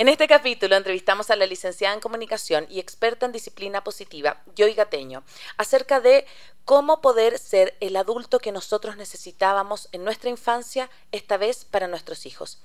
En 0.00 0.08
este 0.08 0.26
capítulo 0.28 0.76
entrevistamos 0.76 1.28
a 1.28 1.36
la 1.36 1.44
licenciada 1.44 1.92
en 1.92 2.00
comunicación 2.00 2.66
y 2.70 2.80
experta 2.80 3.26
en 3.26 3.32
disciplina 3.32 3.84
positiva, 3.84 4.40
Joy 4.56 4.72
Gateño, 4.72 5.24
acerca 5.58 6.00
de 6.00 6.24
cómo 6.64 7.02
poder 7.02 7.38
ser 7.38 7.76
el 7.80 7.96
adulto 7.96 8.38
que 8.38 8.50
nosotros 8.50 8.96
necesitábamos 8.96 9.90
en 9.92 10.02
nuestra 10.02 10.30
infancia, 10.30 10.88
esta 11.12 11.36
vez 11.36 11.66
para 11.66 11.86
nuestros 11.86 12.24
hijos. 12.24 12.56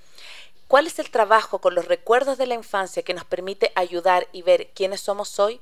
¿Cuál 0.69 0.87
es 0.87 0.97
el 0.97 1.11
trabajo 1.11 1.59
con 1.59 1.75
los 1.75 1.89
recuerdos 1.89 2.37
de 2.37 2.47
la 2.47 2.53
infancia 2.53 3.03
que 3.03 3.13
nos 3.13 3.25
permite 3.25 3.73
ayudar 3.75 4.29
y 4.31 4.41
ver 4.41 4.69
quiénes 4.73 5.01
somos 5.01 5.37
hoy? 5.37 5.59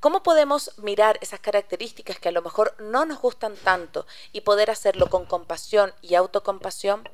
¿Cómo 0.00 0.22
podemos 0.22 0.72
mirar 0.76 1.18
esas 1.22 1.40
características 1.40 2.18
que 2.18 2.28
a 2.28 2.32
lo 2.32 2.42
mejor 2.42 2.74
no 2.78 3.06
nos 3.06 3.22
gustan 3.22 3.56
tanto 3.56 4.06
y 4.32 4.42
poder 4.42 4.70
hacerlo 4.70 5.08
con 5.08 5.24
compasión 5.24 5.94
y 6.02 6.14
autocompasión? 6.14 7.08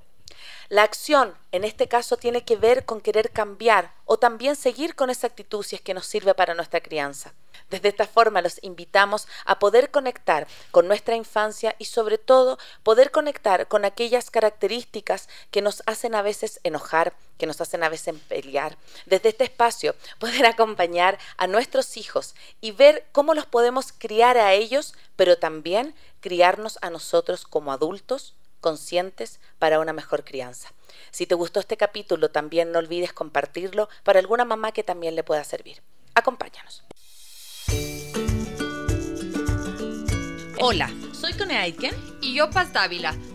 La 0.68 0.82
acción, 0.82 1.34
en 1.52 1.64
este 1.64 1.88
caso, 1.88 2.16
tiene 2.16 2.44
que 2.44 2.56
ver 2.56 2.84
con 2.84 3.00
querer 3.00 3.30
cambiar 3.30 3.92
o 4.04 4.18
también 4.18 4.56
seguir 4.56 4.94
con 4.94 5.10
esa 5.10 5.26
actitud 5.26 5.62
si 5.62 5.76
es 5.76 5.82
que 5.82 5.94
nos 5.94 6.06
sirve 6.06 6.34
para 6.34 6.54
nuestra 6.54 6.80
crianza. 6.80 7.34
Desde 7.70 7.88
esta 7.88 8.06
forma 8.06 8.42
los 8.42 8.62
invitamos 8.62 9.26
a 9.46 9.58
poder 9.58 9.90
conectar 9.90 10.46
con 10.70 10.88
nuestra 10.88 11.16
infancia 11.16 11.74
y 11.78 11.86
sobre 11.86 12.18
todo 12.18 12.58
poder 12.82 13.10
conectar 13.10 13.66
con 13.66 13.84
aquellas 13.84 14.30
características 14.30 15.28
que 15.50 15.62
nos 15.62 15.82
hacen 15.86 16.14
a 16.14 16.20
veces 16.20 16.60
enojar, 16.64 17.14
que 17.38 17.46
nos 17.46 17.60
hacen 17.60 17.82
a 17.82 17.88
veces 17.88 18.14
pelear. 18.28 18.76
Desde 19.06 19.30
este 19.30 19.44
espacio 19.44 19.94
poder 20.18 20.44
acompañar 20.54 21.18
a 21.38 21.46
nuestros 21.46 21.96
hijos 21.96 22.34
y 22.60 22.72
ver 22.72 23.06
cómo 23.12 23.32
los 23.32 23.46
podemos 23.46 23.92
criar 23.92 24.36
a 24.36 24.52
ellos, 24.52 24.94
pero 25.16 25.38
también 25.38 25.94
criarnos 26.20 26.78
a 26.82 26.90
nosotros 26.90 27.44
como 27.46 27.72
adultos 27.72 28.34
conscientes 28.62 29.40
para 29.58 29.78
una 29.78 29.92
mejor 29.92 30.24
crianza. 30.24 30.72
Si 31.10 31.26
te 31.26 31.34
gustó 31.34 31.60
este 31.60 31.76
capítulo, 31.76 32.30
también 32.30 32.72
no 32.72 32.78
olvides 32.78 33.12
compartirlo 33.12 33.90
para 34.04 34.20
alguna 34.20 34.46
mamá 34.46 34.72
que 34.72 34.82
también 34.82 35.14
le 35.14 35.24
pueda 35.24 35.44
servir. 35.44 35.82
Acompáñanos. 36.14 36.82
Hola, 40.58 40.90
soy 41.12 41.34
Cone 41.34 41.58
Aitken 41.58 41.94
y 42.22 42.34
yo 42.34 42.48
Paz 42.48 42.72
Dávila. 42.72 43.14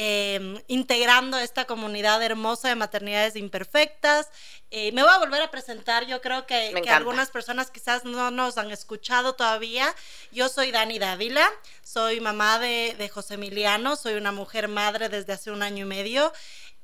Em, 0.00 0.62
integrando 0.68 1.36
esta 1.38 1.64
comunidad 1.64 2.22
hermosa 2.22 2.68
de 2.68 2.76
maternidades 2.76 3.34
imperfectas. 3.34 4.30
Eh, 4.70 4.92
me 4.92 5.02
voy 5.02 5.10
a 5.10 5.18
volver 5.18 5.42
a 5.42 5.50
presentar, 5.50 6.06
yo 6.06 6.20
creo 6.20 6.46
que, 6.46 6.72
algunas 6.88 7.32
personas 7.32 7.72
quizás 7.72 8.04
no 8.04 8.30
nos 8.30 8.58
han 8.58 8.70
escuchado 8.70 9.32
todavía. 9.32 9.92
Yo 10.30 10.48
soy 10.48 10.70
Dani 10.70 11.00
Dávila, 11.00 11.50
soy 11.82 12.20
mamá 12.20 12.60
de, 12.60 12.94
de 12.96 13.08
José 13.08 13.34
Emiliano, 13.34 13.96
soy 13.96 14.14
una 14.14 14.30
mujer 14.30 14.68
madre 14.68 15.08
desde 15.08 15.32
hace 15.32 15.50
un 15.50 15.64
año 15.64 15.84
y 15.84 15.88
medio. 15.88 16.32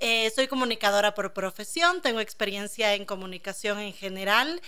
Eh, 0.00 0.30
soy 0.34 0.48
comunicadora 0.48 1.14
por 1.14 1.32
profesión, 1.32 2.02
tengo 2.02 2.18
experiencia 2.20 2.94
en 2.94 3.04
comunicación 3.04 3.78
en 3.78 3.92
general, 3.92 4.60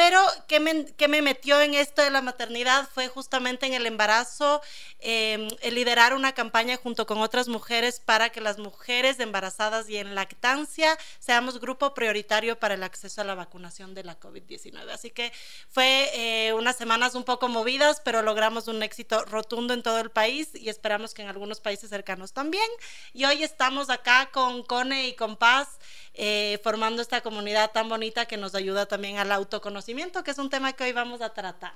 pero 0.00 0.18
¿qué 0.48 0.60
me, 0.60 0.86
me 1.08 1.20
metió 1.20 1.60
en 1.60 1.74
esto 1.74 2.00
de 2.00 2.08
la 2.08 2.22
maternidad? 2.22 2.88
Fue 2.94 3.08
justamente 3.08 3.66
en 3.66 3.74
el 3.74 3.84
embarazo, 3.84 4.62
em, 4.98 5.46
el 5.60 5.74
liderar 5.74 6.14
una 6.14 6.32
campaña 6.32 6.78
junto 6.78 7.04
con 7.04 7.18
otras 7.18 7.48
mujeres 7.48 8.00
para 8.00 8.30
que 8.30 8.40
las 8.40 8.56
mujeres 8.56 9.20
embarazadas 9.20 9.90
y 9.90 9.98
en 9.98 10.14
lactancia 10.14 10.96
seamos 11.18 11.60
grupo 11.60 11.92
prioritario 11.92 12.58
para 12.58 12.76
el 12.76 12.82
acceso 12.82 13.20
a 13.20 13.24
la 13.24 13.34
vacunación 13.34 13.92
de 13.92 14.04
la 14.04 14.18
COVID-19. 14.18 14.90
Así 14.90 15.10
que 15.10 15.34
fue 15.68 16.08
eh, 16.14 16.54
unas 16.54 16.78
semanas 16.78 17.14
un 17.14 17.24
poco 17.24 17.48
movidas, 17.48 18.00
pero 18.02 18.22
logramos 18.22 18.68
un 18.68 18.82
éxito 18.82 19.26
rotundo 19.26 19.74
en 19.74 19.82
todo 19.82 19.98
el 19.98 20.10
país 20.10 20.48
y 20.54 20.70
esperamos 20.70 21.12
que 21.12 21.20
en 21.20 21.28
algunos 21.28 21.60
países 21.60 21.90
cercanos 21.90 22.32
también. 22.32 22.70
Y 23.12 23.26
hoy 23.26 23.42
estamos 23.42 23.90
acá 23.90 24.30
con 24.32 24.64
y 24.92 25.12
con 25.12 25.36
Paz, 25.36 25.68
eh, 26.14 26.58
formando 26.64 27.02
esta 27.02 27.20
comunidad 27.20 27.70
tan 27.72 27.90
bonita 27.90 28.24
que 28.24 28.38
nos 28.38 28.54
ayuda 28.54 28.86
también 28.86 29.18
al 29.18 29.30
autoconocimiento, 29.30 29.89
que 30.24 30.30
es 30.30 30.38
un 30.38 30.50
tema 30.50 30.72
que 30.72 30.84
hoy 30.84 30.92
vamos 30.92 31.20
a 31.20 31.30
tratar. 31.30 31.72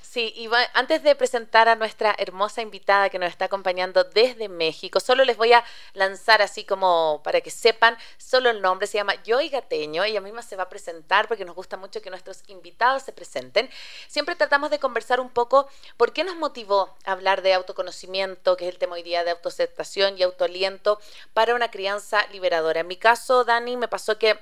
Sí, 0.00 0.32
y 0.34 0.48
antes 0.72 1.02
de 1.02 1.14
presentar 1.14 1.68
a 1.68 1.76
nuestra 1.76 2.14
hermosa 2.16 2.62
invitada 2.62 3.10
que 3.10 3.18
nos 3.18 3.28
está 3.28 3.44
acompañando 3.44 4.04
desde 4.04 4.48
México, 4.48 5.00
solo 5.00 5.22
les 5.22 5.36
voy 5.36 5.52
a 5.52 5.62
lanzar 5.92 6.40
así 6.40 6.64
como 6.64 7.20
para 7.22 7.42
que 7.42 7.50
sepan 7.50 7.98
solo 8.16 8.48
el 8.48 8.62
nombre, 8.62 8.86
se 8.86 8.96
llama 8.96 9.16
Joy 9.22 9.50
Gateño, 9.50 10.02
ella 10.02 10.22
misma 10.22 10.40
se 10.40 10.56
va 10.56 10.62
a 10.62 10.68
presentar 10.70 11.28
porque 11.28 11.44
nos 11.44 11.54
gusta 11.54 11.76
mucho 11.76 12.00
que 12.00 12.08
nuestros 12.08 12.42
invitados 12.46 13.02
se 13.02 13.12
presenten. 13.12 13.68
Siempre 14.06 14.34
tratamos 14.34 14.70
de 14.70 14.78
conversar 14.78 15.20
un 15.20 15.28
poco 15.28 15.68
por 15.98 16.14
qué 16.14 16.24
nos 16.24 16.36
motivó 16.36 16.96
hablar 17.04 17.42
de 17.42 17.52
autoconocimiento, 17.52 18.56
que 18.56 18.66
es 18.66 18.72
el 18.72 18.78
tema 18.78 18.94
hoy 18.94 19.02
día 19.02 19.24
de 19.24 19.32
autoaceptación 19.32 20.16
y 20.16 20.22
autoaliento 20.22 20.98
para 21.34 21.54
una 21.54 21.70
crianza 21.70 22.26
liberadora. 22.32 22.80
En 22.80 22.86
mi 22.86 22.96
caso, 22.96 23.44
Dani, 23.44 23.76
me 23.76 23.88
pasó 23.88 24.18
que 24.18 24.38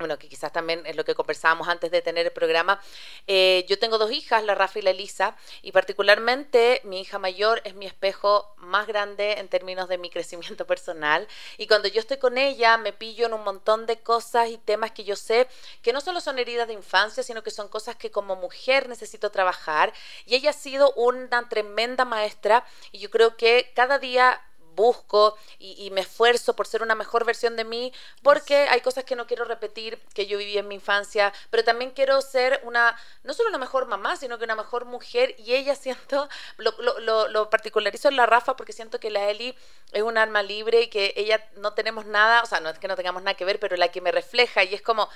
bueno, 0.00 0.18
que 0.18 0.28
quizás 0.28 0.50
también 0.50 0.82
es 0.86 0.96
lo 0.96 1.04
que 1.04 1.14
conversábamos 1.14 1.68
antes 1.68 1.90
de 1.90 2.00
tener 2.00 2.24
el 2.26 2.32
programa. 2.32 2.80
Eh, 3.26 3.66
yo 3.68 3.78
tengo 3.78 3.98
dos 3.98 4.10
hijas, 4.10 4.42
la 4.42 4.54
Rafa 4.54 4.78
y 4.78 4.82
la 4.82 4.90
Elisa, 4.90 5.36
y 5.60 5.72
particularmente 5.72 6.80
mi 6.84 7.02
hija 7.02 7.18
mayor 7.18 7.60
es 7.64 7.74
mi 7.74 7.84
espejo 7.86 8.54
más 8.56 8.86
grande 8.86 9.32
en 9.32 9.48
términos 9.48 9.88
de 9.88 9.98
mi 9.98 10.08
crecimiento 10.08 10.66
personal. 10.72 11.28
Y 11.58 11.66
cuando 11.66 11.86
yo 11.86 12.00
estoy 12.00 12.16
con 12.16 12.38
ella, 12.38 12.78
me 12.78 12.94
pillo 12.94 13.26
en 13.26 13.34
un 13.34 13.44
montón 13.44 13.84
de 13.84 14.00
cosas 14.00 14.48
y 14.48 14.56
temas 14.56 14.92
que 14.92 15.04
yo 15.04 15.16
sé 15.16 15.46
que 15.82 15.92
no 15.92 16.00
solo 16.00 16.20
son 16.20 16.38
heridas 16.38 16.66
de 16.66 16.74
infancia, 16.74 17.22
sino 17.22 17.42
que 17.42 17.50
son 17.50 17.68
cosas 17.68 17.96
que 17.96 18.10
como 18.10 18.36
mujer 18.36 18.88
necesito 18.88 19.30
trabajar. 19.30 19.92
Y 20.24 20.34
ella 20.34 20.50
ha 20.50 20.54
sido 20.54 20.92
una 20.94 21.46
tremenda 21.50 22.06
maestra, 22.06 22.64
y 22.90 22.98
yo 23.00 23.10
creo 23.10 23.36
que 23.36 23.70
cada 23.74 23.98
día 23.98 24.40
busco 24.74 25.36
y, 25.58 25.90
me 25.90 26.02
esfuerzo 26.02 26.54
por 26.54 26.66
ser 26.66 26.82
una 26.82 26.94
mejor 26.94 27.24
versión 27.24 27.56
de 27.56 27.64
mí, 27.64 27.92
porque 28.22 28.68
hay 28.68 28.80
cosas 28.80 29.04
que 29.04 29.16
no 29.16 29.26
quiero 29.26 29.44
repetir 29.44 29.98
que 30.14 30.26
yo 30.26 30.38
viví 30.38 30.56
en 30.56 30.68
mi 30.68 30.76
infancia, 30.76 31.32
pero 31.50 31.64
también 31.64 31.90
quiero 31.90 32.20
ser 32.22 32.60
una, 32.64 32.96
no 33.24 33.34
solo 33.34 33.48
una 33.48 33.58
mejor 33.58 33.86
mamá, 33.86 34.16
sino 34.16 34.38
que 34.38 34.44
una 34.44 34.56
mejor 34.56 34.84
mujer, 34.84 35.34
y 35.38 35.54
ella 35.54 35.74
siento, 35.76 36.28
lo, 36.56 36.72
lo, 37.00 37.28
lo, 37.28 37.50
particularizo 37.50 38.08
en 38.08 38.16
la 38.16 38.26
Rafa, 38.26 38.56
porque 38.56 38.72
siento 38.72 39.00
que 39.00 39.10
la 39.10 39.28
Eli 39.30 39.56
es 39.92 40.02
un 40.02 40.18
alma 40.18 40.42
libre 40.42 40.82
y 40.82 40.88
que 40.88 41.12
ella 41.16 41.44
no 41.56 41.74
tenemos 41.74 42.06
nada, 42.06 42.42
o 42.42 42.46
sea, 42.46 42.60
no 42.60 42.70
es 42.70 42.78
que 42.78 42.88
no 42.88 42.96
tengamos 42.96 43.22
nada 43.22 43.36
que 43.36 43.44
ver, 43.44 43.58
pero 43.58 43.76
la 43.76 43.88
que 43.88 44.00
me 44.00 44.12
refleja 44.12 44.64
y 44.64 44.74
es 44.74 44.82
como 44.82 45.08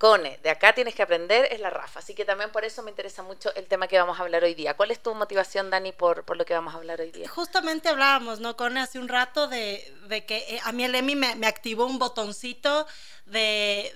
Cone, 0.00 0.38
de 0.42 0.48
acá 0.48 0.72
tienes 0.72 0.94
que 0.94 1.02
aprender, 1.02 1.46
es 1.52 1.60
la 1.60 1.68
Rafa. 1.68 1.98
Así 1.98 2.14
que 2.14 2.24
también 2.24 2.50
por 2.50 2.64
eso 2.64 2.82
me 2.82 2.88
interesa 2.88 3.22
mucho 3.22 3.54
el 3.54 3.66
tema 3.66 3.86
que 3.86 3.98
vamos 3.98 4.18
a 4.18 4.22
hablar 4.22 4.42
hoy 4.42 4.54
día. 4.54 4.72
¿Cuál 4.72 4.92
es 4.92 5.02
tu 5.02 5.14
motivación, 5.14 5.68
Dani, 5.68 5.92
por, 5.92 6.24
por 6.24 6.38
lo 6.38 6.46
que 6.46 6.54
vamos 6.54 6.72
a 6.72 6.78
hablar 6.78 7.02
hoy 7.02 7.10
día? 7.10 7.28
Justamente 7.28 7.90
hablábamos, 7.90 8.40
¿no, 8.40 8.56
Cone? 8.56 8.80
Hace 8.80 8.98
un 8.98 9.08
rato 9.08 9.46
de, 9.46 9.92
que 10.26 10.38
eh, 10.48 10.60
a 10.64 10.72
mí 10.72 10.84
el 10.84 10.94
EMI 10.94 11.16
me, 11.16 11.34
me 11.34 11.46
activó 11.46 11.84
un 11.84 11.98
botoncito 11.98 12.86
de 13.26 13.94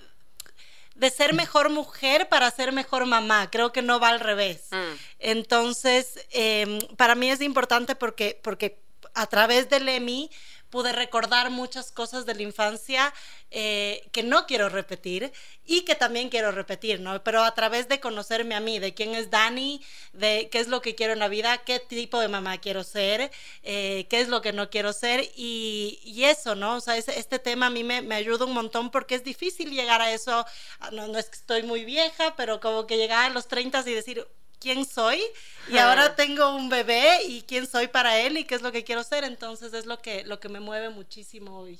de 0.94 1.10
ser 1.10 1.32
mejor 1.32 1.70
mujer 1.70 2.28
para 2.28 2.50
ser 2.50 2.70
mejor 2.70 3.06
mamá. 3.06 3.50
Creo 3.50 3.72
que 3.72 3.82
no 3.82 3.98
va 3.98 4.10
al 4.10 4.20
revés. 4.20 4.68
Mm. 4.70 4.94
Entonces, 5.20 6.26
em, 6.30 6.78
para 6.96 7.14
mí 7.14 7.30
es 7.30 7.40
importante 7.40 7.96
porque, 7.96 8.38
porque 8.42 8.78
a 9.14 9.26
través 9.26 9.68
del 9.70 9.88
EMI 9.88 10.30
pude 10.74 10.90
recordar 10.90 11.50
muchas 11.50 11.92
cosas 11.92 12.26
de 12.26 12.34
la 12.34 12.42
infancia 12.42 13.14
eh, 13.52 14.08
que 14.10 14.24
no 14.24 14.44
quiero 14.44 14.68
repetir 14.68 15.32
y 15.64 15.82
que 15.82 15.94
también 15.94 16.30
quiero 16.30 16.50
repetir, 16.50 16.98
¿no? 16.98 17.22
Pero 17.22 17.44
a 17.44 17.54
través 17.54 17.86
de 17.86 18.00
conocerme 18.00 18.56
a 18.56 18.60
mí, 18.60 18.80
de 18.80 18.92
quién 18.92 19.14
es 19.14 19.30
Dani, 19.30 19.80
de 20.14 20.48
qué 20.50 20.58
es 20.58 20.66
lo 20.66 20.82
que 20.82 20.96
quiero 20.96 21.12
en 21.12 21.20
la 21.20 21.28
vida, 21.28 21.58
qué 21.58 21.78
tipo 21.78 22.18
de 22.18 22.26
mamá 22.26 22.58
quiero 22.58 22.82
ser, 22.82 23.30
eh, 23.62 24.08
qué 24.10 24.20
es 24.20 24.26
lo 24.26 24.42
que 24.42 24.52
no 24.52 24.68
quiero 24.68 24.92
ser 24.92 25.30
y, 25.36 26.00
y 26.02 26.24
eso, 26.24 26.56
¿no? 26.56 26.74
O 26.74 26.80
sea, 26.80 26.96
este 26.96 27.38
tema 27.38 27.66
a 27.66 27.70
mí 27.70 27.84
me, 27.84 28.02
me, 28.02 28.16
ayuda 28.16 28.44
un 28.44 28.54
montón 28.54 28.90
porque 28.90 29.14
es 29.14 29.22
difícil 29.22 29.70
llegar 29.70 30.02
a 30.02 30.12
eso, 30.12 30.44
no, 30.90 31.06
no 31.06 31.20
es 31.20 31.26
que 31.26 31.36
estoy 31.36 31.62
muy 31.62 31.84
vieja, 31.84 32.34
pero 32.36 32.58
como 32.58 32.88
que 32.88 32.96
llegar 32.96 33.30
a 33.30 33.32
los 33.32 33.46
30 33.46 33.84
y 33.86 33.94
decir, 33.94 34.26
quién 34.64 34.86
soy 34.86 35.22
y 35.68 35.76
ahora 35.76 36.16
tengo 36.16 36.56
un 36.56 36.70
bebé 36.70 37.22
y 37.24 37.42
quién 37.42 37.66
soy 37.66 37.86
para 37.86 38.18
él 38.18 38.38
y 38.38 38.44
qué 38.44 38.54
es 38.54 38.62
lo 38.62 38.72
que 38.72 38.82
quiero 38.82 39.02
ser. 39.02 39.22
Entonces 39.22 39.74
es 39.74 39.84
lo 39.84 39.98
que, 39.98 40.24
lo 40.24 40.40
que 40.40 40.48
me 40.48 40.58
mueve 40.58 40.88
muchísimo 40.88 41.60
hoy. 41.60 41.78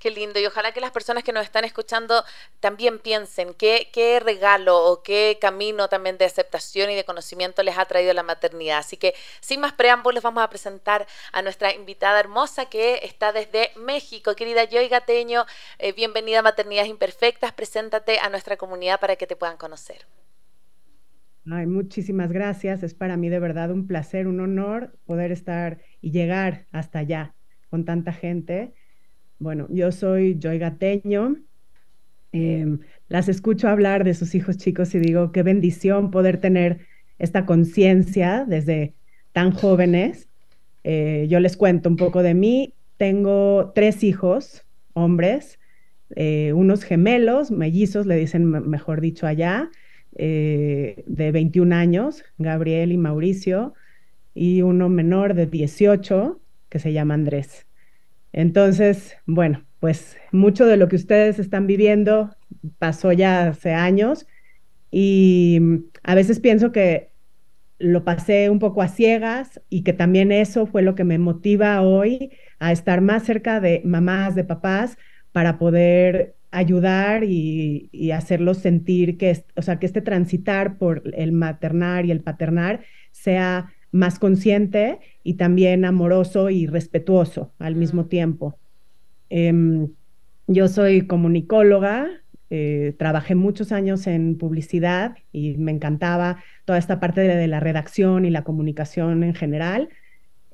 Qué 0.00 0.10
lindo. 0.10 0.40
Y 0.40 0.46
ojalá 0.46 0.72
que 0.72 0.80
las 0.80 0.90
personas 0.90 1.22
que 1.22 1.32
nos 1.32 1.44
están 1.44 1.64
escuchando 1.64 2.24
también 2.58 2.98
piensen 2.98 3.54
qué, 3.54 3.90
qué 3.92 4.18
regalo 4.18 4.76
o 4.76 5.04
qué 5.04 5.38
camino 5.40 5.88
también 5.88 6.18
de 6.18 6.24
aceptación 6.24 6.90
y 6.90 6.96
de 6.96 7.04
conocimiento 7.04 7.62
les 7.62 7.78
ha 7.78 7.84
traído 7.84 8.12
la 8.12 8.24
maternidad. 8.24 8.78
Así 8.78 8.96
que 8.96 9.14
sin 9.40 9.60
más 9.60 9.72
preámbulos 9.72 10.24
vamos 10.24 10.42
a 10.42 10.50
presentar 10.50 11.06
a 11.30 11.42
nuestra 11.42 11.72
invitada 11.72 12.18
hermosa 12.18 12.66
que 12.66 13.00
está 13.04 13.32
desde 13.32 13.70
México. 13.76 14.34
Querida 14.34 14.64
Joy 14.64 14.88
Gateño, 14.88 15.46
eh, 15.78 15.92
bienvenida 15.92 16.40
a 16.40 16.42
Maternidades 16.42 16.90
Imperfectas. 16.90 17.52
Preséntate 17.52 18.18
a 18.18 18.28
nuestra 18.30 18.56
comunidad 18.56 18.98
para 18.98 19.14
que 19.14 19.28
te 19.28 19.36
puedan 19.36 19.56
conocer. 19.56 20.04
Ay, 21.50 21.66
muchísimas 21.66 22.32
gracias. 22.32 22.82
Es 22.82 22.94
para 22.94 23.16
mí 23.16 23.28
de 23.28 23.38
verdad 23.38 23.70
un 23.70 23.86
placer, 23.86 24.26
un 24.26 24.40
honor 24.40 24.98
poder 25.04 25.30
estar 25.30 25.78
y 26.00 26.10
llegar 26.10 26.66
hasta 26.72 26.98
allá 27.00 27.34
con 27.70 27.84
tanta 27.84 28.12
gente. 28.12 28.74
Bueno, 29.38 29.66
yo 29.70 29.92
soy 29.92 30.38
Joy 30.40 30.58
Gateño. 30.58 31.36
Em, 32.32 32.80
las 33.08 33.28
escucho 33.28 33.68
hablar 33.68 34.02
de 34.04 34.14
sus 34.14 34.34
hijos 34.34 34.56
chicos 34.56 34.94
y 34.94 34.98
digo, 34.98 35.30
qué 35.30 35.42
bendición 35.42 36.10
poder 36.10 36.38
tener 36.40 36.86
esta 37.18 37.46
conciencia 37.46 38.44
desde 38.46 38.94
tan 39.32 39.52
jóvenes. 39.52 40.28
Eh, 40.82 41.26
yo 41.28 41.38
les 41.38 41.56
cuento 41.56 41.88
un 41.88 41.96
poco 41.96 42.22
de 42.22 42.34
mí. 42.34 42.74
Tengo 42.96 43.72
tres 43.74 44.02
hijos, 44.02 44.64
hombres, 44.94 45.60
eh, 46.16 46.52
unos 46.54 46.82
gemelos, 46.82 47.50
mellizos, 47.50 48.06
le 48.06 48.16
dicen 48.16 48.44
mejor 48.46 49.00
dicho 49.00 49.26
allá, 49.26 49.70
eh, 50.18 51.04
de 51.06 51.32
21 51.32 51.74
años, 51.74 52.24
Gabriel 52.38 52.92
y 52.92 52.96
Mauricio, 52.96 53.74
y 54.34 54.62
uno 54.62 54.88
menor 54.88 55.34
de 55.34 55.46
18 55.46 56.40
que 56.68 56.78
se 56.78 56.92
llama 56.92 57.14
Andrés. 57.14 57.66
Entonces, 58.32 59.16
bueno, 59.26 59.64
pues 59.80 60.16
mucho 60.32 60.66
de 60.66 60.76
lo 60.76 60.88
que 60.88 60.96
ustedes 60.96 61.38
están 61.38 61.66
viviendo 61.66 62.34
pasó 62.78 63.12
ya 63.12 63.48
hace 63.48 63.72
años 63.72 64.26
y 64.90 65.60
a 66.02 66.14
veces 66.14 66.40
pienso 66.40 66.72
que 66.72 67.10
lo 67.78 68.04
pasé 68.04 68.50
un 68.50 68.58
poco 68.58 68.82
a 68.82 68.88
ciegas 68.88 69.60
y 69.68 69.82
que 69.82 69.92
también 69.92 70.32
eso 70.32 70.66
fue 70.66 70.82
lo 70.82 70.94
que 70.94 71.04
me 71.04 71.18
motiva 71.18 71.80
hoy 71.82 72.30
a 72.58 72.72
estar 72.72 73.00
más 73.00 73.24
cerca 73.24 73.60
de 73.60 73.82
mamás, 73.84 74.34
de 74.34 74.44
papás, 74.44 74.96
para 75.32 75.58
poder 75.58 76.35
ayudar 76.56 77.22
y, 77.24 78.10
hacerlos 78.12 78.58
sentir 78.58 79.18
que, 79.18 79.44
o 79.56 79.62
sea, 79.62 79.78
que 79.78 79.84
este 79.84 80.00
transitar 80.00 80.78
por 80.78 81.02
el 81.14 81.32
maternar 81.32 82.06
y 82.06 82.10
el 82.10 82.22
paternar 82.22 82.80
sea 83.12 83.72
más 83.92 84.18
consciente 84.18 84.98
y 85.22 85.34
también 85.34 85.84
amoroso 85.84 86.48
y 86.48 86.66
respetuoso 86.66 87.52
al 87.58 87.76
mismo 87.76 88.06
tiempo. 88.06 88.58
Em, 89.28 89.88
yo 90.46 90.68
soy 90.68 91.06
comunicóloga, 91.06 92.08
eh, 92.48 92.94
trabajé 92.98 93.34
muchos 93.34 93.70
años 93.70 94.06
en 94.06 94.38
publicidad 94.38 95.16
y 95.32 95.56
me 95.58 95.72
encantaba 95.72 96.42
toda 96.64 96.78
esta 96.78 97.00
parte 97.00 97.20
de, 97.20 97.46
la 97.48 97.60
redacción 97.60 98.24
y 98.24 98.30
la 98.30 98.44
comunicación 98.44 99.24
en 99.24 99.34
general. 99.34 99.90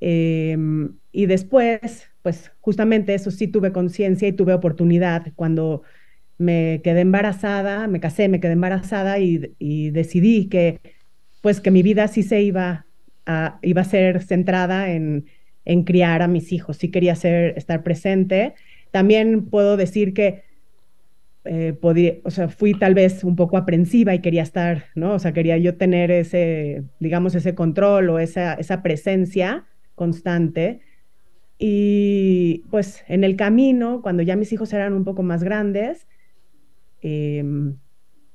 Em, 0.04 0.96
y 1.12 1.26
después 1.26 2.08
pues 2.22 2.50
justamente 2.60 3.14
eso 3.14 3.30
sí 3.30 3.46
tuve 3.46 3.70
conciencia 3.70 4.26
y 4.26 4.32
tuve 4.32 4.52
oportunidad 4.52 5.32
cuando 5.36 5.82
me 6.38 6.80
quedé 6.82 7.02
embarazada, 7.02 7.86
me 7.86 8.00
casé, 8.00 8.28
me 8.28 8.40
quedé 8.40 8.52
embarazada 8.52 9.20
y, 9.20 9.90
decidí 9.90 10.48
que 10.48 10.80
pues 11.40 11.60
que 11.60 11.70
mi 11.70 11.84
vida 11.84 12.08
sí 12.08 12.24
se 12.24 12.42
iba 12.42 12.86
a, 13.26 13.60
iba 13.62 13.82
a 13.82 13.84
ser 13.84 14.22
centrada 14.24 14.90
en, 14.92 15.26
en 15.64 15.84
criar 15.84 16.22
a 16.22 16.28
mis 16.28 16.52
hijos, 16.52 16.78
sí 16.78 16.90
quería 16.90 17.14
ser, 17.14 17.56
estar 17.56 17.84
presente. 17.84 18.54
También 18.90 19.46
puedo 19.46 19.76
decir 19.76 20.14
que 20.14 20.42
eh, 21.44 21.78
o 22.24 22.30
sea, 22.30 22.48
fui 22.48 22.74
tal 22.74 22.94
vez 22.94 23.22
un 23.22 23.36
poco 23.36 23.56
aprensiva 23.56 24.14
y 24.14 24.20
quería 24.20 24.42
estar, 24.42 24.86
¿no? 24.96 25.14
O 25.14 25.18
sea, 25.20 25.32
quería 25.32 25.58
yo 25.58 25.76
tener 25.76 26.10
ese, 26.10 26.84
digamos, 26.98 27.36
ese 27.36 27.54
control 27.54 28.10
o 28.10 28.18
esa, 28.18 28.54
esa 28.54 28.82
presencia 28.82 29.66
constante. 29.94 30.80
Y 31.58 32.64
pues 32.70 33.04
en 33.08 33.24
el 33.24 33.36
camino, 33.36 34.02
cuando 34.02 34.22
ya 34.22 34.36
mis 34.36 34.52
hijos 34.52 34.72
eran 34.72 34.94
un 34.94 35.04
poco 35.04 35.22
más 35.22 35.44
grandes, 35.44 36.08
em, 37.00 37.76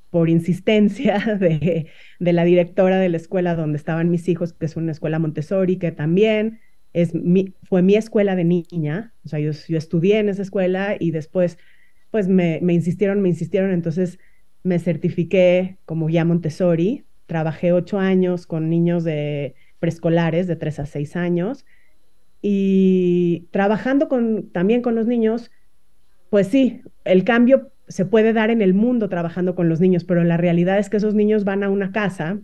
por 0.09 0.29
insistencia 0.29 1.19
de, 1.39 1.87
la 2.19 2.43
directora 2.43 2.99
de 2.99 3.09
la 3.09 3.17
escuela 3.17 3.55
donde 3.55 3.77
estaban 3.77 4.09
mis 4.09 4.27
hijos, 4.29 4.53
que 4.53 4.65
es 4.65 4.75
una 4.77 4.91
escuela 4.91 5.19
Montessori, 5.19 5.77
que 5.77 5.91
también 5.91 6.59
es 6.93 7.11
fue 7.63 7.81
mi 7.81 7.95
escuela 7.95 8.35
de 8.35 8.45
niña, 8.45 9.13
o 9.25 9.29
sea, 9.29 9.39
yo, 9.39 9.51
estudié 9.51 10.19
en 10.19 10.29
esa 10.29 10.41
escuela 10.41 10.95
y 10.99 11.11
después 11.11 11.57
pues 12.11 12.29
me, 12.29 12.59
me 12.61 12.73
insistieron, 12.73 13.21
me 13.21 13.29
insistieron, 13.29 13.71
entonces 13.71 14.19
me 14.63 14.79
certifiqué 14.79 15.77
como 15.85 16.07
guía 16.07 16.23
Montessori, 16.25 17.03
trabajé 17.25 17.73
ocho 17.73 17.99
años 17.99 18.47
con 18.47 18.69
niños 18.69 19.03
de 19.03 19.55
preescolares 19.79 20.47
de 20.47 20.55
tres 20.55 20.79
a 20.79 20.85
seis 20.85 21.15
años 21.15 21.65
y 22.41 23.47
trabajando 23.51 24.07
con, 24.07 24.49
también 24.51 24.81
con 24.81 24.95
los 24.95 25.07
niños, 25.07 25.51
pues 26.29 26.47
sí, 26.47 26.81
el 27.03 27.23
cambio 27.23 27.71
se 27.87 28.05
puede 28.05 28.33
dar 28.33 28.49
en 28.49 28.61
el 28.61 28.73
mundo 28.73 29.09
trabajando 29.09 29.55
con 29.55 29.69
los 29.69 29.79
niños, 29.79 30.03
pero 30.03 30.23
la 30.23 30.37
realidad 30.37 30.77
es 30.77 30.89
que 30.89 30.97
esos 30.97 31.13
niños 31.13 31.45
van 31.45 31.63
a 31.63 31.69
una 31.69 31.91
casa 31.91 32.39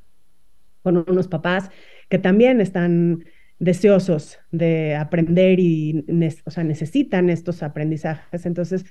con 0.82 0.98
unos 1.08 1.28
papás 1.28 1.70
que 2.10 2.20
también 2.20 2.62
están 2.62 3.26
deseosos 3.60 4.40
de 4.52 4.96
aprender 4.96 5.60
y 5.60 6.06
o 6.46 6.52
sea, 6.52 6.64
necesitan 6.64 7.30
estos 7.30 7.64
aprendizajes. 7.64 8.46
Entonces, 8.46 8.86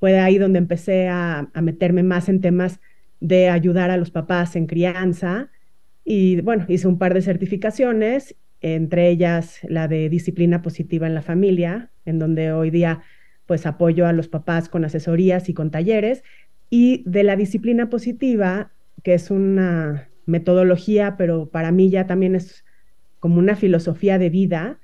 fue 0.00 0.18
ahí 0.18 0.38
donde 0.38 0.58
empecé 0.58 1.08
a, 1.08 1.50
meterme 1.62 2.02
más 2.02 2.28
en 2.28 2.40
temas 2.40 2.80
de 3.20 3.48
ayudar 3.48 3.90
a 3.90 3.96
los 3.96 4.10
papás 4.10 4.56
en 4.56 4.66
crianza. 4.66 5.50
Y 6.04 6.40
bueno, 6.42 6.66
hice 6.68 6.86
un 6.86 6.98
par 6.98 7.14
de 7.14 7.22
certificaciones 7.22 8.36
entre 8.64 9.10
ellas 9.10 9.58
la 9.68 9.88
de 9.88 10.08
disciplina 10.08 10.62
positiva 10.62 11.06
en 11.06 11.14
la 11.14 11.20
familia, 11.20 11.90
en 12.06 12.18
donde 12.18 12.50
hoy 12.50 12.70
día 12.70 13.02
pues 13.44 13.66
apoyo 13.66 14.06
a 14.06 14.14
los 14.14 14.28
papás 14.28 14.70
con 14.70 14.86
asesorías 14.86 15.50
y 15.50 15.54
con 15.54 15.70
talleres, 15.70 16.24
y 16.70 17.02
de 17.04 17.24
la 17.24 17.36
disciplina 17.36 17.90
positiva, 17.90 18.72
que 19.02 19.12
es 19.12 19.30
una 19.30 20.08
metodología, 20.24 21.16
pero 21.18 21.50
para 21.50 21.72
mí 21.72 21.90
ya 21.90 22.06
también 22.06 22.34
es 22.34 22.64
como 23.20 23.38
una 23.38 23.54
filosofía 23.54 24.18
de 24.18 24.30
vida, 24.30 24.80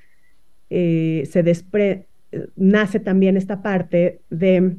eh, 0.68 1.26
se 1.30 1.42
despre 1.42 2.06
nace 2.56 3.00
también 3.00 3.38
esta 3.38 3.62
parte 3.62 4.20
de 4.28 4.76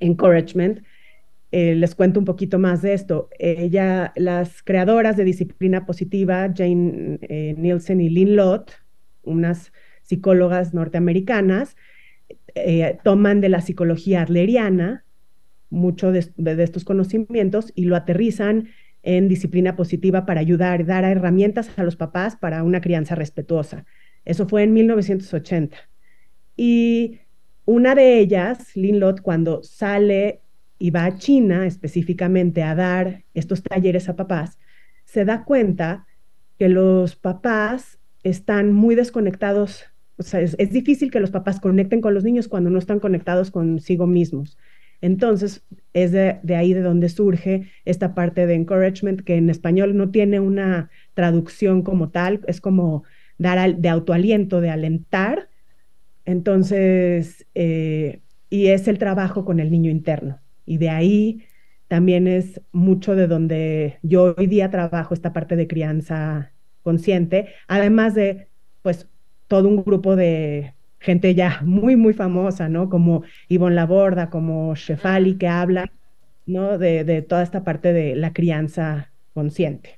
encouragement, 0.00 0.82
eh, 1.52 1.74
les 1.74 1.94
cuento 1.94 2.18
un 2.18 2.26
poquito 2.26 2.58
más 2.58 2.82
de 2.82 2.94
esto. 2.94 3.28
Ella, 3.38 4.12
las 4.16 4.62
creadoras 4.62 5.16
de 5.16 5.24
disciplina 5.24 5.86
positiva, 5.86 6.52
Jane 6.54 7.18
eh, 7.22 7.54
Nielsen 7.56 8.00
y 8.00 8.08
Lynn 8.08 8.36
Lott, 8.36 8.72
unas 9.22 9.72
psicólogas 10.02 10.74
norteamericanas, 10.74 11.76
eh, 12.54 12.98
toman 13.04 13.40
de 13.40 13.48
la 13.48 13.60
psicología 13.60 14.22
adleriana 14.22 15.04
mucho 15.68 16.12
de, 16.12 16.30
estos 16.62 16.84
conocimientos 16.84 17.72
y 17.74 17.84
lo 17.84 17.96
aterrizan 17.96 18.68
en 19.02 19.28
disciplina 19.28 19.76
positiva 19.76 20.26
para 20.26 20.40
ayudar, 20.40 20.84
dar 20.86 21.04
herramientas 21.04 21.70
a 21.78 21.84
los 21.84 21.96
papás 21.96 22.36
para 22.36 22.62
una 22.62 22.80
crianza 22.80 23.14
respetuosa. 23.14 23.84
Eso 24.24 24.48
fue 24.48 24.62
en 24.64 24.72
1980. 24.72 25.76
Y 26.56 27.20
una 27.64 27.94
de 27.94 28.18
ellas, 28.18 28.74
Lynn 28.74 29.00
Lott, 29.00 29.20
cuando 29.20 29.62
sale 29.62 30.40
y 30.78 30.90
va 30.90 31.04
a 31.04 31.16
China 31.16 31.66
específicamente 31.66 32.62
a 32.62 32.74
dar 32.74 33.24
estos 33.34 33.62
talleres 33.62 34.08
a 34.08 34.16
papás, 34.16 34.58
se 35.04 35.24
da 35.24 35.44
cuenta 35.44 36.06
que 36.58 36.68
los 36.68 37.16
papás 37.16 37.98
están 38.22 38.72
muy 38.72 38.94
desconectados, 38.94 39.84
o 40.16 40.22
sea, 40.22 40.40
es, 40.40 40.56
difícil 40.70 41.10
que 41.10 41.20
los 41.20 41.30
papás 41.30 41.60
conecten 41.60 42.00
con 42.00 42.14
los 42.14 42.24
niños 42.24 42.48
cuando 42.48 42.70
no 42.70 42.78
están 42.78 43.00
conectados 43.00 43.50
consigo 43.50 44.06
mismos. 44.06 44.58
Entonces, 45.02 45.64
es 45.92 46.12
de, 46.12 46.40
ahí 46.56 46.72
de 46.72 46.80
donde 46.80 47.08
surge 47.08 47.70
esta 47.84 48.14
parte 48.14 48.46
de 48.46 48.54
encouragement, 48.54 49.20
que 49.20 49.36
en 49.36 49.50
español 49.50 49.96
no 49.96 50.10
tiene 50.10 50.40
una 50.40 50.90
traducción 51.14 51.82
como 51.82 52.10
tal, 52.10 52.40
es 52.46 52.60
como 52.60 53.04
dar 53.38 53.76
de 53.76 53.88
autoaliento, 53.88 54.60
de 54.60 54.70
alentar. 54.70 55.50
Entonces, 56.24 57.46
eh, 57.54 58.20
y 58.48 58.68
es 58.68 58.88
el 58.88 58.98
trabajo 58.98 59.44
con 59.44 59.60
el 59.60 59.70
niño 59.70 59.90
interno. 59.90 60.40
Y 60.66 60.78
de 60.78 60.90
ahí 60.90 61.46
también 61.88 62.26
es 62.26 62.60
mucho 62.72 63.14
de 63.16 63.26
donde 63.28 63.98
yo 64.02 64.34
hoy 64.36 64.46
día 64.46 64.70
trabajo 64.70 65.14
esta 65.14 65.32
parte 65.32 65.56
de 65.56 65.68
crianza 65.68 66.52
consciente, 66.82 67.48
además 67.68 68.14
de, 68.14 68.48
pues, 68.82 69.08
todo 69.48 69.68
un 69.68 69.84
grupo 69.84 70.16
de 70.16 70.74
gente 71.00 71.34
ya 71.34 71.60
muy, 71.64 71.96
muy 71.96 72.12
famosa, 72.14 72.68
¿no? 72.68 72.88
Como 72.90 73.22
Ivonne 73.48 73.76
Laborda, 73.76 74.30
como 74.30 74.74
Shefali, 74.74 75.38
que 75.38 75.48
habla, 75.48 75.92
¿no? 76.46 76.78
De, 76.78 77.04
de 77.04 77.22
toda 77.22 77.42
esta 77.42 77.64
parte 77.64 77.92
de 77.92 78.16
la 78.16 78.32
crianza 78.32 79.12
consciente. 79.34 79.95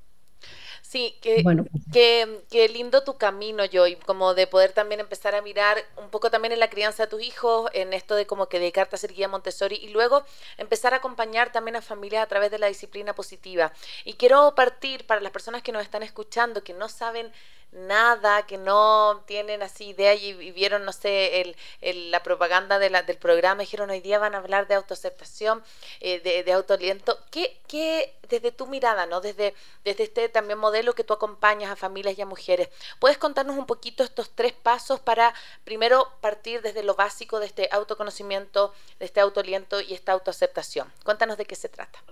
Sí, 0.88 1.18
que, 1.20 1.42
bueno, 1.42 1.66
pues, 1.70 1.84
que, 1.92 2.68
lindo 2.70 3.04
tu 3.04 3.18
camino, 3.18 3.62
Joy, 3.66 3.96
como 4.06 4.32
de 4.32 4.46
poder 4.46 4.72
también 4.72 5.00
empezar 5.00 5.34
a 5.34 5.42
mirar 5.42 5.76
un 5.98 6.08
poco 6.08 6.30
también 6.30 6.52
en 6.52 6.60
la 6.60 6.70
crianza 6.70 7.02
de 7.02 7.10
tus 7.10 7.20
hijos, 7.20 7.70
en 7.74 7.92
esto 7.92 8.14
de 8.14 8.26
como 8.26 8.48
que 8.48 8.58
dedicarte 8.58 8.96
a 8.96 8.98
ser 8.98 9.12
guía 9.12 9.28
Montessori 9.28 9.76
y 9.76 9.88
luego 9.88 10.24
empezar 10.56 10.94
a 10.94 10.96
acompañar 10.96 11.52
también 11.52 11.76
a 11.76 11.82
familias 11.82 12.22
a 12.22 12.26
través 12.26 12.50
de 12.50 12.58
la 12.58 12.68
disciplina 12.68 13.14
positiva. 13.14 13.70
Y 14.06 14.14
quiero 14.14 14.54
partir 14.54 15.06
para 15.06 15.20
las 15.20 15.30
personas 15.30 15.62
que 15.62 15.72
nos 15.72 15.82
están 15.82 16.02
escuchando, 16.02 16.64
que 16.64 16.72
no 16.72 16.88
saben 16.88 17.30
nada, 17.72 18.46
que 18.46 18.56
no 18.56 19.22
tienen 19.26 19.62
así 19.62 19.88
idea 19.88 20.14
y, 20.14 20.32
vieron, 20.52 20.84
no 20.84 20.92
sé, 20.92 21.54
el, 21.80 22.10
la 22.10 22.22
propaganda 22.22 22.78
de 22.78 22.90
la, 22.90 23.02
del 23.02 23.18
programa, 23.18 23.60
dijeron 23.60 23.90
hoy 23.90 24.00
día 24.00 24.18
van 24.18 24.34
a 24.34 24.38
hablar 24.38 24.66
de 24.68 24.74
autoaceptación, 24.74 25.62
eh, 26.00 26.20
de, 26.20 26.42
de 26.44 26.52
autoaliento. 26.52 27.18
¿Qué, 27.30 27.60
¿Qué, 27.66 28.14
desde 28.28 28.52
tu 28.52 28.66
mirada, 28.66 29.06
¿no? 29.06 29.20
Desde, 29.20 29.54
desde 29.84 30.04
este 30.04 30.28
también 30.28 30.58
modelo 30.58 30.94
que 30.94 31.04
tú 31.04 31.12
acompañas 31.12 31.70
a 31.70 31.76
familias 31.76 32.18
y 32.18 32.22
a 32.22 32.26
mujeres, 32.26 32.68
puedes 32.98 33.18
contarnos 33.18 33.56
un 33.56 33.66
poquito 33.66 34.02
estos 34.02 34.30
tres 34.34 34.52
pasos 34.52 35.00
para 35.00 35.34
primero 35.64 36.08
partir 36.20 36.62
desde 36.62 36.82
lo 36.82 36.94
básico 36.94 37.40
de 37.40 37.46
este 37.46 37.68
autoconocimiento, 37.70 38.72
de 38.98 39.06
este 39.06 39.20
autoaliento 39.20 39.80
y 39.80 39.94
esta 39.94 40.12
autoaceptación? 40.12 40.92
Cuéntanos 41.04 41.36
de 41.36 41.44
qué 41.44 41.54
se 41.54 41.68
trata. 41.68 42.02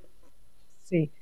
Sí. 0.84 1.12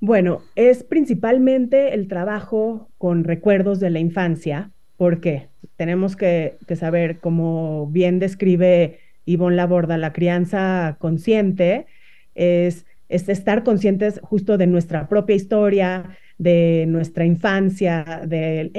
Bueno, 0.00 0.42
es 0.54 0.84
principalmente 0.84 1.92
el 1.94 2.06
trabajo 2.06 2.88
con 2.98 3.24
recuerdos 3.24 3.80
de 3.80 3.90
la 3.90 3.98
infancia, 3.98 4.70
porque 4.96 5.48
tenemos 5.76 6.14
que, 6.14 6.56
saber, 6.76 7.18
como 7.18 7.88
bien 7.88 8.20
describe 8.20 9.00
Ivonne 9.24 9.56
Laborda, 9.56 9.98
la 9.98 10.12
crianza 10.12 10.96
consciente 11.00 11.86
es, 12.34 12.86
estar 13.08 13.64
conscientes 13.64 14.20
justo 14.22 14.56
de 14.56 14.66
nuestra 14.68 15.08
propia 15.08 15.34
historia, 15.34 16.16
de 16.36 16.84
nuestra 16.86 17.24
infancia, 17.24 18.22
del 18.24 18.70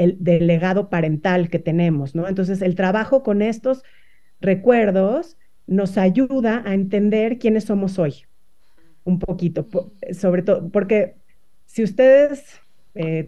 legado 0.48 0.90
parental 0.90 1.50
que 1.50 1.60
tenemos, 1.60 2.16
¿no? 2.16 2.30
Entonces, 2.30 2.62
el 2.62 2.76
trabajo 2.76 3.24
con 3.24 3.42
estos 3.42 3.84
recuerdos 4.40 5.38
nos 5.68 5.98
ayuda 5.98 6.64
a 6.66 6.74
entender 6.74 7.40
quiénes 7.40 7.66
somos 7.66 8.00
hoy 8.00 8.29
un 9.04 9.20
poquito, 9.20 9.68
sobre 10.14 10.42
todo, 10.42 10.70
porque 10.70 11.16
si 11.66 11.84
ustedes 11.84 12.62
eh, 12.96 13.28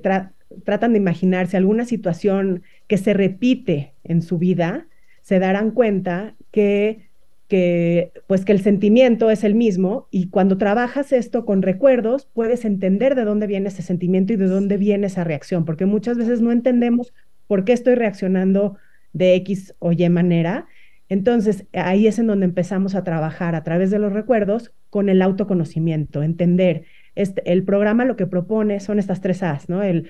tratan 0.64 0.94
de 0.94 0.98
imaginarse 0.98 1.58
alguna 1.58 1.86
situación 1.86 2.64
que 2.88 2.98
se 2.98 3.14
repite 3.14 3.94
en 4.04 4.22
su 4.22 4.38
vida, 4.38 4.88
se 5.22 5.40
darán 5.40 5.72
cuenta 5.72 6.36
que, 6.52 7.10
que, 7.48 8.12
pues 8.28 8.46
que 8.46 8.52
el 8.52 8.62
sentimiento 8.62 9.30
es 9.30 9.44
el 9.44 9.56
mismo 9.56 10.08
y 10.12 10.30
cuando 10.30 10.58
trabajas 10.58 11.14
esto 11.14 11.46
con 11.46 11.62
recuerdos, 11.62 12.28
puedes 12.34 12.66
entender 12.66 13.16
de 13.16 13.24
dónde 13.24 13.48
viene 13.48 13.70
ese 13.70 13.82
sentimiento 13.82 14.34
y 14.34 14.38
de 14.38 14.48
dónde 14.48 14.78
viene 14.78 15.08
esa 15.08 15.24
reacción, 15.24 15.66
porque 15.66 15.86
muchas 15.86 16.18
veces 16.18 16.42
no 16.42 16.52
entendemos 16.52 17.14
por 17.48 17.64
qué 17.64 17.74
estoy 17.74 17.96
reaccionando 17.96 18.78
de 19.14 19.36
X 19.36 19.76
o 19.80 19.92
Y 19.92 20.10
manera 20.10 20.68
entonces, 21.12 21.66
ahí 21.74 22.08
es 22.08 22.20
en 22.20 22.28
donde 22.28 22.46
empezamos 22.46 22.96
a 22.96 23.04
trabajar 23.04 23.54
a 23.54 23.66
través 23.66 23.92
de 23.92 24.00
los 24.00 24.14
recuerdos 24.14 24.72
con 24.90 25.10
el 25.10 25.22
autoconocimiento, 25.22 26.24
entender. 26.24 26.86
Este, 27.16 27.52
el 27.52 27.66
programa 27.66 28.06
lo 28.06 28.16
que 28.16 28.28
propone 28.28 28.80
son 28.80 28.98
estas 28.98 29.20
tres 29.20 29.44
A's, 29.44 29.68
¿no? 29.68 29.84
El, 29.84 30.08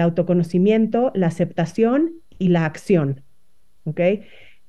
autoconocimiento, 0.00 1.12
la 1.14 1.26
aceptación 1.26 2.12
y 2.38 2.48
la 2.48 2.64
acción. 2.64 3.20
¿Ok? 3.84 4.00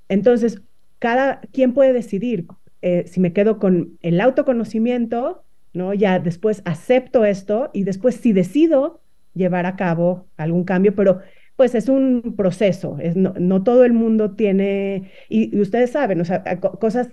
Entonces, 0.10 0.62
cada 1.00 1.39
quien 1.53 1.74
puede 1.74 1.93
decidir 1.93 2.46
eh, 2.82 3.05
si 3.08 3.22
me 3.22 3.32
quedo 3.32 3.58
con 3.58 3.98
el 4.01 4.20
autoconocimiento, 4.20 5.46
¿no? 5.72 5.93
Ya 5.93 6.20
después 6.20 6.62
acepto 6.65 7.24
esto 7.24 7.70
y 7.72 7.86
después 7.86 8.15
si 8.15 8.34
decido 8.34 9.00
llevar 9.34 9.65
a 9.65 9.77
cabo 9.77 10.27
algún 10.36 10.65
cambio, 10.65 10.93
pero 10.93 11.22
pues 11.55 11.75
es 11.75 11.89
un 11.89 12.33
proceso, 12.36 12.98
es, 13.00 13.15
no, 13.15 13.63
todo 13.63 13.86
el 13.86 13.93
mundo 13.93 14.36
tiene, 14.36 15.12
y, 15.29 15.60
ustedes 15.60 15.91
saben, 15.91 16.19
o 16.19 16.25
sea, 16.25 16.43
cosas, 16.60 17.10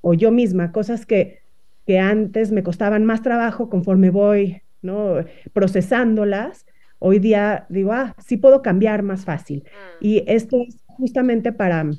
o 0.00 0.14
yo 0.14 0.30
misma, 0.30 0.72
cosas 0.72 1.06
que, 1.06 1.42
que 1.86 1.98
antes 1.98 2.52
me 2.52 2.62
costaban 2.62 3.04
más 3.04 3.22
trabajo 3.22 3.68
conforme 3.68 4.10
voy, 4.10 4.62
¿no? 4.80 5.24
Procesándolas, 5.52 6.66
hoy 6.98 7.18
día 7.18 7.66
digo, 7.68 7.92
ah, 7.92 8.14
sí 8.18 8.36
puedo 8.36 8.62
cambiar 8.62 9.02
más 9.02 9.24
fácil. 9.24 9.64
Mm. 9.64 10.04
Y 10.04 10.24
esto 10.26 10.56
es 10.66 10.82
justamente 10.86 11.52
para 11.52 11.90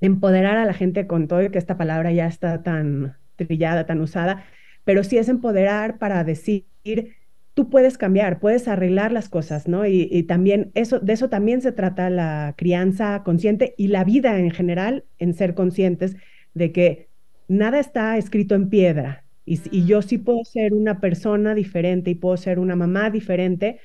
empoderar 0.00 0.56
a 0.56 0.64
la 0.64 0.72
gente 0.72 1.06
con 1.06 1.28
todo, 1.28 1.50
que 1.50 1.58
esta 1.58 1.76
palabra 1.76 2.12
ya 2.12 2.26
está 2.26 2.62
tan 2.62 3.16
trillada, 3.36 3.86
tan 3.86 4.00
usada, 4.00 4.44
pero 4.84 5.04
sí 5.04 5.18
es 5.18 5.28
empoderar 5.28 5.98
para 5.98 6.24
decir, 6.24 6.66
tú 7.54 7.68
puedes 7.68 7.98
cambiar, 7.98 8.40
puedes 8.40 8.68
arreglar 8.68 9.12
las 9.12 9.28
cosas, 9.28 9.68
¿no? 9.68 9.86
Y, 9.86 10.22
también 10.24 10.70
eso, 10.74 11.00
de 11.00 11.12
eso 11.12 11.28
también 11.28 11.60
se 11.60 11.72
trata 11.72 12.10
la 12.10 12.54
crianza 12.56 13.22
consciente 13.24 13.74
y 13.76 13.88
la 13.88 14.04
vida 14.04 14.38
en 14.38 14.50
general, 14.50 15.04
en 15.18 15.34
ser 15.34 15.54
conscientes 15.54 16.16
de 16.54 16.72
que 16.72 17.08
nada 17.48 17.80
está 17.80 18.16
escrito 18.18 18.54
en 18.54 18.68
piedra. 18.68 19.24
Y, 19.44 19.84
yo 19.84 20.02
sí 20.02 20.18
puedo 20.18 20.44
ser 20.44 20.74
una 20.74 21.00
persona 21.00 21.54
diferente 21.54 22.10
y 22.10 22.14
puedo 22.14 22.36
ser 22.36 22.58
una 22.58 22.76
mamá 22.76 23.10
diferente 23.10 23.80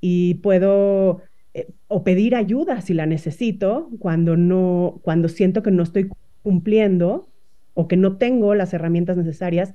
y 0.00 0.34
puedo 0.36 1.22
eh, 1.54 1.68
o 1.88 2.02
pedir 2.02 2.34
ayuda 2.34 2.80
si 2.80 2.92
la 2.92 3.06
necesito 3.06 3.88
cuando 4.00 4.36
no, 4.36 5.00
cuando 5.02 5.28
siento 5.28 5.62
que 5.62 5.70
no 5.70 5.84
estoy 5.84 6.10
cumpliendo 6.42 7.28
o 7.74 7.88
que 7.88 7.96
no 7.96 8.16
tengo 8.16 8.54
las 8.54 8.74
herramientas 8.74 9.16
necesarias 9.16 9.72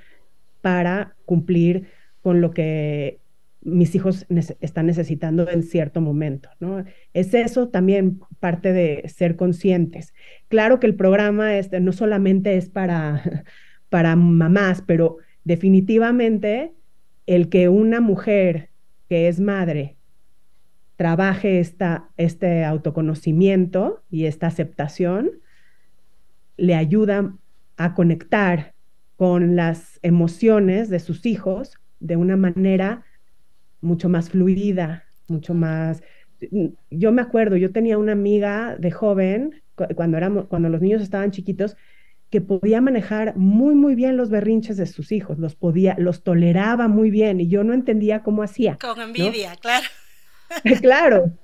para 0.62 1.16
cumplir 1.26 1.88
con 2.22 2.42
lo 2.42 2.52
que 2.52 3.21
mis 3.62 3.94
hijos 3.96 4.26
están 4.60 4.88
necesitando 4.88 5.50
en 5.50 5.64
cierto 5.64 6.02
momento, 6.02 6.50
¿no? 6.60 6.84
Es 7.14 7.34
eso 7.34 7.70
también 7.70 8.20
parte 8.40 8.74
de 8.74 9.08
ser 9.08 9.36
conscientes. 9.36 10.14
Claro 10.48 10.80
que 10.80 10.88
el 10.88 10.96
programa 10.96 11.58
este, 11.58 11.80
no 11.80 11.92
solamente 11.92 12.58
es 12.58 12.70
para, 12.70 13.46
para 13.90 14.16
mamás, 14.16 14.82
pero 14.82 15.18
definitivamente 15.44 16.74
el 17.28 17.50
que 17.50 17.70
una 17.70 18.02
mujer 18.02 18.70
que 19.08 19.28
es 19.28 19.40
madre 19.40 19.98
trabaje 20.96 21.60
esta, 21.60 22.10
este 22.18 22.64
autoconocimiento 22.64 24.04
y 24.12 24.26
esta 24.26 24.48
aceptación, 24.48 25.32
le 26.58 26.76
ayuda 26.76 27.36
a 27.76 27.96
conectar 27.96 28.76
con 29.16 29.56
las 29.56 30.00
emociones 30.04 30.90
de 30.90 31.00
sus 31.00 31.26
hijos 31.26 31.80
de 32.00 32.18
una 32.18 32.38
manera 32.38 33.04
mucho 33.82 34.10
más 34.10 34.30
fluida, 34.30 35.06
mucho 35.28 35.54
más... 35.54 36.02
Yo 36.90 37.12
me 37.12 37.22
acuerdo, 37.22 37.56
yo 37.56 37.72
tenía 37.72 37.98
una 37.98 38.14
amiga 38.14 38.76
de 38.78 38.92
joven, 38.92 39.62
cuando, 39.96 40.18
éramos, 40.18 40.46
cuando 40.48 40.70
los 40.70 40.82
niños 40.82 41.02
estaban 41.02 41.32
chiquitos, 41.32 41.78
que 42.32 42.42
podía 42.42 42.82
manejar 42.82 43.36
muy, 43.36 43.76
muy 43.76 43.94
bien 43.94 44.18
los 44.18 44.30
berrinches 44.30 44.78
de 44.78 44.86
sus 44.86 45.12
hijos, 45.12 45.38
los 45.38 45.56
podía, 45.56 45.96
los 46.00 46.24
toleraba 46.24 46.88
muy 46.88 47.12
bien 47.12 47.42
y 47.42 47.48
yo 47.48 47.64
no 47.64 47.74
entendía 47.74 48.24
cómo 48.24 48.42
hacía. 48.42 48.78
Con 48.80 49.02
envidia, 49.02 49.56
claro. 49.58 49.86
claro, 50.82 51.38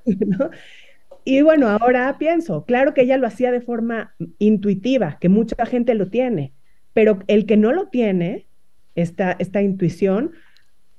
Y 1.25 1.41
bueno, 1.41 1.67
ahora 1.67 2.17
pienso, 2.17 2.63
claro 2.63 2.93
que 2.93 3.01
ella 3.01 3.17
lo 3.17 3.27
hacía 3.27 3.51
de 3.51 3.59
forma 3.59 4.15
intuitiva, 4.39 5.17
que 5.19 5.27
mucha 5.27 5.65
gente 5.65 5.93
lo 5.93 6.09
tiene, 6.09 6.53
pero 6.93 7.19
el 7.27 7.45
que 7.45 7.57
no 7.57 7.73
lo 7.73 7.89
tiene, 7.89 8.47
esta, 8.95 9.35
esta 9.37 9.61
intuición, 9.61 10.31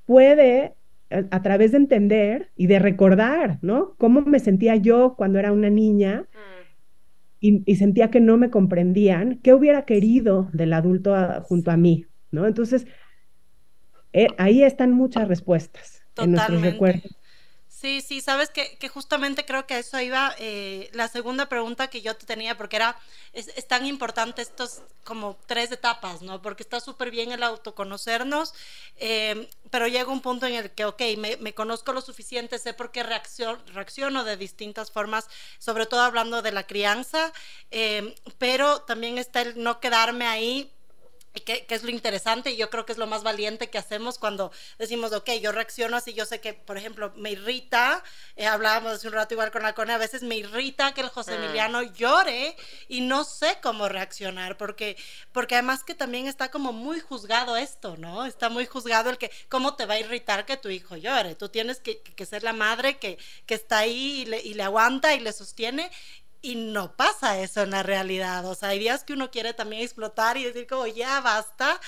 puede 0.05 0.75
a, 1.11 1.43
través 1.43 1.73
de 1.73 1.79
entender 1.79 2.51
y 2.57 2.67
de 2.67 2.79
recordar, 2.79 3.59
¿no? 3.63 3.95
Cómo 3.99 4.21
me 4.23 4.39
sentía 4.39 4.77
yo 4.77 5.15
cuando 5.17 5.39
era 5.39 5.53
una 5.53 5.71
niña 5.71 6.27
mm. 7.41 7.63
y, 7.67 7.77
sentía 7.77 8.11
que 8.11 8.21
no 8.21 8.37
me 8.37 8.51
comprendían, 8.51 9.39
qué 9.43 9.55
hubiera 9.55 9.85
querido 9.85 10.51
del 10.53 10.73
adulto 10.73 11.15
junto 11.43 11.71
a 11.71 11.77
mí, 11.77 12.07
¿no? 12.31 12.47
Entonces, 12.47 12.87
eh, 14.13 14.29
ahí 14.39 14.63
están 14.63 14.93
muchas 14.93 15.29
respuestas 15.29 16.03
en 16.17 16.33
nuestros 16.33 16.63
recuerdos. 16.63 17.18
Sí, 17.81 18.01
sí, 18.01 18.21
sabes 18.21 18.51
que, 18.51 18.77
justamente 18.89 19.45
creo 19.45 19.65
que 19.69 19.79
eso 19.79 20.01
iba 20.01 20.35
eh, 20.39 20.91
la 20.95 21.07
segunda 21.07 21.49
pregunta 21.49 21.87
que 21.87 22.03
yo 22.03 22.17
te 22.17 22.27
tenía, 22.27 22.57
porque 22.57 22.75
era, 22.75 22.99
es, 23.33 23.69
tan 23.69 23.87
importante 23.87 24.43
estos 24.43 24.83
como 25.05 25.39
tres 25.47 25.71
etapas, 25.71 26.21
¿no? 26.21 26.43
Porque 26.43 26.65
está 26.65 26.81
súper 26.81 27.13
bien 27.13 27.31
el 27.31 27.45
autoconocernos, 27.45 28.53
eh, 28.97 29.49
pero 29.71 29.87
llega 29.87 30.11
un 30.11 30.23
punto 30.23 30.47
en 30.47 30.55
el 30.55 30.73
que, 30.73 30.87
ok, 30.87 31.01
me, 31.19 31.37
me 31.37 31.55
conozco 31.55 31.93
lo 31.93 32.01
suficiente, 32.01 32.59
sé 32.59 32.75
por 32.75 32.91
qué 32.91 33.05
reacciono, 33.05 33.63
reacciono 33.73 34.25
de 34.25 34.37
distintas 34.37 34.91
formas, 34.91 35.29
sobre 35.61 35.87
todo 35.87 36.01
hablando 36.01 36.43
de 36.43 36.51
la 36.51 36.67
crianza, 36.67 37.33
eh, 37.71 38.17
pero 38.39 38.83
también 38.83 39.19
está 39.19 39.43
el 39.43 39.63
no 39.63 39.79
quedarme 39.79 40.27
ahí 40.27 40.73
que, 41.45 41.67
es 41.69 41.83
lo 41.83 41.91
interesante 41.91 42.51
y 42.51 42.57
yo 42.57 42.71
creo 42.71 42.85
que 42.85 42.93
es 42.93 42.99
lo 42.99 43.07
más 43.07 43.23
valiente 43.23 43.71
que 43.71 43.79
hacemos 43.79 44.19
cuando 44.19 44.51
decimos, 44.79 45.13
ok, 45.13 45.31
yo 45.41 45.53
reacciono 45.53 45.97
así, 45.97 46.15
yo 46.15 46.25
sé 46.25 46.41
que, 46.41 46.55
por 46.55 46.77
ejemplo, 46.77 47.13
me 47.17 47.33
irrita, 47.33 48.03
eh, 48.37 48.47
hablábamos 48.47 48.93
hace 48.93 49.09
un 49.09 49.15
rato 49.15 49.35
igual 49.35 49.51
con 49.51 49.63
la 49.63 49.75
Cone, 49.75 49.93
a 49.93 49.99
veces 49.99 50.23
me 50.23 50.37
irrita 50.37 50.93
que 50.95 51.01
el 51.01 51.09
José 51.09 51.33
mm. 51.39 51.43
Emiliano 51.43 51.83
llore 51.83 52.57
y 52.89 53.01
no 53.01 53.25
sé 53.25 53.59
cómo 53.63 53.89
reaccionar, 53.89 54.57
porque, 54.57 54.97
porque 55.33 55.55
además 55.55 55.85
que 55.85 55.95
también 55.95 56.27
está 56.27 56.51
como 56.51 56.73
muy 56.73 57.01
juzgado 57.01 57.57
esto, 57.57 57.97
¿no? 57.97 58.27
Está 58.27 58.49
muy 58.49 58.67
juzgado 58.67 59.11
el 59.11 59.19
que, 59.19 59.31
¿cómo 59.49 59.75
te 59.77 59.87
va 59.87 59.95
a 59.95 60.01
irritar 60.01 60.47
que 60.47 60.57
tu 60.57 60.69
hijo 60.69 60.97
llore? 60.97 61.35
Tú 61.35 61.49
tienes 61.49 61.81
que, 61.81 62.01
que 62.01 62.27
ser 62.27 62.43
la 62.43 62.53
madre 62.53 62.99
que, 62.99 63.19
que 63.47 63.55
está 63.55 63.79
ahí 63.79 64.23
y 64.23 64.27
le, 64.27 64.41
y 64.41 64.55
le 64.55 64.63
aguanta 64.63 65.15
y 65.15 65.21
le 65.21 65.33
sostiene 65.33 65.91
y 66.41 66.55
no 66.55 66.93
pasa 66.97 67.41
eso 67.41 67.63
en 67.63 67.71
la 67.71 67.83
realidad. 67.83 68.47
O 68.47 68.55
sea, 68.55 68.71
hay 68.71 68.79
días 68.79 69.05
que 69.05 69.13
uno 69.13 69.31
quiere 69.31 69.55
también 69.55 69.83
explotar 69.83 70.37
y 70.37 70.45
decir 70.45 70.67
como 70.67 70.87
ya 70.87 71.21
basta. 71.21 71.81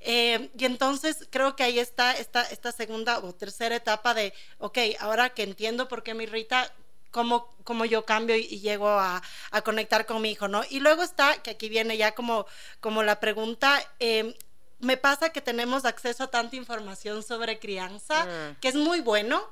Eh, 0.00 0.50
y 0.56 0.64
entonces 0.64 1.26
creo 1.30 1.56
que 1.56 1.64
ahí 1.64 1.78
está 1.78 2.12
esta, 2.12 2.42
esta 2.42 2.72
segunda 2.72 3.18
o 3.18 3.34
tercera 3.34 3.76
etapa 3.76 4.14
de, 4.14 4.32
ok, 4.58 4.78
ahora 5.00 5.30
que 5.30 5.42
entiendo 5.42 5.88
por 5.88 6.02
qué 6.02 6.14
me 6.14 6.24
irrita, 6.24 6.72
cómo, 7.10 7.54
cómo 7.64 7.84
yo 7.84 8.04
cambio 8.04 8.36
y, 8.36 8.60
llego 8.60 8.88
a, 8.88 9.22
a, 9.50 9.62
conectar 9.62 10.06
con 10.06 10.22
mi 10.22 10.30
hijo, 10.30 10.48
¿no? 10.48 10.62
Y 10.70 10.80
luego 10.80 11.02
está, 11.02 11.42
que 11.42 11.50
aquí 11.50 11.68
viene 11.68 11.96
ya 11.96 12.14
como, 12.14 12.46
como 12.80 13.02
la 13.02 13.20
pregunta, 13.20 13.82
eh, 13.98 14.36
me 14.80 14.96
pasa 14.96 15.30
que 15.30 15.40
tenemos 15.40 15.84
acceso 15.84 16.24
a 16.24 16.30
tanta 16.30 16.56
información 16.56 17.22
sobre 17.22 17.58
crianza, 17.58 18.24
mm. 18.24 18.60
que 18.60 18.68
es 18.68 18.74
muy 18.74 19.00
bueno, 19.00 19.42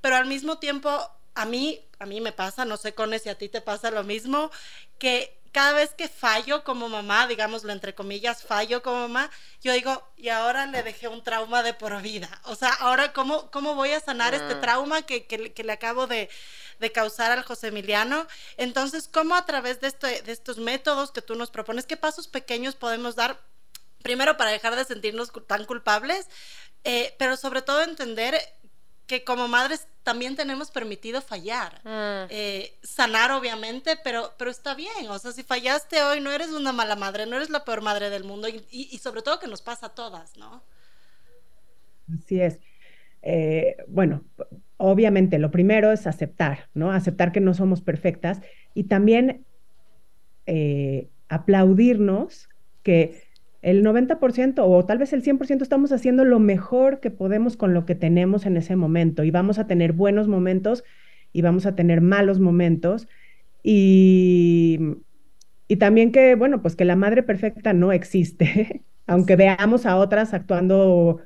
pero 0.00 0.16
al 0.16 0.26
mismo 0.26 0.58
tiempo 0.58 1.10
a 1.34 1.44
mí, 1.44 1.84
a 1.98 2.06
mí 2.06 2.20
me 2.20 2.32
pasa, 2.32 2.64
no 2.64 2.76
sé, 2.76 2.94
con 2.94 3.18
si 3.18 3.28
a 3.28 3.38
ti 3.38 3.48
te 3.48 3.60
pasa 3.60 3.90
lo 3.90 4.04
mismo, 4.04 4.50
que 4.98 5.40
cada 5.54 5.72
vez 5.72 5.90
que 5.94 6.08
fallo 6.08 6.64
como 6.64 6.88
mamá, 6.88 7.28
digámoslo 7.28 7.72
entre 7.72 7.94
comillas, 7.94 8.42
fallo 8.42 8.82
como 8.82 9.02
mamá, 9.02 9.30
yo 9.62 9.72
digo, 9.72 10.02
y 10.16 10.28
ahora 10.28 10.66
le 10.66 10.82
dejé 10.82 11.06
un 11.06 11.22
trauma 11.22 11.62
de 11.62 11.72
por 11.74 12.02
vida. 12.02 12.40
O 12.46 12.56
sea, 12.56 12.70
ahora, 12.74 13.12
¿cómo, 13.12 13.52
cómo 13.52 13.76
voy 13.76 13.92
a 13.92 14.00
sanar 14.00 14.34
este 14.34 14.56
mm. 14.56 14.60
trauma 14.60 15.02
que, 15.02 15.26
que, 15.26 15.64
le 15.64 15.72
acabo 15.72 16.08
de, 16.08 16.28
de, 16.80 16.90
causar 16.90 17.30
al 17.30 17.44
José 17.44 17.68
Emiliano? 17.68 18.26
Entonces, 18.56 19.06
¿cómo 19.06 19.36
a 19.36 19.46
través 19.46 19.80
de, 19.80 19.86
este, 19.86 20.22
de 20.22 20.32
estos 20.32 20.58
métodos 20.58 21.12
que 21.12 21.22
tú 21.22 21.36
nos 21.36 21.52
propones, 21.52 21.86
qué 21.86 21.96
pasos 21.96 22.26
pequeños 22.26 22.74
podemos 22.74 23.14
dar? 23.14 23.40
Primero, 24.02 24.36
para 24.36 24.50
dejar 24.50 24.74
de 24.74 24.84
sentirnos 24.84 25.30
tan 25.46 25.66
culpables, 25.66 26.26
eh, 26.82 27.14
pero 27.16 27.36
sobre 27.36 27.62
todo 27.62 27.80
entender 27.82 28.42
que 29.06 29.24
como 29.24 29.48
madres 29.48 29.86
también 30.02 30.36
tenemos 30.36 30.70
permitido 30.70 31.20
fallar. 31.20 31.80
Mm. 31.84 32.28
Eh, 32.30 32.74
sanar, 32.82 33.32
obviamente, 33.32 33.98
pero, 34.02 34.32
pero 34.38 34.50
está 34.50 34.74
bien. 34.74 35.08
O 35.08 35.18
sea, 35.18 35.32
si 35.32 35.42
fallaste 35.42 36.02
hoy, 36.02 36.20
no 36.20 36.30
eres 36.30 36.50
una 36.50 36.72
mala 36.72 36.96
madre, 36.96 37.26
no 37.26 37.36
eres 37.36 37.50
la 37.50 37.64
peor 37.64 37.82
madre 37.82 38.10
del 38.10 38.24
mundo 38.24 38.48
y, 38.48 38.64
y, 38.70 38.98
sobre 38.98 39.22
todo 39.22 39.40
que 39.40 39.48
nos 39.48 39.62
pasa 39.62 39.86
a 39.86 39.94
todas, 39.94 40.36
¿no? 40.36 40.62
Así 42.14 42.40
es. 42.40 42.60
Eh, 43.22 43.76
bueno, 43.88 44.22
obviamente 44.76 45.38
lo 45.38 45.50
primero 45.50 45.90
es 45.92 46.06
aceptar, 46.06 46.68
¿no? 46.74 46.92
Aceptar 46.92 47.32
que 47.32 47.40
no 47.40 47.54
somos 47.54 47.80
perfectas 47.80 48.42
y 48.74 48.84
también 48.84 49.46
eh, 50.46 51.08
aplaudirnos 51.28 52.50
que 52.82 53.23
el 53.64 53.82
90% 53.82 54.62
o 54.62 54.84
tal 54.84 54.98
vez 54.98 55.14
el 55.14 55.22
100% 55.22 55.62
estamos 55.62 55.90
haciendo 55.90 56.24
lo 56.24 56.38
mejor 56.38 57.00
que 57.00 57.10
podemos 57.10 57.56
con 57.56 57.72
lo 57.72 57.86
que 57.86 57.94
tenemos 57.94 58.44
en 58.44 58.58
ese 58.58 58.76
momento 58.76 59.24
y 59.24 59.30
vamos 59.30 59.58
a 59.58 59.66
tener 59.66 59.94
buenos 59.94 60.28
momentos 60.28 60.84
y 61.32 61.40
vamos 61.40 61.64
a 61.64 61.74
tener 61.74 62.02
malos 62.02 62.40
momentos 62.40 63.08
y, 63.62 64.78
y 65.66 65.76
también 65.76 66.12
que, 66.12 66.34
bueno, 66.34 66.60
pues 66.60 66.76
que 66.76 66.84
la 66.84 66.94
madre 66.94 67.22
perfecta 67.22 67.72
no 67.72 67.90
existe, 67.90 68.82
aunque 69.06 69.34
veamos 69.34 69.86
a 69.86 69.96
otras 69.96 70.34
actuando 70.34 71.20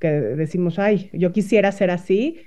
que 0.00 0.10
decimos, 0.10 0.80
ay, 0.80 1.10
yo 1.12 1.32
quisiera 1.32 1.70
ser 1.70 1.92
así, 1.92 2.38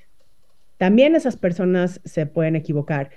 también 0.77 1.15
esas 1.15 1.37
personas 1.37 2.01
se 2.03 2.25
pueden 2.25 2.57
equivocar. 2.57 3.11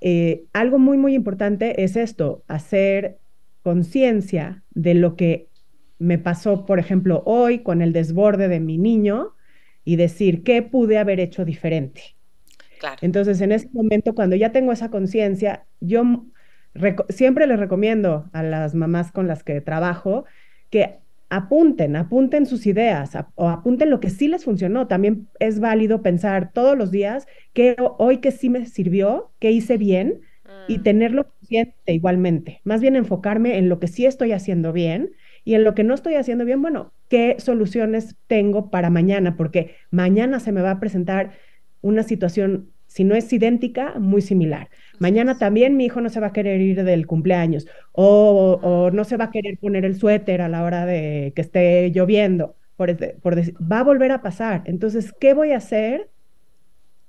Eh, 0.00 0.46
algo 0.52 0.80
muy, 0.80 0.98
muy 0.98 1.14
importante 1.14 1.84
es 1.84 1.94
esto, 1.94 2.42
hacer 2.48 3.18
conciencia 3.62 4.64
de 4.70 4.94
lo 4.94 5.14
que 5.14 5.49
me 6.00 6.18
pasó, 6.18 6.64
por 6.66 6.78
ejemplo, 6.78 7.22
hoy 7.26 7.60
con 7.60 7.82
el 7.82 7.92
desborde 7.92 8.48
de 8.48 8.58
mi 8.58 8.78
niño 8.78 9.34
y 9.84 9.96
decir, 9.96 10.42
¿qué 10.42 10.62
pude 10.62 10.98
haber 10.98 11.20
hecho 11.20 11.44
diferente? 11.44 12.16
Claro. 12.80 12.96
Entonces, 13.02 13.40
en 13.42 13.52
ese 13.52 13.68
momento, 13.72 14.14
cuando 14.14 14.34
ya 14.34 14.50
tengo 14.50 14.72
esa 14.72 14.90
conciencia, 14.90 15.66
yo 15.80 16.24
siempre 17.10 17.46
les 17.46 17.60
recomiendo 17.60 18.30
a 18.32 18.42
las 18.42 18.74
mamás 18.74 19.12
con 19.12 19.28
las 19.28 19.44
que 19.44 19.60
trabajo 19.60 20.24
que 20.70 21.00
apunten, 21.28 21.96
apunten 21.96 22.46
sus 22.46 22.66
ideas 22.66 23.12
o 23.34 23.48
apunten 23.50 23.90
lo 23.90 24.00
que 24.00 24.08
sí 24.08 24.26
les 24.26 24.44
funcionó. 24.44 24.86
También 24.88 25.28
es 25.38 25.60
válido 25.60 26.00
pensar 26.00 26.52
todos 26.52 26.78
los 26.78 26.90
días 26.90 27.26
que 27.52 27.76
hoy 27.98 28.18
que 28.18 28.30
sí 28.30 28.48
me 28.48 28.64
sirvió, 28.64 29.32
que 29.38 29.50
hice 29.50 29.76
bien 29.76 30.22
y 30.66 30.78
mm. 30.78 30.82
tenerlo 30.82 31.28
consciente 31.28 31.92
igualmente. 31.92 32.62
Más 32.64 32.80
bien 32.80 32.96
enfocarme 32.96 33.58
en 33.58 33.68
lo 33.68 33.78
que 33.78 33.86
sí 33.86 34.06
estoy 34.06 34.32
haciendo 34.32 34.72
bien 34.72 35.10
y 35.44 35.54
en 35.54 35.64
lo 35.64 35.74
que 35.74 35.84
no 35.84 35.94
estoy 35.94 36.14
haciendo 36.14 36.44
bien, 36.44 36.62
bueno, 36.62 36.92
¿qué 37.08 37.36
soluciones 37.38 38.16
tengo 38.26 38.70
para 38.70 38.90
mañana? 38.90 39.36
Porque 39.36 39.74
mañana 39.90 40.40
se 40.40 40.52
me 40.52 40.62
va 40.62 40.72
a 40.72 40.80
presentar 40.80 41.32
una 41.80 42.02
situación, 42.02 42.70
si 42.86 43.04
no 43.04 43.14
es 43.14 43.32
idéntica, 43.32 43.98
muy 43.98 44.22
similar. 44.22 44.68
Mañana 44.98 45.38
también 45.38 45.76
mi 45.76 45.86
hijo 45.86 46.00
no 46.00 46.10
se 46.10 46.20
va 46.20 46.28
a 46.28 46.32
querer 46.32 46.60
ir 46.60 46.84
del 46.84 47.06
cumpleaños 47.06 47.66
o, 47.92 48.90
no 48.92 49.04
se 49.04 49.16
va 49.16 49.26
a 49.26 49.30
querer 49.30 49.58
poner 49.58 49.84
el 49.84 49.96
suéter 49.96 50.42
a 50.42 50.48
la 50.48 50.62
hora 50.62 50.86
de 50.86 51.32
que 51.34 51.42
esté 51.42 51.90
lloviendo. 51.90 52.56
Por, 52.76 52.96
por 53.20 53.38
va 53.38 53.80
a 53.80 53.84
volver 53.84 54.10
a 54.10 54.22
pasar. 54.22 54.62
Entonces, 54.64 55.12
¿qué 55.20 55.34
voy 55.34 55.52
a 55.52 55.58
hacer? 55.58 56.08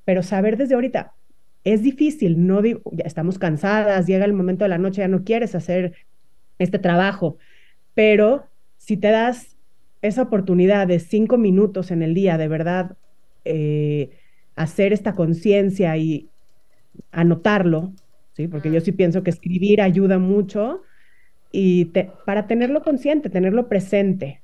Pero 0.03 0.21
saber 0.21 0.57
desde 0.57 0.75
ahorita, 0.75 1.13
es 1.63 1.83
difícil, 1.83 2.45
no 2.45 2.61
digo, 2.61 2.81
ya 2.91 3.05
estamos 3.05 3.37
cansadas, 3.37 4.07
llega 4.07 4.25
el 4.25 4.33
momento 4.33 4.65
de 4.65 4.69
la 4.69 4.77
noche, 4.77 5.01
ya 5.01 5.07
no 5.07 5.23
quieres 5.23 5.55
hacer 5.55 5.93
este 6.59 6.79
trabajo, 6.79 7.37
pero 7.93 8.45
si 8.77 8.97
te 8.97 9.10
das 9.10 9.56
esa 10.01 10.23
oportunidad 10.23 10.88
de 10.88 10.99
cinco 10.99 11.38
minutos 11.38 11.91
en 11.91 12.01
el 12.01 12.13
día, 12.13 12.38
de 12.38 12.47
verdad, 12.47 12.97
eh, 13.45 14.10
hacer 14.56 14.93
esta 14.93 15.13
conciencia 15.13 15.95
y 15.97 16.30
anotarlo, 17.12 17.93
¿sí? 18.34 18.47
porque 18.47 18.71
yo 18.71 18.82
sí 18.82 18.91
pienso 18.91 19.23
que 19.23 19.30
escribir 19.30 19.82
ayuda 19.82 20.17
mucho 20.17 20.82
y 21.51 21.86
para 22.25 22.47
tenerlo 22.47 22.82
consciente, 22.84 23.30
tenerlo 23.30 23.67
presente. 23.67 24.41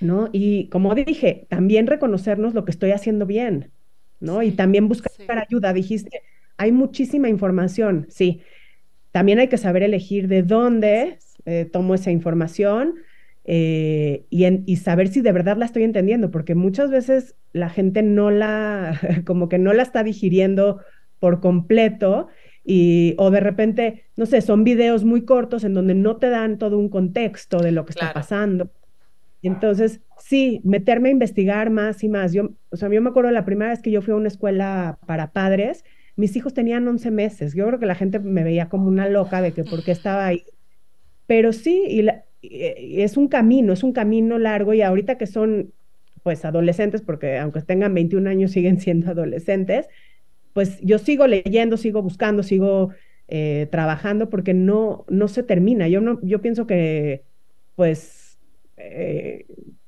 ¿no? 0.00 0.28
Y 0.32 0.68
como 0.68 0.94
dije, 0.94 1.46
también 1.48 1.86
reconocernos 1.86 2.54
lo 2.54 2.64
que 2.64 2.70
estoy 2.70 2.90
haciendo 2.90 3.26
bien, 3.26 3.70
¿no? 4.20 4.42
y 4.42 4.52
también 4.52 4.88
buscar 4.88 5.12
ayuda. 5.38 5.72
Dijiste, 5.72 6.22
hay 6.56 6.72
muchísima 6.72 7.28
información, 7.28 8.06
sí. 8.08 8.42
También 9.12 9.38
hay 9.38 9.48
que 9.48 9.56
saber 9.56 9.82
elegir 9.82 10.28
de 10.28 10.42
dónde 10.42 11.18
eh, 11.46 11.64
tomo 11.64 11.94
esa 11.94 12.10
información 12.10 12.96
eh, 13.44 14.26
y, 14.28 14.76
saber 14.76 15.06
si 15.06 15.20
de 15.20 15.30
verdad 15.30 15.56
la 15.56 15.66
estoy 15.66 15.84
entendiendo, 15.84 16.32
porque 16.32 16.56
muchas 16.56 16.90
veces 16.90 17.36
la 17.52 17.70
gente 17.70 18.02
no 18.02 18.32
la, 18.32 18.98
como 19.24 19.48
que 19.48 19.58
no 19.58 19.72
la 19.72 19.84
está 19.84 20.02
digiriendo 20.02 20.80
por 21.20 21.40
completo 21.40 22.26
y, 22.64 23.14
o 23.18 23.30
de 23.30 23.38
repente, 23.38 24.06
no 24.16 24.26
sé, 24.26 24.40
son 24.40 24.64
videos 24.64 25.04
muy 25.04 25.24
cortos 25.24 25.62
en 25.62 25.74
donde 25.74 25.94
no 25.94 26.16
te 26.16 26.28
dan 26.28 26.58
todo 26.58 26.76
un 26.76 26.88
contexto 26.88 27.58
de 27.58 27.70
lo 27.70 27.84
que 27.84 27.92
está 27.92 28.12
pasando. 28.12 28.72
Entonces, 29.42 30.00
sí, 30.18 30.60
meterme 30.64 31.10
a 31.10 31.12
investigar 31.12 31.70
más 31.70 32.02
y 32.02 32.08
más. 32.08 32.32
Yo, 32.32 32.50
o 32.70 32.76
sea, 32.76 32.88
yo 32.90 33.00
me 33.00 33.10
acuerdo 33.10 33.30
la 33.30 33.44
primera 33.44 33.70
vez 33.70 33.80
que 33.80 33.92
yo 33.92 34.02
fui 34.02 34.12
a 34.12 34.16
una 34.16 34.26
escuela 34.26 34.98
para 35.06 35.30
padres, 35.30 35.84
mis 36.16 36.34
hijos 36.34 36.52
tenían 36.52 36.88
11 36.88 37.12
meses. 37.12 37.54
Yo 37.54 37.64
creo 37.68 37.78
que 37.78 37.86
la 37.86 37.94
gente 37.94 38.18
me 38.18 38.42
veía 38.42 38.68
como 38.68 38.88
una 38.88 39.08
loca 39.08 39.40
de 39.40 39.52
que 39.52 39.62
por 39.62 39.84
qué 39.84 39.92
estaba 39.92 40.26
ahí 40.26 40.42
pero 41.26 41.52
sí, 41.52 41.84
y, 41.88 42.06
es 43.02 43.16
un 43.16 43.28
camino, 43.28 43.72
es 43.72 43.82
un 43.82 43.92
camino 43.92 44.38
largo 44.38 44.72
y 44.74 44.82
ahorita 44.82 45.18
que 45.18 45.26
son 45.26 45.72
pues 46.22 46.44
adolescentes, 46.44 47.02
porque 47.02 47.38
aunque 47.38 47.62
tengan 47.62 47.94
21 47.94 48.28
años 48.28 48.50
siguen 48.52 48.80
siendo 48.80 49.10
adolescentes, 49.10 49.88
pues 50.52 50.80
yo 50.80 50.98
sigo 50.98 51.26
leyendo, 51.26 51.76
sigo 51.76 52.02
buscando, 52.02 52.42
sigo 52.42 52.90
eh, 53.28 53.68
trabajando 53.70 54.30
porque 54.30 54.54
no, 54.54 55.04
no 55.08 55.28
se 55.28 55.42
termina. 55.42 55.88
Yo, 55.88 56.00
no, 56.00 56.18
yo 56.22 56.40
pienso 56.40 56.66
que 56.66 57.24
pues 57.74 58.38
eh, 58.76 59.46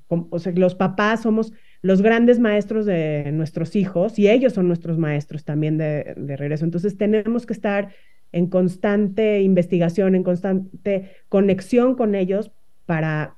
o 0.08 0.38
sea, 0.38 0.52
los 0.52 0.74
papás 0.74 1.22
somos 1.22 1.52
los 1.82 2.02
grandes 2.02 2.40
maestros 2.40 2.86
de 2.86 3.30
nuestros 3.32 3.76
hijos 3.76 4.18
y 4.18 4.28
ellos 4.28 4.52
son 4.54 4.66
nuestros 4.66 4.98
maestros 4.98 5.44
también 5.44 5.78
de, 5.78 6.14
de 6.16 6.36
regreso. 6.36 6.64
Entonces 6.64 6.96
tenemos 6.96 7.46
que 7.46 7.52
estar 7.52 7.90
en 8.32 8.46
constante 8.48 9.40
investigación, 9.42 10.14
en 10.14 10.22
constante 10.22 11.10
conexión 11.28 11.94
con 11.94 12.14
ellos 12.14 12.50
para, 12.86 13.36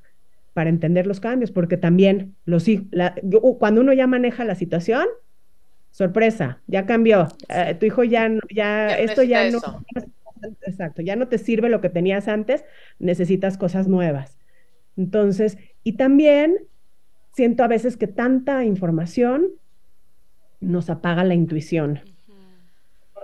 para 0.53 0.70
entender 0.70 1.07
los 1.07 1.20
cambios, 1.20 1.50
porque 1.50 1.76
también 1.76 2.35
los 2.44 2.66
la, 2.90 3.14
cuando 3.59 3.81
uno 3.81 3.92
ya 3.92 4.07
maneja 4.07 4.44
la 4.44 4.55
situación, 4.55 5.07
sorpresa, 5.90 6.61
ya 6.66 6.87
cambió, 6.87 7.29
eh, 7.48 7.74
tu 7.79 7.87
hijo 7.87 8.05
ya, 8.05 8.31
ya, 8.55 8.96
esto 8.98 9.22
ya 9.22 9.50
no, 9.50 9.61
exacto, 10.62 11.03
ya 11.03 11.16
no 11.16 11.29
te 11.29 11.38
sirve 11.38 11.68
lo 11.68 11.81
que 11.81 11.88
tenías 11.88 12.29
antes, 12.29 12.64
necesitas 12.98 13.59
cosas 13.59 13.88
nuevas. 13.88 14.38
Entonces, 14.96 15.59
y 15.83 15.94
también 15.94 16.59
siento 17.33 17.64
a 17.64 17.68
veces 17.68 17.96
que 17.96 18.07
tanta 18.07 18.64
información 18.64 19.48
nos 20.61 20.90
apaga 20.90 21.24
la 21.24 21.35
intuición. 21.35 22.00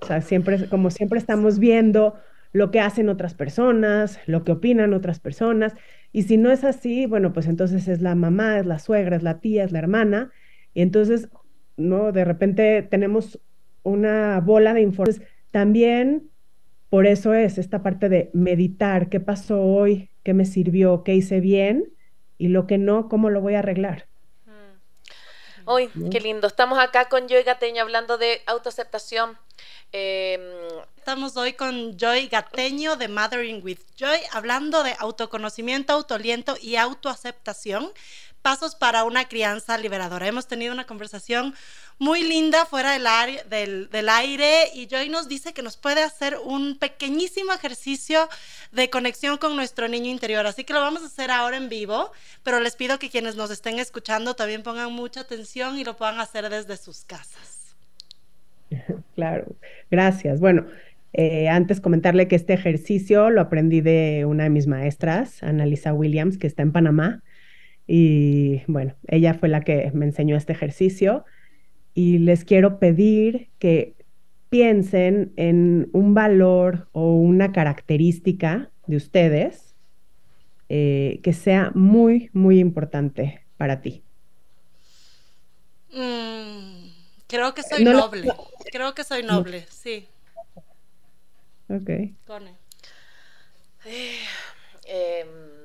O 0.03 0.07
sea, 0.07 0.21
siempre, 0.21 0.69
como 0.69 0.91
siempre 0.91 1.19
estamos 1.19 1.59
viendo 1.59 2.15
lo 2.53 2.71
que 2.71 2.81
hacen 2.81 3.09
otras 3.09 3.35
personas, 3.35 4.19
lo 4.27 4.45
que 4.45 4.53
opinan 4.53 4.95
otras 4.95 5.21
personas, 5.21 5.75
y 6.13 6.23
si 6.23 6.39
no 6.39 6.51
es 6.51 6.65
así, 6.65 7.07
bueno, 7.07 7.33
pues 7.33 7.47
entonces 7.47 7.89
es 7.89 8.01
la 8.01 8.15
mamá, 8.15 8.59
es 8.59 8.67
la 8.67 8.79
suegra, 8.79 9.17
es 9.17 9.23
la 9.23 9.41
tía, 9.41 9.65
es 9.65 9.73
la 9.73 9.79
hermana, 9.79 10.31
y 10.73 10.83
entonces, 10.83 11.29
¿no? 11.77 12.13
De 12.13 12.25
repente 12.25 12.83
tenemos 12.83 13.41
una 13.83 14.41
bola 14.41 14.75
de 14.75 14.83
información. 14.83 15.27
También 15.51 16.31
por 16.89 17.07
eso 17.07 17.35
es 17.35 17.59
esta 17.59 17.83
parte 17.83 18.09
de 18.09 18.31
meditar, 18.33 19.09
qué 19.09 19.21
pasó 19.21 19.63
hoy, 19.63 20.11
qué 20.23 20.35
me 20.35 20.45
sirvió, 20.45 21.03
qué 21.03 21.15
hice 21.15 21.41
bien, 21.41 21.93
y 22.39 22.49
lo 22.49 22.67
que 22.67 22.79
no, 22.79 23.09
cómo 23.09 23.31
lo 23.31 23.41
voy 23.41 23.55
a 23.55 23.59
arreglar. 23.59 24.07
Uy, 25.67 25.91
qué 26.13 26.21
lindo. 26.21 26.47
Estamos 26.47 26.79
acá 26.79 27.09
con 27.09 27.29
Joy 27.29 27.43
Gateño 27.43 27.83
hablando 27.83 28.19
de 28.19 28.43
autoaceptación. 28.47 29.37
Em, 29.91 30.41
Estamos 30.97 31.37
hoy 31.37 31.55
con 31.55 31.99
Joy 31.99 32.29
Gateño 32.29 32.97
de 32.97 33.09
Mothering 33.09 33.63
with 33.65 33.79
Joy, 33.97 34.19
hablando 34.33 34.83
de 34.85 34.95
autoconocimiento, 34.99 35.93
autoliento 35.93 36.57
y 36.61 36.77
autoaceptación. 36.77 37.93
Pasos 38.47 38.77
para 38.77 39.03
una 39.03 39.27
crianza 39.27 39.77
liberadora. 39.77 40.29
Hemos 40.29 40.47
tenido 40.47 40.73
una 40.73 40.87
conversación 40.87 41.53
muy 41.99 42.23
linda 42.23 42.65
fuera 42.65 42.93
del, 42.93 44.09
aire, 44.09 44.69
y 44.73 44.87
Joy 44.87 45.09
nos 45.09 45.27
dice 45.29 45.53
que 45.53 45.63
nos 45.63 45.77
puede 45.77 46.05
hacer 46.05 46.37
un 46.45 46.79
pequeñísimo 46.79 47.53
ejercicio 47.53 48.29
de 48.71 48.89
conexión 48.89 49.37
con 49.39 49.57
nuestro 49.57 49.89
niño 49.89 50.13
interior. 50.13 50.47
Así 50.47 50.63
que 50.63 50.75
lo 50.75 50.81
vamos 50.81 51.03
a 51.03 51.07
hacer 51.07 51.33
ahora 51.33 51.57
en 51.57 51.69
vivo, 51.69 52.13
pero 52.45 52.61
les 52.61 52.77
pido 52.77 53.01
que 53.01 53.11
quienes 53.11 53.35
nos 53.35 53.51
estén 53.51 53.81
escuchando 53.81 54.37
también 54.37 54.63
pongan 54.63 54.93
mucha 54.93 55.23
atención 55.23 55.77
y 55.77 55.83
lo 55.83 55.97
puedan 55.97 56.21
hacer 56.21 56.49
desde 56.49 56.77
sus 56.77 57.05
casas. 57.05 57.75
Claro, 59.17 59.57
gracias. 59.91 60.39
Bueno, 60.39 60.67
eh, 61.15 61.49
antes 61.49 61.81
comentarle 61.81 62.29
que 62.29 62.37
este 62.37 62.53
ejercicio 62.53 63.29
lo 63.31 63.41
aprendí 63.41 63.81
de 63.81 64.25
una 64.25 64.45
de 64.45 64.51
mis 64.51 64.69
maestras, 64.69 65.43
Annalisa 65.43 65.93
Williams, 65.95 66.39
que 66.39 66.47
está 66.47 66.63
en 66.63 66.71
Panamá. 66.71 67.25
Y 67.87 68.63
bueno, 68.67 68.95
ella 69.07 69.35
fue 69.35 69.49
la 69.49 69.63
que 69.63 69.91
me 69.95 70.07
enseñó 70.07 70.37
este 70.37 70.53
ejercicio 70.53 71.25
y 71.95 72.19
les 72.19 72.45
quiero 72.45 72.79
pedir 72.79 73.49
que 73.59 73.95
piensen 74.51 75.33
en 75.37 75.89
un 75.93 76.15
valor 76.15 76.89
o 76.93 77.15
una 77.15 77.53
característica 77.53 78.71
de 78.87 78.97
ustedes 78.97 79.75
eh, 80.69 81.21
que 81.23 81.33
sea 81.33 81.71
muy, 81.75 82.31
muy 82.33 82.59
importante 82.59 83.45
para 83.57 83.81
ti. 83.81 84.03
Mm, 85.93 86.89
creo 87.27 87.55
que 87.55 87.63
soy 87.63 87.85
noble. 87.85 88.33
Creo 88.73 88.95
que 88.95 89.05
soy 89.05 89.23
noble, 89.23 89.65
sí. 89.71 90.09
Ok. 91.69 91.89
Eh, 93.85 94.19
em, 94.87 95.56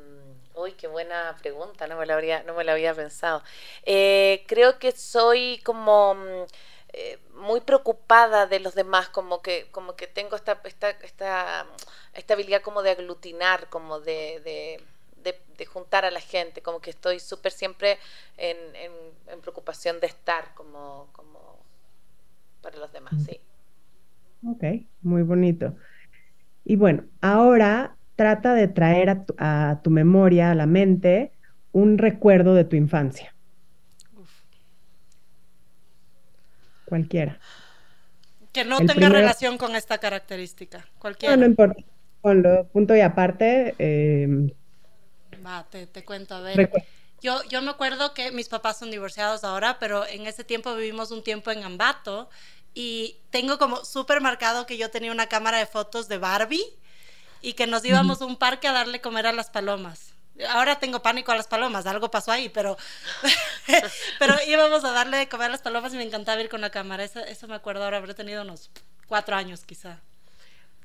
Uy, 0.62 0.74
qué 0.74 0.88
buena 0.88 1.36
pregunta, 1.42 1.88
no 1.88 1.98
me 1.98 2.06
la 2.06 2.14
habría, 2.14 2.44
no 2.44 2.54
me 2.54 2.64
la 2.64 2.74
había 2.74 2.94
pensado. 2.94 3.42
Eh, 3.84 4.44
creo 4.48 4.78
que 4.78 4.92
soy 4.92 5.60
como 5.64 6.14
mm, 6.14 6.46
eh, 6.94 7.20
muy 7.36 7.62
preocupada 7.62 8.46
de 8.46 8.60
los 8.60 8.76
demás, 8.76 9.10
como 9.10 9.42
que, 9.42 9.68
como 9.72 9.96
que 9.96 10.08
tengo 10.08 10.36
esta, 10.36 10.62
esta, 10.64 10.90
esta, 10.90 11.66
esta 12.14 12.34
habilidad 12.34 12.62
como 12.62 12.84
de 12.84 12.92
aglutinar, 12.92 13.70
como 13.70 14.00
de, 14.00 14.40
de, 14.42 14.84
de, 15.58 15.66
juntar 15.66 16.06
a 16.06 16.12
la 16.12 16.20
gente, 16.20 16.62
como 16.62 16.82
que 16.82 16.90
estoy 16.90 17.20
súper 17.20 17.52
siempre 17.52 17.98
en, 18.38 18.58
en, 18.76 19.42
preocupación 19.42 20.00
de 20.00 20.08
estar 20.08 20.54
como, 20.56 21.08
como 21.12 21.60
para 22.62 22.78
los 22.78 22.92
demás, 22.92 23.14
sí. 23.26 23.40
Ok, 24.46 24.64
muy 25.02 25.22
bonito. 25.22 25.76
Y 26.66 26.76
bueno, 26.76 27.06
ahora 27.22 27.96
trata 28.16 28.54
de 28.54 28.68
traer 28.68 29.24
a 29.38 29.80
tu, 29.84 29.90
memoria, 29.90 30.52
a 30.52 30.56
la 30.56 30.66
mente, 30.66 31.32
un 31.72 31.98
recuerdo 31.98 32.54
de 32.54 32.66
tu 32.66 32.76
infancia. 32.76 33.34
Cualquiera. 36.86 37.40
Que 38.52 38.66
no 38.66 38.80
tenga 38.80 39.10
relación 39.10 39.58
con 39.58 39.76
esta 39.76 39.98
característica. 39.98 40.86
Cualquiera. 41.00 41.36
No, 41.36 41.42
no 41.42 41.48
importa. 41.48 41.82
Ponlo 42.22 42.68
punto 42.68 42.96
y 42.96 43.02
aparte. 43.02 43.74
Em, 43.80 44.52
Va, 45.46 45.66
te, 45.70 45.88
cuento, 46.06 46.36
a 46.36 46.42
ver. 46.42 46.70
Yo, 47.22 47.42
yo 47.50 47.62
me 47.62 47.72
acuerdo 47.72 48.14
que 48.14 48.32
mis 48.32 48.50
papás 48.50 48.80
son 48.80 48.92
divorciados 48.92 49.44
ahora, 49.44 49.78
pero 49.80 50.06
en 50.08 50.28
ese 50.28 50.44
tiempo 50.44 50.76
vivimos 50.76 51.12
un 51.12 51.24
tiempo 51.24 51.52
en 51.52 51.64
Ambato 51.64 52.30
y 52.74 53.18
tengo 53.30 53.58
como 53.58 53.84
súper 53.86 54.22
marcado 54.22 54.66
que 54.66 54.78
yo 54.78 54.90
tenía 54.90 55.12
una 55.12 55.28
cámara 55.28 55.58
de 55.58 55.66
fotos 55.66 56.08
de 56.08 56.18
Barbie 56.18 56.64
y 57.42 57.54
que 57.54 57.68
nos 57.68 57.84
íbamos 57.86 58.22
a 58.22 58.26
un 58.26 58.38
parque 58.38 58.68
a 58.68 58.74
darle 58.74 59.02
comer 59.02 59.28
a 59.28 59.32
las 59.32 59.50
palomas. 59.50 60.14
Ahora 60.50 60.80
tengo 60.80 61.02
pánico 61.02 61.32
a 61.32 61.36
las 61.36 61.48
palomas, 61.48 61.86
algo 61.86 62.10
pasó 62.10 62.32
ahí, 62.32 62.50
pero, 62.50 62.78
pero 64.20 64.36
íbamos 64.48 64.84
a 64.84 64.92
darle 64.92 65.18
de 65.18 65.30
comer 65.30 65.48
a 65.48 65.52
las 65.52 65.62
palomas 65.62 65.94
y 65.94 65.98
me 65.98 66.04
encantaba 66.04 66.42
ir 66.42 66.50
con 66.50 66.62
la 66.62 66.70
cámara. 66.70 67.04
Eso, 67.04 67.20
eso 67.20 67.48
me 67.48 67.56
acuerdo 67.56 67.84
ahora, 67.84 67.98
habré 67.98 68.14
tenido 68.14 68.42
unos 68.42 68.72
cuatro 69.08 69.36
años 69.36 69.64
quizá. 69.66 70.00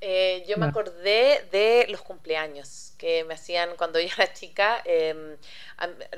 Eh, 0.02 0.44
yo 0.46 0.58
me 0.58 0.66
acordé 0.66 1.48
de 1.50 1.86
los 1.88 2.02
cumpleaños 2.02 2.92
que 2.98 3.24
me 3.24 3.34
hacían 3.34 3.76
cuando 3.76 3.98
yo 4.00 4.08
era 4.16 4.32
chica. 4.32 4.82
Eh, 4.84 5.36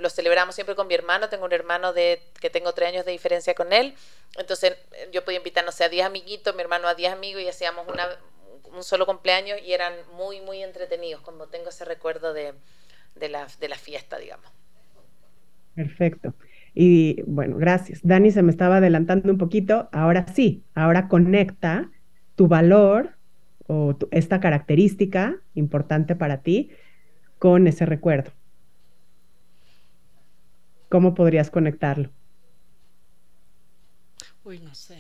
los 0.01 0.15
celebramos 0.15 0.55
siempre 0.55 0.75
con 0.75 0.87
mi 0.87 0.95
hermano. 0.95 1.29
Tengo 1.29 1.45
un 1.45 1.53
hermano 1.53 1.93
de 1.93 2.23
que 2.41 2.51
tengo 2.51 2.73
tres 2.73 2.89
años 2.89 3.05
de 3.05 3.13
diferencia 3.13 3.55
con 3.55 3.73
él. 3.73 3.95
Entonces 4.37 4.77
yo 5.13 5.25
podía 5.25 5.39
invitar, 5.39 5.65
no 5.65 5.73
sé, 5.73 5.85
a 5.85 5.89
10 5.89 6.07
amiguitos, 6.07 6.55
mi 6.55 6.63
hermano 6.63 6.89
a 6.89 6.95
10 6.95 7.13
amigos 7.13 7.43
y 7.43 7.49
hacíamos 7.49 7.89
una, 7.89 8.09
un 8.75 8.83
solo 8.85 9.07
cumpleaños 9.07 9.59
y 9.65 9.73
eran 9.73 9.93
muy, 10.17 10.41
muy 10.41 10.63
entretenidos, 10.63 11.23
como 11.23 11.47
tengo 11.49 11.69
ese 11.69 11.85
recuerdo 11.85 12.33
de, 12.33 12.55
de, 13.15 13.29
la, 13.29 13.47
de 13.61 13.69
la 13.69 13.77
fiesta, 13.77 14.19
digamos. 14.19 14.51
Perfecto. 15.75 16.35
Y 16.75 17.23
bueno, 17.23 17.57
gracias. 17.57 18.01
Dani 18.03 18.31
se 18.31 18.43
me 18.43 18.51
estaba 18.51 18.79
adelantando 18.79 19.31
un 19.31 19.39
poquito. 19.39 19.89
Ahora 19.93 20.27
sí, 20.35 20.65
ahora 20.75 21.09
conecta 21.09 21.91
tu 22.35 22.49
valor 22.49 23.17
o 23.67 23.97
esta 24.11 24.41
característica 24.41 25.37
importante 25.55 26.17
para 26.17 26.43
ti 26.43 26.71
con 27.39 27.67
ese 27.67 27.87
recuerdo. 27.87 28.33
¿Cómo 30.89 31.15
podrías 31.15 31.51
conectarlo? 31.51 32.11
Uy, 34.45 34.59
no 34.61 34.75
sé 34.75 34.99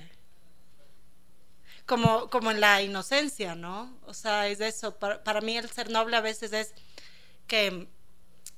como, 1.88 2.30
como 2.30 2.50
en 2.52 2.60
la 2.60 2.82
inocencia, 2.82 3.54
¿no? 3.56 3.98
O 4.06 4.14
sea, 4.14 4.46
es 4.46 4.60
eso. 4.60 4.94
Para, 4.96 5.40
mí 5.40 5.56
el 5.56 5.70
ser 5.70 5.90
noble 5.90 6.16
a 6.16 6.20
veces 6.20 6.52
es 6.52 6.74
que 7.48 7.88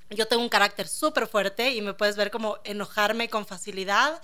yo 0.09 0.27
tengo 0.27 0.43
un 0.43 0.49
carácter 0.49 0.87
súper 0.87 1.27
fuerte 1.27 1.71
y 1.71 1.81
me 1.81 1.93
puedes 1.93 2.17
ver 2.17 2.29
como 2.29 2.59
enojarme 2.65 3.29
con 3.29 3.47
facilidad, 3.47 4.21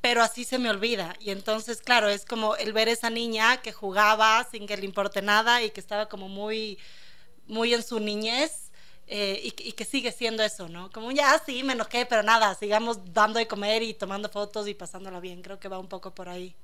pero 0.00 0.20
así 0.22 0.44
se 0.44 0.58
me 0.58 0.68
olvida. 0.68 1.14
Y 1.20 1.30
entonces, 1.30 1.80
claro, 1.80 2.08
es 2.08 2.24
como 2.26 2.56
el 2.56 2.72
ver 2.72 2.88
esa 2.88 3.08
niña 3.08 3.62
que 3.62 3.72
jugaba 3.72 4.46
sin 4.50 4.66
que 4.66 4.76
le 4.76 4.84
importe 4.84 5.22
nada 5.22 5.62
y 5.62 5.70
que 5.70 5.80
estaba 5.80 6.08
como 6.08 6.28
muy, 6.28 6.78
muy 7.46 7.72
en 7.72 7.82
su 7.84 8.00
niñez. 8.00 8.70
Eh, 9.08 9.40
y, 9.42 9.68
y, 9.68 9.72
que 9.72 9.84
sigue 9.84 10.12
siendo 10.12 10.42
eso, 10.42 10.68
¿no? 10.68 10.90
Como 10.90 11.10
ya 11.10 11.40
sí, 11.44 11.62
me 11.64 11.74
enojé, 11.74 12.06
pero 12.06 12.22
nada, 12.22 12.54
sigamos 12.54 12.98
dando 13.12 13.38
de 13.38 13.46
comer 13.48 13.82
y 13.82 13.94
tomando 13.94 14.28
fotos 14.28 14.68
y 14.68 14.74
pasándola 14.74 15.20
bien. 15.20 15.42
Creo 15.42 15.58
que 15.60 15.68
va 15.68 15.78
un 15.78 15.88
poco 15.88 16.14
por 16.14 16.28
ahí. 16.28 16.54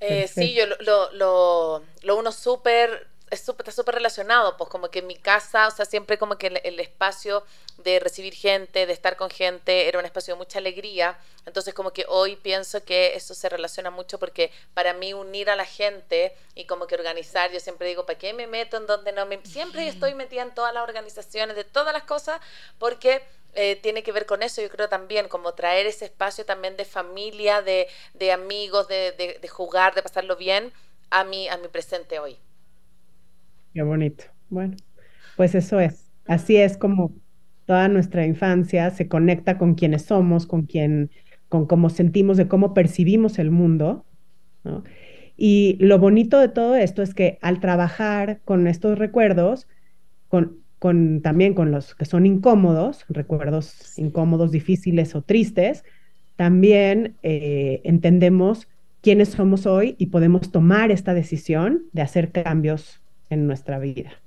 Eh, 0.00 0.26
sí, 0.26 0.54
yo 0.54 0.66
lo, 0.66 1.12
lo, 1.12 1.82
lo 2.02 2.16
uno 2.16 2.32
súper 2.32 3.06
está 3.32 3.72
súper 3.72 3.94
relacionado, 3.94 4.56
pues 4.58 4.68
como 4.68 4.90
que 4.90 4.98
en 4.98 5.06
mi 5.06 5.16
casa, 5.16 5.66
o 5.66 5.70
sea, 5.70 5.86
siempre 5.86 6.18
como 6.18 6.36
que 6.36 6.48
el, 6.48 6.80
espacio 6.80 7.44
de 7.78 7.98
recibir 7.98 8.34
gente, 8.34 8.84
de 8.86 8.92
estar 8.92 9.16
con 9.16 9.30
gente, 9.30 9.88
era 9.88 9.98
un 9.98 10.04
espacio 10.04 10.34
de 10.34 10.38
mucha 10.38 10.58
alegría. 10.58 11.18
Entonces 11.46 11.72
como 11.72 11.92
que 11.92 12.04
hoy 12.08 12.36
pienso 12.36 12.84
que 12.84 13.14
eso 13.14 13.34
se 13.34 13.48
relaciona 13.48 13.90
mucho 13.90 14.18
porque 14.18 14.52
para 14.74 14.92
mí 14.92 15.14
unir 15.14 15.48
a 15.48 15.56
la 15.56 15.64
gente 15.64 16.36
y 16.54 16.66
como 16.66 16.86
que 16.86 16.94
organizar, 16.94 17.50
yo 17.50 17.58
siempre 17.58 17.88
digo, 17.88 18.04
¿para 18.04 18.18
qué 18.18 18.34
me 18.34 18.46
meto 18.46 18.76
en 18.76 18.86
donde 18.86 19.12
no 19.12 19.24
me... 19.24 19.40
Siempre 19.46 19.88
estoy 19.88 20.14
metida 20.14 20.42
en 20.42 20.54
todas 20.54 20.74
las 20.74 20.82
organizaciones 20.82 21.56
de 21.56 21.64
todas 21.64 21.92
las 21.92 22.04
cosas 22.04 22.40
porque... 22.78 23.22
Eh, 23.54 23.76
tiene 23.76 24.02
que 24.02 24.12
ver 24.12 24.24
con 24.24 24.42
eso, 24.42 24.62
yo 24.62 24.70
creo 24.70 24.88
también, 24.88 25.28
como 25.28 25.52
traer 25.52 25.84
ese 25.84 26.06
espacio 26.06 26.46
también 26.46 26.74
de 26.78 26.86
familia, 26.86 27.60
de, 27.60 27.86
de 28.14 28.32
amigos, 28.32 28.88
de, 28.88 29.12
de, 29.12 29.38
de 29.38 29.48
jugar, 29.48 29.94
de 29.94 30.02
pasarlo 30.02 30.36
bien 30.36 30.72
a 31.10 31.22
mi, 31.24 31.50
a 31.50 31.58
mi 31.58 31.68
presente 31.68 32.18
hoy. 32.18 32.38
Qué 33.74 33.82
bonito. 33.82 34.24
Bueno, 34.50 34.76
pues 35.36 35.54
eso 35.54 35.80
es. 35.80 36.10
Así 36.26 36.56
es 36.56 36.76
como 36.76 37.12
toda 37.66 37.88
nuestra 37.88 38.26
infancia 38.26 38.90
se 38.90 39.08
conecta 39.08 39.58
con 39.58 39.74
quienes 39.74 40.02
somos, 40.02 40.46
con 40.46 40.62
quien, 40.66 41.10
con 41.48 41.66
cómo 41.66 41.90
sentimos, 41.90 42.36
de 42.36 42.48
cómo 42.48 42.74
percibimos 42.74 43.38
el 43.38 43.50
mundo. 43.50 44.04
Y 45.36 45.76
lo 45.80 45.98
bonito 45.98 46.38
de 46.38 46.48
todo 46.48 46.76
esto 46.76 47.02
es 47.02 47.14
que 47.14 47.38
al 47.42 47.60
trabajar 47.60 48.40
con 48.44 48.66
estos 48.66 48.98
recuerdos, 48.98 49.68
con, 50.28 51.22
también 51.22 51.54
con 51.54 51.70
los 51.70 51.94
que 51.94 52.04
son 52.04 52.26
incómodos, 52.26 53.04
recuerdos 53.08 53.98
incómodos, 53.98 54.52
difíciles 54.52 55.14
o 55.14 55.22
tristes, 55.22 55.84
también 56.36 57.16
eh, 57.22 57.80
entendemos 57.84 58.68
quiénes 59.00 59.30
somos 59.30 59.66
hoy 59.66 59.94
y 59.98 60.06
podemos 60.06 60.50
tomar 60.52 60.90
esta 60.90 61.14
decisión 61.14 61.84
de 61.92 62.02
hacer 62.02 62.32
cambios 62.32 63.01
en 63.32 63.46
nuestra 63.46 63.78
vida, 63.78 64.20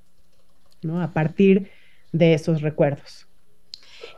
¿no? 0.82 1.00
A 1.00 1.12
partir 1.12 1.70
de 2.12 2.34
esos 2.34 2.60
recuerdos. 2.60 3.26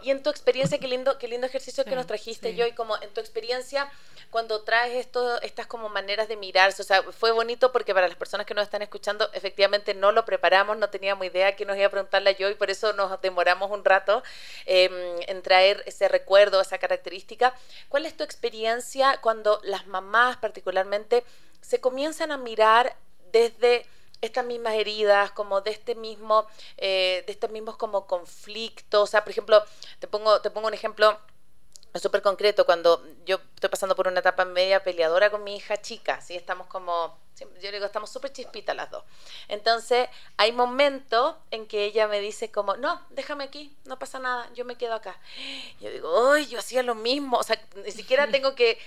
Y 0.03 0.11
en 0.11 0.23
tu 0.23 0.31
experiencia, 0.31 0.79
qué 0.79 0.89
lindo, 0.89 1.19
qué 1.19 1.29
lindo 1.29 1.47
ejercicio 1.47 1.85
que 1.85 1.95
nos 1.95 2.07
trajiste 2.07 2.55
yo, 2.55 2.67
y 2.67 2.73
como 2.73 2.97
en 3.03 3.11
tu 3.11 3.21
experiencia, 3.21 3.91
cuando 4.31 4.63
traes 4.63 4.95
esto, 4.95 5.41
estas 5.43 5.67
como 5.67 5.89
maneras 5.89 6.29
de 6.29 6.37
mirarse, 6.37 6.83
o 6.83 6.85
sea, 6.85 7.03
fue 7.03 7.33
bonito 7.33 7.73
porque 7.73 7.95
para 7.95 8.09
las 8.09 8.17
personas 8.17 8.47
que 8.47 8.55
nos 8.55 8.65
están 8.65 8.83
escuchando, 8.83 9.29
efectivamente 9.33 9.95
no 9.95 10.13
lo 10.13 10.25
preparamos, 10.25 10.79
no 10.79 10.91
teníamos 10.91 11.27
idea 11.27 11.57
que 11.57 11.65
nos 11.65 11.77
iba 11.77 11.87
a 11.87 11.91
preguntarle 11.91 12.37
yo 12.39 12.49
y 12.49 12.55
por 12.55 12.71
eso 12.71 12.93
nos 12.93 13.21
demoramos 13.21 13.71
un 13.71 13.85
rato 13.85 14.23
em, 14.67 14.93
en 15.27 15.43
traer 15.43 15.83
ese 15.87 16.09
recuerdo, 16.09 16.61
esa 16.61 16.79
característica. 16.79 17.55
¿Cuál 17.89 18.07
es 18.07 18.17
tu 18.17 18.25
experiencia 18.25 19.19
cuando 19.21 19.61
las 19.65 19.87
mamás 19.87 20.37
particularmente 20.37 21.25
se 21.61 21.81
comienzan 21.81 22.31
a 22.31 22.37
mirar 22.37 22.97
desde 23.33 23.85
estas 24.21 24.45
mismas 24.45 24.75
heridas, 24.75 25.31
como 25.33 25.61
de 25.61 25.71
este 25.71 25.95
mismo, 25.95 26.47
eh, 26.77 27.25
de 27.27 27.33
estos 27.33 27.51
mismos 27.51 27.77
como 27.77 28.07
conflictos. 28.07 29.03
O 29.03 29.07
sea, 29.07 29.23
por 29.25 29.31
ejemplo, 29.31 29.63
te 29.99 30.07
pongo, 30.07 30.41
te 30.41 30.51
pongo 30.51 30.69
un 30.69 30.75
ejemplo 30.75 31.19
súper 31.95 32.23
concreto, 32.23 32.67
cuando 32.67 33.03
yo 33.25 33.41
estoy 33.55 33.71
pasando 33.71 33.97
por 33.97 34.09
una 34.09 34.21
etapa 34.21 34.45
media 34.45 34.83
peleadora 34.83 35.31
con 35.31 35.43
mi 35.45 35.57
hija 35.57 35.77
chica, 35.79 36.21
¿sí? 36.21 36.37
Estamos 36.37 36.67
como, 36.67 37.19
yo 37.61 37.73
digo, 37.73 37.87
estamos 37.87 38.11
súper 38.11 38.33
chispitas 38.33 38.77
las 38.77 38.91
dos. 38.91 39.05
Entonces, 39.49 40.09
hay 40.37 40.53
momentos 40.53 41.37
en 41.51 41.67
que 41.67 41.85
ella 41.85 42.07
me 42.07 42.21
dice 42.21 42.51
como, 42.51 42.77
no, 42.77 43.01
déjame 43.11 43.45
aquí, 43.45 43.75
no 43.85 43.99
pasa 43.99 44.19
nada, 44.19 44.51
yo 44.55 44.65
me 44.65 44.77
quedo 44.77 44.95
acá. 44.95 45.19
Yo 45.81 45.91
digo, 45.91 46.33
ay, 46.33 46.47
yo 46.47 46.59
hacía 46.59 46.83
lo 46.83 46.95
mismo, 46.95 47.39
o 47.39 47.43
sea, 47.43 47.61
ni 47.85 47.91
siquiera 47.91 48.29
tengo 48.31 48.55
que 48.55 48.79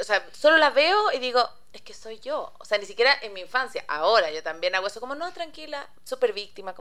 o 0.00 0.04
sea, 0.04 0.26
solo 0.32 0.56
la 0.56 0.70
veo 0.70 1.12
y 1.12 1.18
digo, 1.18 1.48
es 1.72 1.82
que 1.82 1.94
soy 1.94 2.18
yo. 2.20 2.52
O 2.58 2.64
sea, 2.64 2.78
ni 2.78 2.86
siquiera 2.86 3.16
en 3.22 3.32
mi 3.32 3.40
infancia. 3.40 3.84
Ahora 3.88 4.30
yo 4.30 4.42
también 4.42 4.74
hago 4.74 4.86
eso 4.86 5.00
como, 5.00 5.14
no, 5.14 5.32
tranquila, 5.32 5.88
súper 6.04 6.32
víctima. 6.32 6.74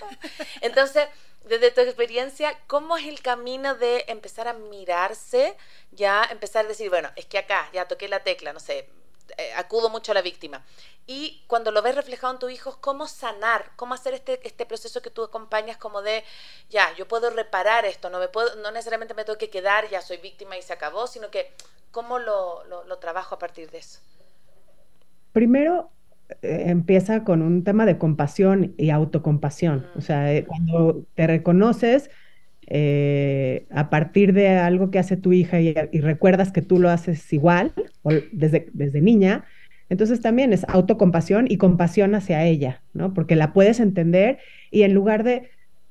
Entonces, 0.60 1.08
desde 1.44 1.70
tu 1.70 1.80
experiencia, 1.80 2.58
¿cómo 2.66 2.96
es 2.96 3.06
el 3.06 3.22
camino 3.22 3.74
de 3.74 4.04
empezar 4.08 4.48
a 4.48 4.52
mirarse? 4.52 5.56
Ya 5.90 6.24
empezar 6.30 6.64
a 6.64 6.68
decir, 6.68 6.90
bueno, 6.90 7.10
es 7.16 7.26
que 7.26 7.38
acá 7.38 7.68
ya 7.72 7.88
toqué 7.88 8.08
la 8.08 8.22
tecla, 8.22 8.52
no 8.52 8.60
sé, 8.60 8.88
eh, 9.36 9.52
acudo 9.54 9.88
mucho 9.88 10.12
a 10.12 10.14
la 10.14 10.22
víctima. 10.22 10.64
Y 11.06 11.42
cuando 11.46 11.70
lo 11.70 11.82
ves 11.82 11.94
reflejado 11.94 12.32
en 12.32 12.38
tu 12.38 12.48
hijo, 12.48 12.78
¿cómo 12.80 13.08
sanar? 13.08 13.72
¿Cómo 13.76 13.94
hacer 13.94 14.14
este, 14.14 14.40
este 14.46 14.66
proceso 14.66 15.02
que 15.02 15.10
tú 15.10 15.24
acompañas 15.24 15.76
como 15.76 16.02
de, 16.02 16.24
ya, 16.68 16.94
yo 16.94 17.08
puedo 17.08 17.30
reparar 17.30 17.84
esto, 17.84 18.10
no, 18.10 18.18
me 18.18 18.28
puedo, 18.28 18.54
no 18.56 18.70
necesariamente 18.70 19.14
me 19.14 19.24
tengo 19.24 19.38
que 19.38 19.50
quedar, 19.50 19.88
ya 19.88 20.02
soy 20.02 20.18
víctima 20.18 20.56
y 20.56 20.62
se 20.62 20.72
acabó, 20.72 21.06
sino 21.06 21.30
que, 21.30 21.54
¿cómo 21.90 22.18
lo, 22.18 22.64
lo, 22.86 22.98
trabajo 22.98 23.34
a 23.34 23.38
partir 23.38 23.70
de 23.70 23.78
eso? 23.78 24.00
Primero, 25.32 25.90
eh, 26.42 26.64
empieza 26.66 27.24
con 27.24 27.42
un 27.42 27.64
tema 27.64 27.86
de 27.86 27.98
compasión 27.98 28.74
y 28.76 28.90
autocompasión. 28.90 29.86
O 29.96 30.00
sea, 30.00 30.32
eh, 30.32 30.44
cuando 30.44 31.04
te 31.14 31.26
reconoces 31.26 32.10
eh, 32.66 33.66
a 33.70 33.90
partir 33.90 34.32
de 34.32 34.48
algo 34.50 34.90
que 34.90 34.98
hace 34.98 35.16
tu 35.16 35.32
hija 35.32 35.60
y, 35.60 35.72
recuerdas 36.00 36.52
que 36.52 36.62
tú 36.62 36.78
lo 36.78 36.90
haces 36.90 37.32
igual 37.32 37.72
o 38.02 38.10
desde, 38.32 38.68
desde 38.72 39.00
niña, 39.00 39.44
entonces 39.88 40.20
también 40.20 40.52
es 40.52 40.64
autocompasión 40.68 41.46
y 41.48 41.56
compasión 41.56 42.14
hacia 42.14 42.44
ella, 42.44 42.80
¿no? 42.92 43.12
Porque 43.12 43.34
la 43.34 43.52
puedes 43.52 43.80
entender 43.80 44.38
y 44.70 44.82
en 44.82 44.94
lugar 44.94 45.24
de, 45.24 45.50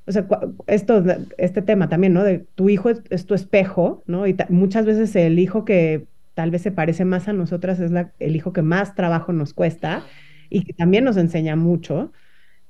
o 0.10 0.12
sea, 0.12 0.28
esto, 0.66 1.04
este 1.38 1.62
tema 1.62 1.88
también, 1.88 2.14
¿no? 2.14 2.24
De 2.24 2.40
tu 2.40 2.68
hijo 2.68 2.90
es, 2.90 3.26
tu 3.28 3.36
espejo, 3.36 4.04
¿no? 4.08 4.26
Y 4.26 4.36
muchas 4.50 4.86
veces 4.86 5.16
el 5.16 5.38
hijo 5.38 5.66
que 5.66 6.08
tal 6.34 6.50
vez 6.50 6.64
se 6.64 6.72
parece 6.72 7.06
más 7.06 7.28
a 7.28 7.34
nosotras 7.34 7.80
es 7.80 7.92
el 8.18 8.36
hijo 8.36 8.52
que 8.52 8.64
más 8.64 8.96
trabajo 8.96 9.34
nos 9.34 9.54
cuesta 9.54 10.04
y 10.50 10.64
que 10.64 10.74
también 10.74 11.04
nos 11.04 11.16
enseña 11.16 11.56
mucho. 11.56 12.12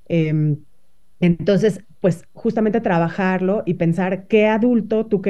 Em, 0.10 0.58
entonces, 1.22 1.82
pues 2.02 2.26
justamente 2.34 2.82
trabajarlo 2.82 3.64
y 3.66 3.76
pensar 3.76 4.28
qué 4.28 4.48
adulto 4.48 5.06
tú, 5.06 5.22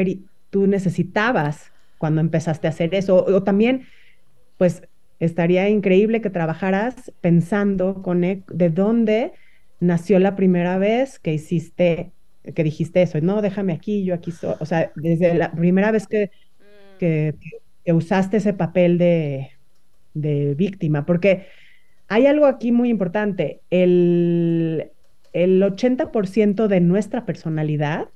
tú 0.50 0.66
necesitabas 0.66 1.72
cuando 2.00 2.22
empezaste 2.22 2.66
a 2.66 2.72
hacer 2.72 2.96
eso. 2.96 3.24
O, 3.24 3.44
también, 3.44 3.86
pues 4.58 4.82
estaría 5.20 5.70
increíble 5.70 6.22
que 6.22 6.32
trabajaras 6.32 7.12
pensando 7.22 8.02
con 8.02 8.24
e, 8.24 8.44
de 8.48 8.72
dónde 8.72 9.34
nació 9.80 10.20
la 10.20 10.36
primera 10.36 10.78
vez 10.78 11.20
que 11.20 11.34
hiciste, 11.34 12.12
que 12.56 12.64
dijiste 12.64 13.02
eso, 13.02 13.20
no, 13.22 13.42
déjame 13.42 13.74
aquí, 13.74 14.04
yo 14.04 14.14
aquí 14.14 14.32
soy. 14.32 14.56
O 14.60 14.66
sea, 14.66 14.92
desde 14.96 15.34
la 15.34 15.52
primera 15.52 15.92
vez 15.92 16.08
que, 16.08 16.32
que, 17.00 17.36
usaste 17.92 18.38
ese 18.38 18.54
papel 18.54 19.00
de, 19.00 19.50
de 20.14 20.54
víctima, 20.54 21.06
porque 21.06 21.48
hay 22.08 22.28
algo 22.28 22.46
aquí 22.46 22.72
muy 22.72 22.90
importante. 22.90 23.62
El, 23.72 24.92
el 25.34 25.62
80% 25.62 26.68
de 26.68 26.80
nuestra 26.82 27.26
personalidad 27.26 28.10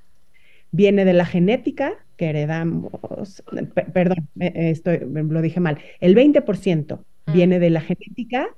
viene 0.71 1.05
de 1.05 1.13
la 1.13 1.25
genética 1.25 1.93
que 2.17 2.29
heredamos, 2.29 3.43
perdón, 3.93 4.29
estoy, 4.39 4.99
lo 4.99 5.41
dije 5.41 5.59
mal, 5.59 5.79
el 5.99 6.15
20% 6.15 6.99
mm. 7.25 7.33
viene 7.33 7.59
de 7.59 7.69
la 7.69 7.81
genética 7.81 8.49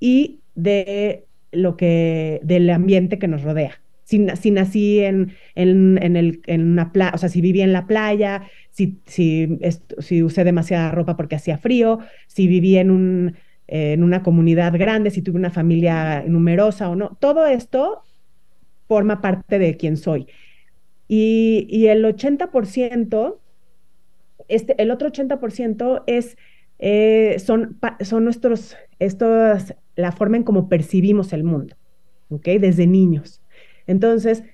y 0.00 0.40
de 0.54 1.25
lo 1.52 1.76
que, 1.76 2.40
del 2.42 2.70
ambiente 2.70 3.18
que 3.18 3.28
nos 3.28 3.42
rodea. 3.42 3.80
Si, 4.04 4.18
nací 4.52 5.00
en, 5.00 5.32
en, 5.56 6.16
el, 6.16 6.40
en 6.46 6.62
una 6.62 6.92
playa, 6.92 7.10
o 7.14 7.18
sea, 7.18 7.28
si 7.28 7.40
viví 7.40 7.60
en 7.60 7.72
la 7.72 7.88
playa, 7.88 8.42
si, 8.70 9.00
si, 9.04 9.58
usé 10.22 10.44
demasiada 10.44 10.92
ropa 10.92 11.16
porque 11.16 11.34
hacía 11.34 11.58
frío, 11.58 11.98
si 12.28 12.46
viví 12.46 12.76
en 12.76 12.92
un, 12.92 13.36
en 13.66 14.04
una 14.04 14.22
comunidad 14.22 14.78
grande, 14.78 15.10
si 15.10 15.22
tuve 15.22 15.38
una 15.38 15.50
familia 15.50 16.22
numerosa 16.24 16.88
o 16.88 16.94
no. 16.94 17.16
Todo 17.18 17.46
esto 17.46 18.02
forma 18.86 19.20
parte 19.20 19.58
de 19.58 19.76
quien 19.76 19.96
soy. 19.96 20.28
Y, 21.08 21.86
el 21.86 22.04
80%, 22.04 23.38
este, 24.48 24.80
el 24.80 24.90
otro 24.90 25.10
80% 25.10 26.04
es, 26.06 26.36
eh, 26.78 27.36
son, 27.38 27.78
son 28.02 28.24
nuestros, 28.24 28.76
estos, 28.98 29.74
la 29.96 30.12
forma 30.12 30.36
en 30.36 30.44
cómo 30.44 30.68
percibimos 30.68 31.32
el 31.32 31.42
mundo, 31.42 31.74
¿ok? 32.28 32.44
Desde 32.60 32.86
niños. 32.86 33.42
Entonces, 33.86 34.44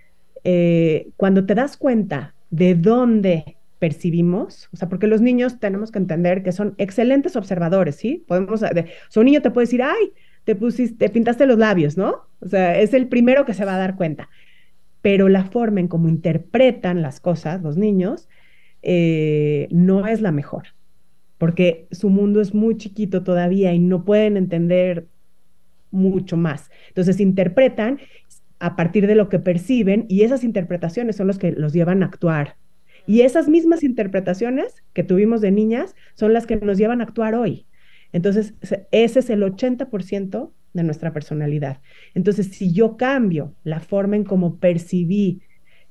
eh, 0.45 1.09
cuando 1.17 1.45
te 1.47 1.55
das 1.55 1.77
cuenta 1.77 2.35
de 2.51 2.75
dónde 2.75 3.57
percibimos, 3.79 4.69
o 4.73 4.77
sea, 4.77 4.89
porque 4.89 5.09
los 5.09 5.21
niños 5.21 5.59
tenemos 5.59 5.91
que 5.91 5.99
entender 5.99 6.43
que 6.43 6.53
son 6.53 6.75
excelentes 6.79 7.35
observadores, 7.35 7.97
¿sí? 7.97 8.25
Podemos, 8.29 8.61
de, 8.61 8.87
o 9.15 9.21
un 9.21 9.27
niño 9.27 9.43
te 9.43 9.51
puede 9.51 9.67
decir, 9.67 9.83
ay, 9.83 10.13
te 10.45 10.55
pusiste, 10.55 11.07
te 11.07 11.13
pintaste 11.13 11.47
los 11.47 11.59
labios, 11.59 11.97
¿no? 11.97 12.27
O 12.41 12.49
sea, 12.49 12.79
es 12.79 12.95
el 12.95 13.09
primero 13.09 13.45
que 13.45 13.55
se 13.55 13.65
va 13.65 13.75
a 13.75 13.79
dar 13.79 13.97
cuenta. 13.97 14.29
Pero 15.01 15.29
la 15.29 15.45
forma 15.45 15.81
en 15.81 15.89
cómo 15.89 16.09
interpretan 16.09 17.03
las 17.03 17.19
cosas 17.19 17.61
los 17.63 17.77
niños 17.77 18.29
eh, 18.83 19.69
no 19.71 20.07
es 20.07 20.21
la 20.21 20.31
mejor, 20.31 20.69
porque 21.39 21.87
su 21.91 22.09
mundo 22.09 22.41
es 22.41 22.55
muy 22.55 22.77
chiquito 22.77 23.25
todavía 23.25 23.73
y 23.75 23.79
no 23.79 24.05
pueden 24.05 24.37
entender 24.37 25.07
mucho 25.93 26.37
más. 26.37 26.71
Entonces 26.89 27.21
interpretan 27.21 28.01
a 28.59 28.75
partir 28.75 29.07
de 29.07 29.15
lo 29.15 29.29
que 29.29 29.39
perciben 29.39 30.07
y 30.09 30.23
esas 30.23 30.43
interpretaciones 30.45 31.17
son 31.17 31.29
los 31.29 31.39
que 31.39 31.53
los 31.53 31.73
llevan 31.73 32.03
a 32.03 32.07
actuar 32.07 32.57
y 33.07 33.23
esas 33.23 33.49
mismas 33.49 33.83
interpretaciones 33.83 34.83
que 34.93 35.03
tuvimos 35.03 35.41
de 35.41 35.51
niñas 35.51 35.95
son 36.15 36.33
las 36.33 36.47
que 36.47 36.57
nos 36.57 36.79
llevan 36.79 37.01
a 37.01 37.05
actuar 37.05 37.35
hoy. 37.35 37.67
Entonces, 38.13 38.55
ese 38.91 39.19
es 39.19 39.31
el 39.31 39.43
80% 39.43 40.53
de 40.73 40.83
nuestra 40.83 41.13
personalidad. 41.13 41.81
Entonces, 42.15 42.49
si 42.49 42.73
yo 42.73 42.97
cambio 42.97 43.55
la 43.65 43.81
forma 43.81 44.17
en 44.17 44.25
cómo 44.25 44.59
percibí 44.59 45.43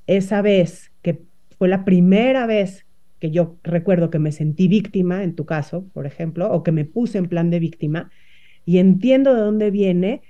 esa 0.06 0.42
vez, 0.42 0.92
que 1.02 1.22
fue 1.58 1.68
la 1.68 1.84
primera 1.84 2.46
vez 2.46 2.86
que 3.18 3.30
yo 3.30 3.56
recuerdo 3.62 4.10
que 4.10 4.18
me 4.18 4.32
sentí 4.32 4.66
víctima, 4.66 5.22
en 5.22 5.34
tu 5.34 5.46
caso, 5.46 5.86
por 5.92 6.06
ejemplo, 6.06 6.50
o 6.50 6.62
que 6.62 6.72
me 6.72 6.84
puse 6.84 7.18
en 7.18 7.28
plan 7.28 7.50
de 7.50 7.60
víctima, 7.60 8.10
y 8.64 8.78
entiendo 8.78 9.34
de 9.34 9.40
dónde 9.40 9.70
viene, 9.70 10.22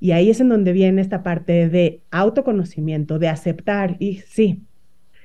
y 0.00 0.12
ahí 0.12 0.30
es 0.30 0.40
en 0.40 0.48
donde 0.48 0.72
viene 0.72 1.00
esta 1.00 1.22
parte 1.22 1.68
de 1.68 2.00
autoconocimiento, 2.10 3.18
de 3.18 3.28
aceptar, 3.28 3.96
y 3.98 4.16
sí, 4.26 4.62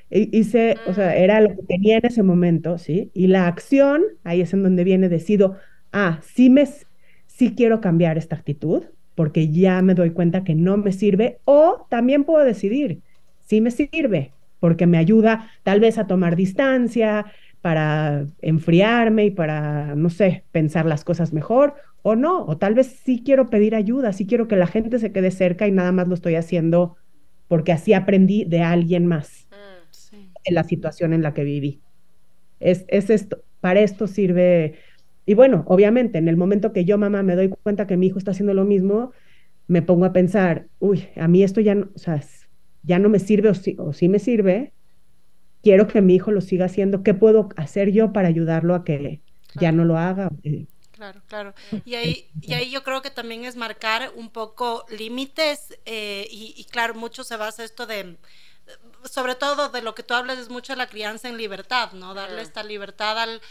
hice, 0.10 0.78
o 0.88 0.93
sea, 0.93 1.15
era 1.15 1.41
lo 1.41 1.50
que 1.50 1.63
tenía 1.63 1.97
en 1.97 2.06
ese 2.06 2.24
momento, 2.24 2.78
¿sí? 2.78 3.12
Y 3.13 3.28
la 3.28 3.47
acción, 3.47 4.04
ahí 4.24 4.41
es 4.41 4.54
en 4.54 4.63
donde 4.63 4.84
viene, 4.84 5.10
decido, 5.10 5.58
ah, 5.91 6.19
sí 6.24 6.50
me, 6.50 6.67
sí 7.28 7.54
quiero 7.56 7.82
cambiar 7.82 8.17
esta 8.17 8.36
actitud, 8.36 8.84
porque 9.15 9.50
ya 9.50 9.82
me 9.82 9.93
doy 9.93 10.12
cuenta 10.12 10.43
que 10.43 10.56
no 10.56 10.78
me 10.78 10.91
sirve, 10.91 11.39
o 11.45 11.86
también 11.89 12.24
puedo 12.24 12.45
decidir, 12.45 13.02
sí 13.39 13.62
me 13.62 13.71
sirve, 13.71 14.32
porque 14.60 14.88
me 14.88 14.97
ayuda 14.97 15.50
tal 15.63 15.80
vez 15.80 15.97
a 15.97 16.08
tomar 16.08 16.36
distancia, 16.36 17.26
para 17.62 18.26
enfriarme 18.41 19.26
y 19.26 19.32
para, 19.32 19.95
no 19.95 20.10
sé, 20.10 20.43
pensar 20.52 20.86
las 20.86 21.04
cosas 21.04 21.32
mejor, 21.34 21.76
o 22.02 22.15
no, 22.15 22.45
o 22.45 22.58
tal 22.58 22.74
vez 22.74 22.88
sí 22.88 23.21
quiero 23.24 23.50
pedir 23.50 23.76
ayuda, 23.76 24.13
sí 24.13 24.26
quiero 24.26 24.47
que 24.47 24.56
la 24.56 24.67
gente 24.67 24.97
se 24.97 25.12
quede 25.12 25.32
cerca 25.32 25.67
y 25.67 25.71
nada 25.71 25.91
más 25.91 26.08
lo 26.08 26.15
estoy 26.15 26.36
haciendo 26.36 26.97
porque 27.47 27.71
así 27.71 27.93
aprendí 27.93 28.45
de 28.45 28.62
alguien 28.62 29.06
más 29.06 29.47
en 30.43 30.56
la 30.56 30.63
situación 30.63 31.13
en 31.13 31.21
la 31.21 31.34
que 31.34 31.43
viví. 31.43 31.82
Es, 32.60 32.86
es 32.88 33.10
esto, 33.10 33.43
para 33.60 33.82
esto 33.82 34.08
sirve, 34.08 34.76
y 35.26 35.34
bueno, 35.36 35.63
obviamente 35.67 36.17
en 36.17 36.28
el 36.28 36.38
momento 36.38 36.74
que 36.74 36.86
yo, 36.86 36.97
mamá, 36.97 37.24
me 37.24 37.36
doy 37.36 37.50
cuenta 37.50 37.88
que 37.88 37.97
mi 37.97 38.08
hijo 38.08 38.17
está 38.17 38.32
haciendo 38.32 38.54
lo 38.54 38.65
mismo, 38.65 39.12
me 39.67 39.82
pongo 39.82 40.06
a 40.06 40.13
pensar, 40.13 40.67
uy, 40.80 41.08
a 41.15 41.28
mí 41.28 41.43
esto 41.43 41.62
ya 41.62 41.76
no, 41.76 41.89
o 41.93 42.00
sea, 42.00 42.21
ya 42.84 43.00
no 43.00 43.10
me 43.10 43.19
sirve 43.19 43.50
o 43.50 43.54
sí, 43.54 43.76
o 43.78 43.93
sí 43.93 44.10
me 44.10 44.19
sirve, 44.19 44.74
quiero 45.62 45.88
que 45.88 46.02
mi 46.02 46.15
hijo 46.15 46.32
lo 46.32 46.41
siga 46.41 46.65
haciendo, 46.65 47.04
¿qué 47.04 47.13
puedo 47.13 47.50
hacer 47.56 47.91
yo 47.91 48.13
para 48.13 48.28
ayudarlo 48.28 48.76
a 48.76 48.84
que 48.84 49.21
ya 49.56 49.71
no 49.71 49.86
lo 49.86 49.97
haga? 49.97 50.30
Claro, 50.91 51.21
claro. 51.28 51.54
Y 51.84 51.95
ahí, 51.95 52.30
y 52.41 52.54
ahí 52.54 52.69
yo 52.69 52.84
creo 52.84 53.02
que 53.02 53.10
también 53.10 53.45
es 53.45 53.56
marcar 53.56 54.12
un 54.15 54.30
poco 54.30 54.86
límites 54.89 55.78
eh, 55.86 56.28
y, 56.30 56.54
y, 56.56 56.65
claro, 56.65 56.93
mucho 56.93 57.24
se 57.24 57.38
basa 57.38 57.63
esto 57.63 57.88
de 57.88 58.17
sobre 59.04 59.36
todo 59.36 59.69
de 59.69 59.82
lo 59.82 59.95
que 59.95 60.04
tú 60.04 60.13
hablas 60.13 60.38
es 60.38 60.50
mucho 60.50 60.76
la 60.76 60.88
crianza 60.88 61.28
en 61.28 61.38
libertad, 61.38 61.91
¿no? 61.93 62.13
Darle 62.13 62.41
esta 62.41 62.63
libertad 62.63 63.19
al, 63.19 63.41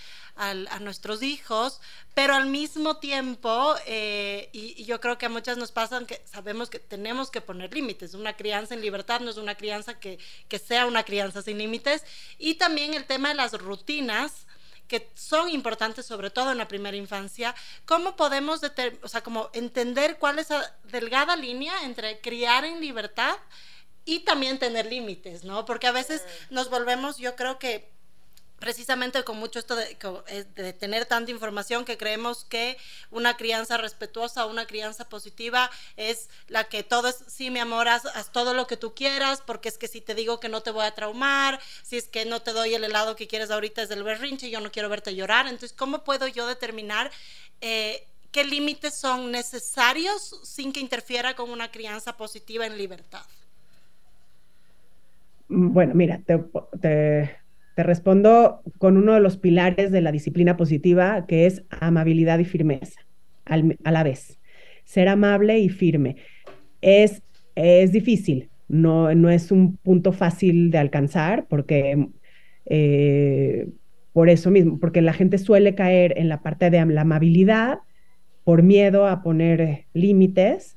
al, 0.41 0.69
a 0.69 0.79
nuestros 0.79 1.23
hijos, 1.23 1.83
pero 2.15 2.35
al 2.35 2.47
mismo 2.47 2.97
tiempo, 2.97 3.75
eh, 3.87 4.49
y, 4.53 4.81
y, 4.81 4.87
yo 4.87 4.99
creo 4.99 5.19
que 5.19 5.27
a 5.27 5.29
muchas 5.29 5.59
nos 5.59 5.71
pasan 5.71 6.07
que 6.07 6.23
sabemos 6.25 6.71
que 6.71 6.79
tenemos 6.79 7.31
que 7.31 7.43
poner 7.43 7.75
límites. 7.75 8.15
Una 8.15 8.35
crianza 8.35 8.73
en 8.73 8.81
libertad 8.81 9.21
no 9.21 9.29
es 9.31 9.37
una 9.37 9.55
crianza 9.55 10.01
que, 10.01 10.19
que 10.49 10.59
sea 10.59 10.87
una 10.87 11.03
crianza 11.05 11.43
sin 11.43 11.59
límites. 11.59 12.05
Y 12.39 12.55
también 12.55 12.95
el 12.95 13.05
tema 13.05 13.29
de 13.29 13.35
las 13.35 13.53
rutinas 13.53 14.47
que 14.89 15.11
son 15.15 15.51
importantes 15.51 16.07
sobre 16.07 16.31
todo 16.31 16.51
en 16.51 16.59
la 16.59 16.67
primera 16.67 16.97
infancia, 16.97 17.55
¿cómo 17.85 18.17
podemos 18.17 18.61
o 19.03 19.09
sea, 19.09 19.23
como 19.23 19.51
entender 19.53 20.19
cuál 20.19 20.39
es 20.39 20.51
la 20.51 20.75
delgada 20.85 21.37
línea 21.37 21.85
entre 21.85 22.21
criar 22.21 22.65
en 22.65 22.81
libertad 22.81 23.37
y 24.05 24.21
también 24.21 24.59
tener 24.59 24.87
límites, 24.87 25.45
¿no? 25.45 25.65
Porque 25.67 25.87
a 25.87 25.93
veces 25.93 26.25
nos 26.49 26.71
volvemos, 26.71 27.19
yo 27.19 27.37
creo 27.37 27.59
que 27.59 28.00
precisamente 28.61 29.25
con 29.25 29.39
mucho 29.39 29.59
esto 29.59 29.75
de, 29.75 29.97
de, 30.55 30.73
tener 30.75 31.07
tanta 31.07 31.31
información 31.31 31.85
que 31.85 31.97
creemos 31.97 32.45
que 32.45 32.77
una 33.11 33.37
crianza 33.37 33.79
respetuosa, 33.79 34.47
una 34.47 34.67
crianza 34.67 35.09
positiva 35.09 35.71
es 35.97 36.29
la 36.47 36.65
que 36.65 36.85
todo 36.85 37.09
es, 37.09 37.25
sí, 37.27 37.51
mi 37.51 37.59
amor, 37.59 37.89
haz, 37.89 38.05
todo 38.33 38.55
lo 38.55 38.67
que 38.67 38.77
tú 38.77 38.95
quieras, 38.95 39.43
porque 39.45 39.71
es 39.71 39.79
que 39.79 39.89
si 39.89 40.01
te 40.01 40.15
digo 40.15 40.39
que 40.39 40.51
no 40.51 40.61
te 40.61 40.71
voy 40.71 40.85
a 40.85 40.95
traumar, 40.95 41.59
si 41.83 41.97
es 41.97 42.07
que 42.07 42.27
no 42.27 42.43
te 42.43 42.53
doy 42.53 42.75
el 42.75 42.85
helado 42.85 43.17
que 43.17 43.27
quieres 43.27 43.51
ahorita 43.51 43.83
es 43.83 43.89
del 43.89 44.05
berrinche, 44.05 44.51
yo 44.51 44.61
no 44.61 44.71
quiero 44.71 44.91
verte 44.91 45.15
llorar, 45.15 45.47
entonces, 45.47 45.73
¿cómo 45.73 46.05
puedo 46.05 46.29
yo 46.29 46.47
determinar 46.47 47.11
eh, 47.63 48.07
qué 48.31 48.45
límites 48.45 48.95
son 48.95 49.33
necesarios 49.33 50.39
sin 50.45 50.73
que 50.73 50.81
interfiera 50.81 51.35
con 51.35 51.51
una 51.51 51.71
crianza 51.71 52.17
positiva 52.17 52.67
en 52.67 52.77
libertad? 52.77 53.25
Bueno, 55.49 55.95
mira, 55.95 56.21
te, 56.81 57.40
respondo 57.83 58.63
con 58.79 58.97
uno 58.97 59.15
de 59.15 59.21
los 59.21 59.37
pilares 59.37 59.91
de 59.91 60.01
la 60.01 60.13
disciplina 60.13 60.57
positiva, 60.57 61.27
que 61.27 61.47
es 61.47 61.65
amabilidad 61.71 62.39
y 62.39 62.45
firmeza, 62.45 63.01
al, 63.45 63.77
a 63.85 63.91
la 63.91 64.03
vez. 64.03 64.39
Ser 64.85 65.09
amable 65.09 65.59
y 65.59 65.69
firme. 65.69 66.17
Es, 66.81 67.23
es 67.55 67.93
difícil, 67.93 68.51
no, 68.69 69.15
no 69.15 69.31
es 69.31 69.51
un 69.51 69.77
punto 69.77 70.13
fácil 70.13 70.71
de 70.71 70.79
alcanzar, 70.79 71.47
porque 71.49 72.09
eh, 72.67 73.69
por 74.13 74.29
eso 74.29 74.51
mismo, 74.51 74.79
porque 74.79 75.03
la 75.03 75.13
gente 75.13 75.39
suele 75.39 75.75
caer 75.75 76.19
en 76.19 76.29
la 76.29 76.41
parte 76.41 76.71
de 76.71 76.85
la 76.87 77.03
amabilidad 77.03 77.81
por 78.45 78.63
miedo 78.63 79.07
a 79.07 79.23
poner 79.23 79.87
límites, 79.93 80.77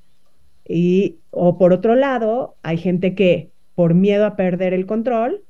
y, 0.67 1.17
o 1.31 1.57
por 1.57 1.73
otro 1.73 1.95
lado, 1.95 2.55
hay 2.63 2.77
gente 2.77 3.15
que 3.15 3.51
por 3.75 3.93
miedo 3.93 4.25
a 4.25 4.35
perder 4.35 4.73
el 4.73 4.85
control, 4.85 5.42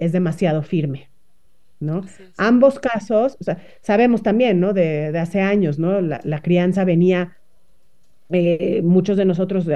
es 0.00 0.12
demasiado 0.12 0.62
firme. 0.62 1.08
¿no? 1.80 2.02
Ambos 2.36 2.80
casos, 2.80 3.36
o 3.40 3.44
sea, 3.44 3.58
sabemos 3.82 4.22
también, 4.22 4.58
¿no? 4.58 4.72
De, 4.72 5.12
de 5.12 5.18
hace 5.18 5.40
años, 5.40 5.78
¿no? 5.78 6.00
La, 6.00 6.20
la 6.24 6.42
crianza 6.42 6.84
venía, 6.84 7.36
eh, 8.30 8.82
muchos 8.82 9.16
de 9.16 9.24
nosotros, 9.24 9.66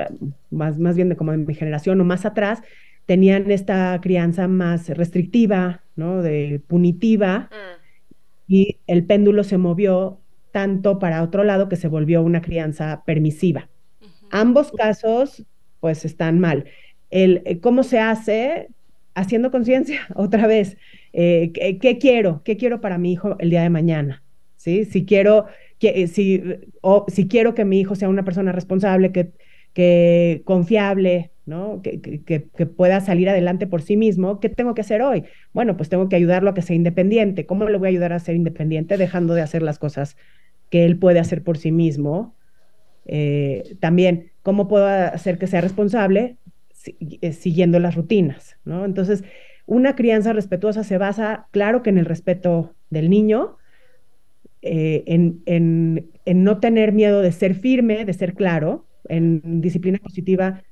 más, 0.51 0.79
más 0.79 0.97
bien 0.97 1.09
de 1.09 1.17
como 1.17 1.31
de 1.31 1.39
mi 1.39 1.55
generación 1.55 2.01
o 2.01 2.05
más 2.05 2.25
atrás, 2.25 2.61
tenían 3.07 3.51
esta 3.51 4.01
crianza 4.03 4.49
más 4.49 4.89
restrictiva, 4.89 5.83
¿no? 5.95 6.23
De 6.23 6.61
punitiva, 6.67 7.51
mm. 7.51 8.53
y 8.53 8.79
el 8.89 9.05
péndulo 9.05 9.45
se 9.45 9.59
movió 9.59 10.19
tanto 10.51 10.99
para 10.99 11.23
otro 11.23 11.45
lado 11.45 11.69
que 11.69 11.77
se 11.77 11.89
volvió 11.89 12.23
una 12.23 12.43
crianza 12.43 13.05
permisiva. 13.07 13.69
Uh 14.01 14.07
-huh. 14.07 14.29
Ambos 14.33 14.73
casos, 14.73 15.45
pues, 15.79 16.05
están 16.05 16.41
mal 16.41 16.65
el 17.13 17.43
eh, 17.45 17.61
cómo 17.61 17.85
se 17.85 18.01
hace 18.01 18.69
haciendo 19.15 19.51
conciencia 19.51 20.01
otra 20.15 20.47
vez. 20.47 20.77
Eh, 21.13 21.53
¿qué, 21.53 21.99
quiero? 21.99 22.43
¿Qué 22.45 22.57
quiero 22.57 22.81
para 22.81 22.99
mi 22.99 23.13
hijo 23.13 23.37
el 23.39 23.51
día 23.51 23.63
de 23.63 23.71
mañana? 23.71 24.23
¿Sí? 24.57 24.85
Si 24.85 25.05
quiero 25.05 25.47
que, 25.79 26.03
eh, 26.03 26.07
si, 26.09 26.43
o, 26.81 27.05
si 27.09 27.27
quiero 27.29 27.55
que 27.55 27.65
mi 27.65 27.81
hijo 27.81 27.95
sea 27.95 28.09
una 28.09 28.25
persona 28.25 28.53
responsable, 28.53 29.13
que, 29.13 29.33
que 29.73 30.43
confiable, 30.45 31.33
¿no? 31.45 31.83
Que, 31.83 32.01
que, 32.01 32.23
que, 32.23 32.67
pueda 32.67 33.01
salir 33.01 33.29
adelante 33.29 33.67
por 33.67 33.83
sí 33.83 33.97
mismo, 33.97 34.39
¿qué 34.39 34.49
tengo 34.49 34.75
que 34.75 34.83
hacer 34.83 35.03
hoy? 35.03 35.25
Bueno, 35.53 35.77
pues 35.77 35.89
tengo 35.89 36.09
que 36.09 36.17
ayudarlo 36.17 36.51
a 36.51 36.55
que 36.55 36.63
sea 36.63 36.77
independiente. 36.77 37.47
¿Cómo 37.47 37.69
le 37.69 37.79
voy 37.79 37.89
a 37.89 37.91
ayudar 37.91 38.13
a 38.13 38.21
ser 38.21 38.37
independiente? 38.37 38.97
Dejando 38.97 39.35
de 39.35 39.43
hacer 39.43 39.63
las 39.63 39.79
cosas 39.79 40.17
que 40.71 40.85
él 40.85 40.99
puede 40.99 41.19
hacer 41.19 41.43
por 41.43 41.59
sí 41.59 41.73
mismo. 41.73 42.37
Eh, 43.07 43.77
también, 43.81 44.33
¿cómo 44.43 44.69
puedo 44.69 44.87
hacer 44.87 45.39
que 45.39 45.47
sea 45.47 45.61
responsable? 45.61 46.37
Eh, 46.87 47.33
siguiendo 47.33 47.79
las 47.79 47.95
rutinas, 47.95 48.59
¿no? 48.65 48.85
Entonces, 48.85 49.25
una 49.67 49.95
crianza 49.95 50.33
respetuosa 50.33 50.85
se 50.85 50.99
basa, 50.99 51.47
claro 51.51 51.83
que 51.83 51.91
en 51.91 51.99
el 51.99 52.07
respeto 52.07 52.75
del 52.91 53.11
niño, 53.11 53.57
eh, 54.63 55.05
en, 55.07 55.43
en, 55.47 56.11
en, 56.25 56.45
no 56.45 56.61
tener 56.61 56.93
miedo 56.93 57.21
de 57.21 57.33
ser 57.33 57.55
firme, 57.55 58.05
de 58.05 58.13
ser 58.13 58.35
claro. 58.35 58.87
En 59.09 59.61
disciplina 59.61 59.99
positiva 59.99 60.63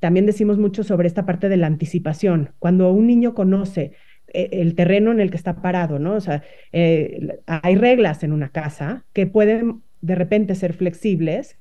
también 0.00 0.26
decimos 0.26 0.58
mucho 0.58 0.84
sobre 0.84 1.08
esta 1.08 1.26
parte 1.26 1.48
de 1.48 1.56
la 1.56 1.66
anticipación. 1.66 2.54
Cuando 2.58 2.90
un 2.92 3.06
niño 3.06 3.34
conoce 3.34 3.92
eh, 4.28 4.48
el 4.52 4.74
terreno 4.74 5.12
en 5.12 5.20
el 5.20 5.30
que 5.30 5.36
está 5.36 5.60
parado, 5.60 5.98
¿no? 5.98 6.14
O 6.14 6.20
sea, 6.20 6.42
hay 6.72 7.76
reglas 7.76 8.22
en 8.22 8.32
una 8.32 8.50
casa 8.50 9.04
que 9.12 9.26
pueden 9.26 9.82
de 10.00 10.14
repente 10.14 10.54
ser 10.54 10.72
flexibles 10.74 11.58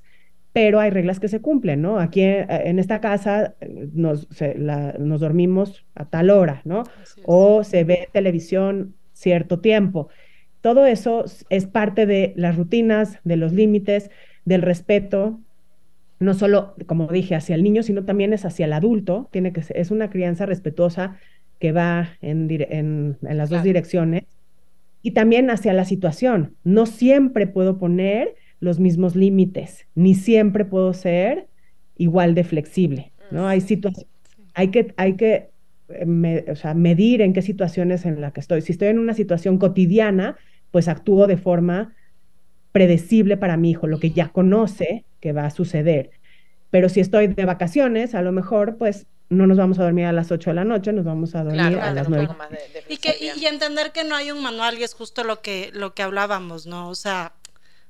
pero 0.57 0.79
hay 0.79 0.89
reglas 0.89 1.19
que 1.19 1.27
se 1.27 1.39
cumplen, 1.39 1.83
¿no? 1.83 1.99
Aquí 1.99 2.21
eh, 2.21 2.47
en 2.49 2.79
esta 2.79 2.99
casa 2.99 3.53
eh, 3.61 3.89
nos, 3.93 4.27
se, 4.31 4.57
la, 4.57 4.95
nos 4.97 5.21
dormimos 5.21 5.85
a 5.93 6.05
tal 6.05 6.31
hora, 6.31 6.63
¿no? 6.65 6.81
O 7.25 7.63
se 7.63 7.83
ve 7.83 8.09
televisión 8.11 8.95
cierto 9.13 9.59
tiempo. 9.59 10.09
Todo 10.61 10.87
eso 10.87 11.25
es 11.51 11.67
parte 11.67 12.07
de 12.07 12.33
las 12.37 12.55
rutinas, 12.55 13.19
de 13.23 13.37
los 13.37 13.53
límites, 13.53 14.09
del 14.45 14.63
respeto, 14.63 15.39
no 16.19 16.33
solo, 16.33 16.73
como 16.87 17.05
dije, 17.05 17.35
hacia 17.35 17.53
el 17.53 17.61
niño, 17.61 17.83
sino 17.83 18.03
también 18.03 18.33
es 18.33 18.43
hacia 18.43 18.65
el 18.65 18.73
adulto. 18.73 19.29
Tiene 19.31 19.53
que 19.53 19.61
ser, 19.61 19.77
es 19.77 19.91
una 19.91 20.09
crianza 20.09 20.47
respetuosa 20.47 21.19
que 21.59 21.71
va 21.71 22.17
en, 22.19 22.47
en, 22.49 23.19
en 23.21 23.37
las 23.37 23.49
claro. 23.49 23.59
dos 23.59 23.63
direcciones. 23.63 24.23
Y 25.03 25.11
también 25.11 25.51
hacia 25.51 25.73
la 25.73 25.85
situación. 25.85 26.55
No 26.63 26.87
siempre 26.87 27.45
puedo 27.45 27.77
poner 27.77 28.33
los 28.59 28.79
mismos 28.79 29.15
límites, 29.15 29.87
ni 29.95 30.15
siempre 30.15 30.65
puedo 30.65 30.93
ser 30.93 31.47
igual 31.97 32.35
de 32.35 32.43
flexible, 32.43 33.11
¿no? 33.31 33.47
Hay 33.47 33.61
situaciones, 33.61 34.11
hay 34.53 34.69
que, 34.69 34.93
hay 34.97 35.13
que 35.13 35.49
eh, 35.89 36.05
me, 36.05 36.45
o 36.49 36.55
sea, 36.55 36.73
medir 36.73 37.21
en 37.21 37.33
qué 37.33 37.41
situaciones 37.41 38.05
en 38.05 38.21
la 38.21 38.31
que 38.31 38.39
estoy. 38.39 38.61
Si 38.61 38.71
estoy 38.71 38.89
en 38.89 38.99
una 38.99 39.13
situación 39.13 39.57
cotidiana, 39.57 40.37
pues 40.71 40.87
actúo 40.87 41.27
de 41.27 41.37
forma 41.37 41.93
predecible 42.71 43.37
para 43.37 43.57
mi 43.57 43.71
hijo, 43.71 43.87
lo 43.87 43.99
que 43.99 44.11
ya 44.11 44.29
conoce, 44.29 45.05
que 45.19 45.33
va 45.33 45.45
a 45.45 45.49
suceder. 45.49 46.11
Pero 46.69 46.89
si 46.89 46.99
estoy 46.99 47.27
de 47.27 47.45
vacaciones, 47.45 48.13
a 48.13 48.21
lo 48.21 48.31
mejor, 48.31 48.77
pues 48.77 49.07
no 49.29 49.47
nos 49.47 49.57
vamos 49.57 49.79
a 49.79 49.83
dormir 49.83 50.05
a 50.05 50.11
las 50.11 50.31
8 50.31 50.51
de 50.51 50.53
la 50.55 50.63
noche, 50.63 50.93
nos 50.93 51.05
vamos 51.05 51.35
a 51.35 51.43
dormir 51.43 51.79
a 51.79 51.93
las 51.93 52.09
9. 52.09 52.29
y, 52.87 52.97
que, 52.97 53.15
y, 53.35 53.45
entender 53.45 53.91
que 53.91 54.03
no 54.03 54.15
hay 54.15 54.31
un 54.31 54.41
manual 54.41 54.77
y 54.77 54.83
es 54.83 54.93
justo 54.93 55.23
lo 55.23 55.41
que, 55.41 55.69
lo 55.73 55.93
que 55.93 56.03
hablábamos, 56.03 56.65
¿no? 56.65 56.89
O 56.89 56.95
sea, 56.95 57.33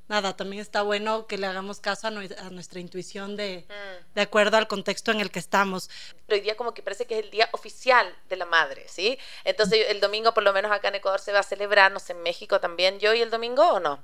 nada, 0.08 0.36
también 0.36 0.62
está 0.62 0.82
bueno 0.82 1.28
que 1.28 1.38
le 1.38 1.47
hagamos 1.47 1.80
caso 1.80 2.08
a, 2.08 2.12
nuestra 2.12 2.80
intuición 2.80 3.36
de, 3.36 3.66
mm. 3.68 4.14
de 4.16 4.22
acuerdo 4.22 4.58
al 4.58 4.68
contexto 4.68 5.12
en 5.12 5.20
el 5.20 5.32
que 5.32 5.39
estamos. 5.39 5.89
Pero 6.26 6.38
hoy 6.38 6.41
día 6.41 6.55
como 6.55 6.74
que 6.74 6.82
parece 6.82 7.05
que 7.05 7.20
es 7.20 7.26
el 7.26 7.32
día 7.32 7.49
oficial 7.51 8.14
de 8.30 8.36
la 8.36 8.45
madre, 8.45 8.86
¿sí? 8.88 9.18
Entonces 9.43 9.86
el 9.89 9.99
domingo 9.99 10.34
por 10.34 10.43
lo 10.43 10.53
menos 10.53 10.72
acá 10.72 10.89
en 10.89 10.95
Ecuador 10.95 11.20
se 11.20 11.32
va 11.32 11.39
a 11.39 11.43
celebrar, 11.43 11.91
no 11.91 11.99
sé, 11.99 12.14
en 12.14 12.24
México 12.24 12.60
también, 12.60 12.99
yo 12.99 13.14
y 13.14 13.22
el 13.22 13.30
domingo 13.30 13.68
o 13.68 13.80
no? 13.80 14.03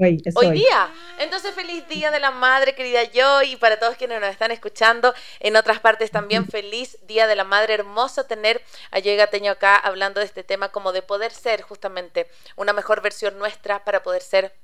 Hoy, 0.00 0.22
hoy, 0.36 0.50
día. 0.52 0.90
Entonces, 1.18 1.54
feliz 1.54 1.86
día 1.86 2.10
de 2.10 2.18
la 2.18 2.30
madre, 2.30 2.74
querida 2.74 3.04
yo, 3.04 3.42
y 3.42 3.56
para 3.56 3.78
todos 3.78 3.96
quienes 3.96 4.20
nos 4.20 4.30
están 4.30 4.50
escuchando 4.50 5.12
en 5.38 5.54
otras 5.54 5.80
partes 5.80 6.10
también, 6.10 6.48
feliz 6.48 6.96
día 7.06 7.26
de 7.26 7.36
la 7.36 7.44
madre. 7.44 7.74
Hermoso 7.74 8.24
tener 8.24 8.62
a 8.90 9.00
Yo 9.00 9.12
Teño 9.28 9.52
acá 9.52 9.76
hablando 9.76 10.20
de 10.20 10.26
este 10.26 10.44
tema, 10.44 10.70
como 10.70 10.92
de 10.92 11.02
poder 11.02 11.30
ser 11.30 11.60
justamente 11.60 12.26
una 12.56 12.72
mejor 12.72 13.02
versión 13.02 13.38
nuestra 13.38 13.84
para 13.84 14.02
poder 14.02 14.22
ser 14.22 14.54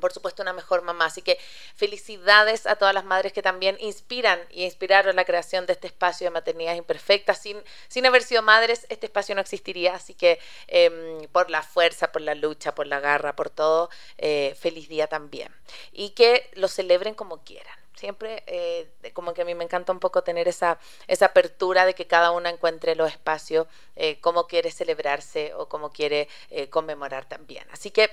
por 0.00 0.12
supuesto, 0.12 0.42
una 0.42 0.52
mejor 0.52 0.82
mamá. 0.82 1.06
Así 1.06 1.22
que 1.22 1.38
felicidades 1.74 2.66
a 2.66 2.76
todas 2.76 2.94
las 2.94 3.04
madres 3.04 3.32
que 3.32 3.42
también 3.42 3.76
inspiran 3.80 4.40
y 4.50 4.64
inspiraron 4.64 5.16
la 5.16 5.24
creación 5.24 5.66
de 5.66 5.72
este 5.72 5.86
espacio 5.86 6.26
de 6.26 6.30
maternidad 6.30 6.74
imperfecta. 6.74 7.34
Sin, 7.34 7.62
sin 7.88 8.06
haber 8.06 8.22
sido 8.22 8.42
madres, 8.42 8.86
este 8.88 9.06
espacio 9.06 9.34
no 9.34 9.40
existiría. 9.40 9.94
Así 9.94 10.14
que 10.14 10.38
em, 10.66 11.26
por 11.32 11.50
la 11.50 11.62
fuerza, 11.62 12.12
por 12.12 12.22
la 12.22 12.34
lucha, 12.34 12.74
por 12.74 12.86
la 12.86 13.00
garra, 13.00 13.36
por 13.36 13.50
todo, 13.50 13.90
eh, 14.18 14.56
feliz 14.58 14.88
día 14.88 15.06
también. 15.06 15.54
Y 15.92 16.10
que 16.10 16.50
lo 16.54 16.68
celebren 16.68 17.14
como 17.14 17.44
quieran. 17.44 17.76
Siempre 17.94 18.44
eh, 18.46 18.88
como 19.12 19.34
que 19.34 19.42
a 19.42 19.44
mí 19.44 19.56
me 19.56 19.64
encanta 19.64 19.90
un 19.90 19.98
poco 19.98 20.22
tener 20.22 20.46
esa, 20.46 20.78
esa 21.08 21.26
apertura 21.26 21.84
de 21.84 21.94
que 21.94 22.06
cada 22.06 22.30
una 22.30 22.48
encuentre 22.48 22.94
los 22.94 23.10
espacios 23.10 23.66
eh, 23.96 24.20
como 24.20 24.46
quiere 24.46 24.70
celebrarse 24.70 25.52
o 25.54 25.68
como 25.68 25.90
quiere 25.90 26.28
conmemorar 26.70 27.24
también. 27.24 27.66
Así 27.72 27.90
que 27.90 28.10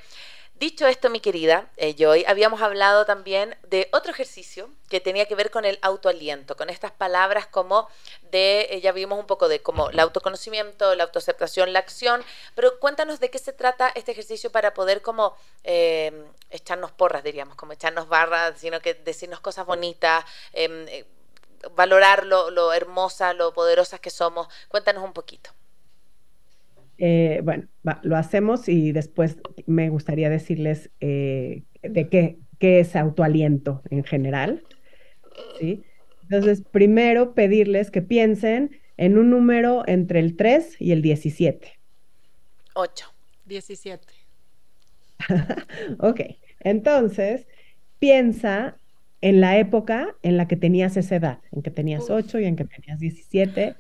Dicho 0.58 0.88
esto, 0.88 1.10
mi 1.10 1.20
querida 1.20 1.70
eh, 1.76 1.96
Joy, 1.98 2.24
habíamos 2.26 2.62
hablado 2.62 3.06
también 3.06 3.58
de 3.68 3.90
otro 3.92 4.14
ejercicio 4.14 4.70
que 4.88 5.02
tenía 5.02 5.26
que 5.26 5.36
ver 5.36 5.52
con 5.52 5.66
el 5.66 5.78
autoaliento, 5.82 6.56
con 6.56 6.70
estas 6.70 6.94
palabras 6.94 7.46
como 7.46 7.90
de, 8.32 8.70
eh, 8.72 8.80
ya 8.80 8.94
vimos 8.94 9.20
un 9.20 9.28
poco 9.28 9.50
de 9.50 9.62
como 9.62 9.90
el 9.90 10.00
autoconocimiento, 10.00 10.96
la 10.96 11.04
autoaceptación, 11.04 11.74
la 11.74 11.80
acción, 11.80 12.24
pero 12.56 12.80
cuéntanos 12.80 13.20
de 13.20 13.30
qué 13.30 13.38
se 13.38 13.52
trata 13.52 13.92
este 13.96 14.14
ejercicio 14.14 14.50
para 14.50 14.74
poder 14.74 15.02
como 15.02 15.36
eh, 15.66 16.26
echarnos 16.50 16.94
porras, 16.94 17.22
diríamos, 17.22 17.56
como 17.58 17.74
echarnos 17.74 18.08
barras, 18.08 18.58
sino 18.58 18.80
que 18.80 18.94
decirnos 18.94 19.42
cosas 19.42 19.66
bonitas, 19.66 20.24
em, 20.54 20.86
valorar 21.76 22.26
lo, 22.26 22.50
lo 22.50 22.72
hermosa, 22.72 23.34
lo 23.34 23.54
poderosas 23.54 24.00
que 24.00 24.10
somos. 24.10 24.48
Cuéntanos 24.70 25.04
un 25.04 25.12
poquito. 25.12 25.55
Eh, 26.98 27.42
bueno, 27.44 27.68
lo 28.04 28.16
hacemos 28.16 28.70
y 28.70 28.92
después 28.92 29.38
me 29.66 29.90
gustaría 29.90 30.30
decirles 30.30 30.90
eh, 31.02 31.64
de 31.82 32.08
qué, 32.08 32.38
qué, 32.60 32.80
es 32.80 32.96
autoaliento 32.96 33.82
en 33.90 34.04
general. 34.04 34.64
¿sí? 35.60 35.84
Entonces, 36.24 36.64
primero 36.72 37.34
pedirles 37.34 37.92
que 37.92 38.02
piensen 38.02 38.80
en 38.98 39.18
un 39.18 39.30
número 39.30 39.84
entre 39.88 40.20
el 40.20 40.36
3 40.36 40.78
y 40.80 40.92
el 40.92 41.02
17. 41.02 41.80
8. 42.74 43.06
17. 43.46 44.14
ok, 46.00 46.22
entonces 46.62 47.48
piensa 48.00 48.78
en 49.22 49.42
la 49.42 49.58
época 49.58 50.16
en 50.24 50.38
la 50.38 50.48
que 50.48 50.56
tenías 50.56 50.98
esa 50.98 51.16
edad, 51.16 51.40
en 51.52 51.62
que 51.62 51.72
tenías 51.72 52.10
8 52.10 52.40
y 52.40 52.46
en 52.46 52.56
que 52.56 52.66
tenías 52.66 53.00
17 53.00 53.76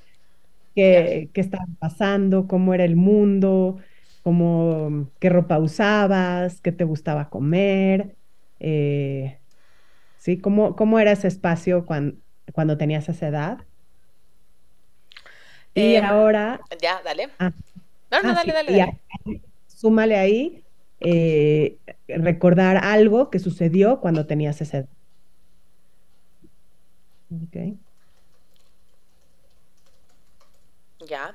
qué, 0.75 1.29
qué 1.33 1.41
estaba 1.41 1.65
pasando, 1.79 2.47
cómo 2.47 2.73
era 2.73 2.83
el 2.83 2.95
mundo, 2.95 3.77
cómo, 4.23 5.09
qué 5.19 5.29
ropa 5.29 5.59
usabas, 5.59 6.61
qué 6.61 6.71
te 6.71 6.83
gustaba 6.83 7.29
comer, 7.29 8.15
eh, 8.59 9.39
¿sí? 10.17 10.37
¿Cómo, 10.37 10.75
¿Cómo, 10.75 10.99
era 10.99 11.11
ese 11.11 11.27
espacio 11.27 11.85
cuando, 11.85 12.17
cuando 12.51 12.77
tenías 12.77 13.07
esa 13.07 13.27
edad? 13.27 13.59
Y 15.73 15.95
em, 15.95 16.03
ahora... 16.03 16.59
Ya, 16.81 17.01
dale. 17.03 17.29
Ah, 17.39 17.51
no, 18.11 18.21
no, 18.21 18.29
ah, 18.29 18.33
dale, 18.33 18.53
dale, 18.53 18.71
dale. 18.71 19.01
súmale 19.67 20.17
ahí 20.17 20.63
eh, 20.99 21.77
recordar 22.07 22.77
algo 22.77 23.29
que 23.29 23.39
sucedió 23.39 23.99
cuando 23.99 24.25
tenías 24.25 24.61
esa 24.61 24.79
edad. 24.79 24.89
Okay. 27.47 27.77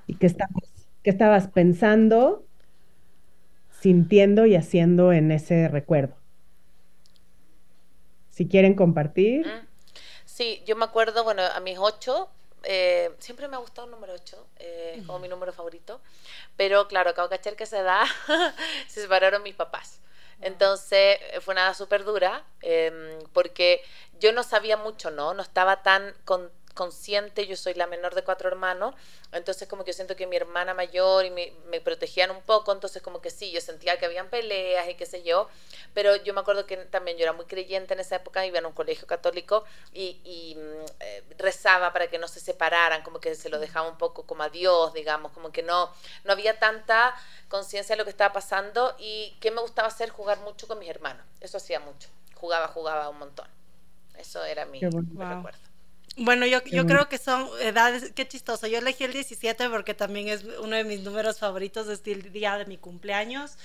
¿Y 0.06 0.14
qué 0.14 0.26
estabas, 0.26 0.64
qué 1.02 1.10
estabas 1.10 1.48
pensando, 1.48 2.44
sintiendo 3.80 4.46
y 4.46 4.56
haciendo 4.56 5.12
en 5.12 5.30
ese 5.32 5.68
recuerdo? 5.68 6.14
Si 8.30 8.48
quieren 8.48 8.74
compartir. 8.74 9.46
Mm. 9.46 9.66
Sí, 10.24 10.62
yo 10.66 10.76
me 10.76 10.84
acuerdo, 10.84 11.24
bueno, 11.24 11.42
a 11.42 11.60
mis 11.60 11.78
ocho, 11.78 12.28
eh, 12.62 13.10
siempre 13.18 13.48
me 13.48 13.56
ha 13.56 13.58
gustado 13.58 13.86
el 13.86 13.90
número 13.90 14.14
ocho, 14.14 14.46
eh, 14.58 14.96
es 14.98 15.06
como 15.06 15.18
mi 15.18 15.28
número 15.28 15.52
favorito, 15.52 16.00
pero 16.56 16.88
claro, 16.88 17.10
acabo 17.10 17.28
de 17.28 17.36
cachar 17.36 17.56
que 17.56 17.64
esa 17.64 17.80
edad 17.80 18.04
se 18.88 19.02
separaron 19.02 19.42
mis 19.42 19.54
papás. 19.54 20.00
Entonces 20.40 21.18
fue 21.42 21.54
nada 21.54 21.74
súper 21.74 22.04
dura, 22.04 22.44
em, 22.62 23.18
porque 23.32 23.82
yo 24.20 24.32
no 24.32 24.42
sabía 24.42 24.76
mucho, 24.76 25.10
¿no? 25.10 25.34
No 25.34 25.42
estaba 25.42 25.82
tan 25.82 26.14
con, 26.24 26.50
consciente, 26.80 27.46
yo 27.46 27.56
soy 27.56 27.74
la 27.74 27.86
menor 27.86 28.14
de 28.14 28.24
cuatro 28.24 28.48
hermanos, 28.48 28.94
entonces 29.32 29.68
como 29.68 29.84
que 29.84 29.90
yo 29.90 29.96
siento 29.96 30.16
que 30.16 30.26
mi 30.26 30.36
hermana 30.36 30.72
mayor 30.72 31.26
y 31.26 31.30
me, 31.30 31.52
me, 31.66 31.78
protegían 31.78 32.30
un 32.30 32.40
poco, 32.40 32.72
entonces 32.72 33.02
como 33.02 33.20
que 33.20 33.28
sí, 33.28 33.50
yo 33.50 33.60
sentía 33.60 33.98
que 33.98 34.06
habían 34.06 34.30
peleas 34.30 34.88
y 34.88 34.94
qué 34.94 35.04
sé 35.04 35.22
yo, 35.22 35.50
pero 35.92 36.16
yo 36.16 36.32
me 36.32 36.40
acuerdo 36.40 36.64
que 36.64 36.78
también 36.78 37.18
yo 37.18 37.24
era 37.24 37.34
muy 37.34 37.44
creyente 37.44 37.92
en 37.92 38.00
esa 38.00 38.16
época, 38.16 38.46
iba 38.46 38.56
en 38.56 38.64
un 38.64 38.72
colegio 38.72 39.06
católico 39.06 39.62
y, 39.92 40.22
y 40.24 40.56
mm, 40.56 40.84
eh, 41.00 41.22
rezaba 41.36 41.92
para 41.92 42.06
que 42.08 42.16
no 42.16 42.28
se 42.28 42.40
separaran, 42.40 43.02
como 43.02 43.20
que 43.20 43.34
se 43.34 43.50
lo 43.50 43.58
dejaba 43.58 43.86
un 43.86 43.98
poco 43.98 44.22
como 44.22 44.42
a 44.42 44.48
Dios, 44.48 44.94
digamos, 44.94 45.32
como 45.32 45.52
que 45.52 45.62
no, 45.62 45.92
no 46.24 46.32
había 46.32 46.58
tanta 46.58 47.14
conciencia 47.50 47.94
de 47.94 47.98
lo 47.98 48.04
que 48.04 48.10
estaba 48.10 48.32
pasando 48.32 48.96
y 48.98 49.36
que 49.42 49.50
me 49.50 49.60
gustaba 49.60 49.88
hacer 49.88 50.08
jugar 50.08 50.40
mucho 50.40 50.66
con 50.66 50.78
mis 50.78 50.88
hermanos, 50.88 51.26
eso 51.42 51.58
hacía 51.58 51.78
mucho, 51.78 52.08
jugaba, 52.36 52.68
jugaba 52.68 53.10
un 53.10 53.18
montón, 53.18 53.48
eso 54.16 54.42
era 54.46 54.64
mi, 54.64 54.80
recuerdo. 54.80 55.69
Bueno, 56.16 56.44
yo, 56.44 56.62
yo 56.64 56.86
creo 56.86 57.08
que 57.08 57.18
son 57.18 57.48
edades, 57.60 58.12
qué 58.14 58.26
chistoso. 58.26 58.66
Yo 58.66 58.78
elegí 58.78 59.04
el 59.04 59.12
17 59.12 59.68
porque 59.70 59.94
también 59.94 60.28
es 60.28 60.44
uno 60.60 60.76
de 60.76 60.84
mis 60.84 61.00
números 61.00 61.38
favoritos 61.38 61.86
desde 61.86 62.12
el 62.12 62.32
día 62.32 62.56
de 62.58 62.66
mi 62.66 62.76
cumpleaños. 62.76 63.56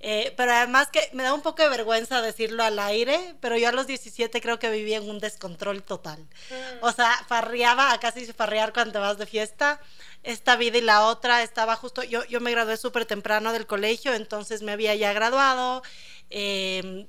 Eh, 0.00 0.34
pero 0.36 0.52
además 0.52 0.88
que 0.88 1.08
me 1.14 1.22
da 1.22 1.32
un 1.32 1.40
poco 1.40 1.62
de 1.62 1.70
vergüenza 1.70 2.20
decirlo 2.20 2.62
al 2.62 2.78
aire, 2.78 3.34
pero 3.40 3.56
yo 3.56 3.70
a 3.70 3.72
los 3.72 3.86
17 3.86 4.42
creo 4.42 4.58
que 4.58 4.70
vivía 4.70 4.98
en 4.98 5.08
un 5.08 5.18
descontrol 5.18 5.82
total. 5.82 6.20
Mm. 6.20 6.84
O 6.84 6.92
sea, 6.92 7.10
farreaba, 7.26 7.92
a 7.92 7.98
casi 7.98 8.26
farrear 8.32 8.72
cuando 8.74 9.00
vas 9.00 9.16
de 9.16 9.26
fiesta. 9.26 9.80
Esta 10.22 10.56
vida 10.56 10.78
y 10.78 10.82
la 10.82 11.06
otra 11.06 11.42
estaba 11.42 11.76
justo, 11.76 12.02
yo, 12.02 12.24
yo 12.26 12.40
me 12.40 12.50
gradué 12.50 12.76
súper 12.76 13.06
temprano 13.06 13.52
del 13.52 13.66
colegio, 13.66 14.12
entonces 14.12 14.62
me 14.62 14.72
había 14.72 14.94
ya 14.94 15.12
graduado. 15.12 15.82
Eh, 16.30 17.06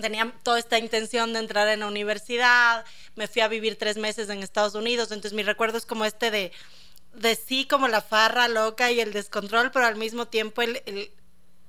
tenía 0.00 0.32
toda 0.42 0.58
esta 0.58 0.78
intención 0.78 1.32
de 1.32 1.40
entrar 1.40 1.68
en 1.68 1.80
la 1.80 1.86
universidad, 1.86 2.84
me 3.16 3.28
fui 3.28 3.42
a 3.42 3.48
vivir 3.48 3.76
tres 3.76 3.96
meses 3.96 4.28
en 4.28 4.42
Estados 4.42 4.74
Unidos, 4.74 5.10
entonces 5.10 5.32
mi 5.32 5.42
recuerdo 5.42 5.78
es 5.78 5.86
como 5.86 6.04
este 6.04 6.30
de, 6.30 6.52
de 7.14 7.34
sí 7.34 7.66
como 7.66 7.88
la 7.88 8.00
farra 8.00 8.48
loca 8.48 8.90
y 8.90 9.00
el 9.00 9.12
descontrol, 9.12 9.70
pero 9.70 9.86
al 9.86 9.96
mismo 9.96 10.26
tiempo 10.28 10.62
el, 10.62 10.80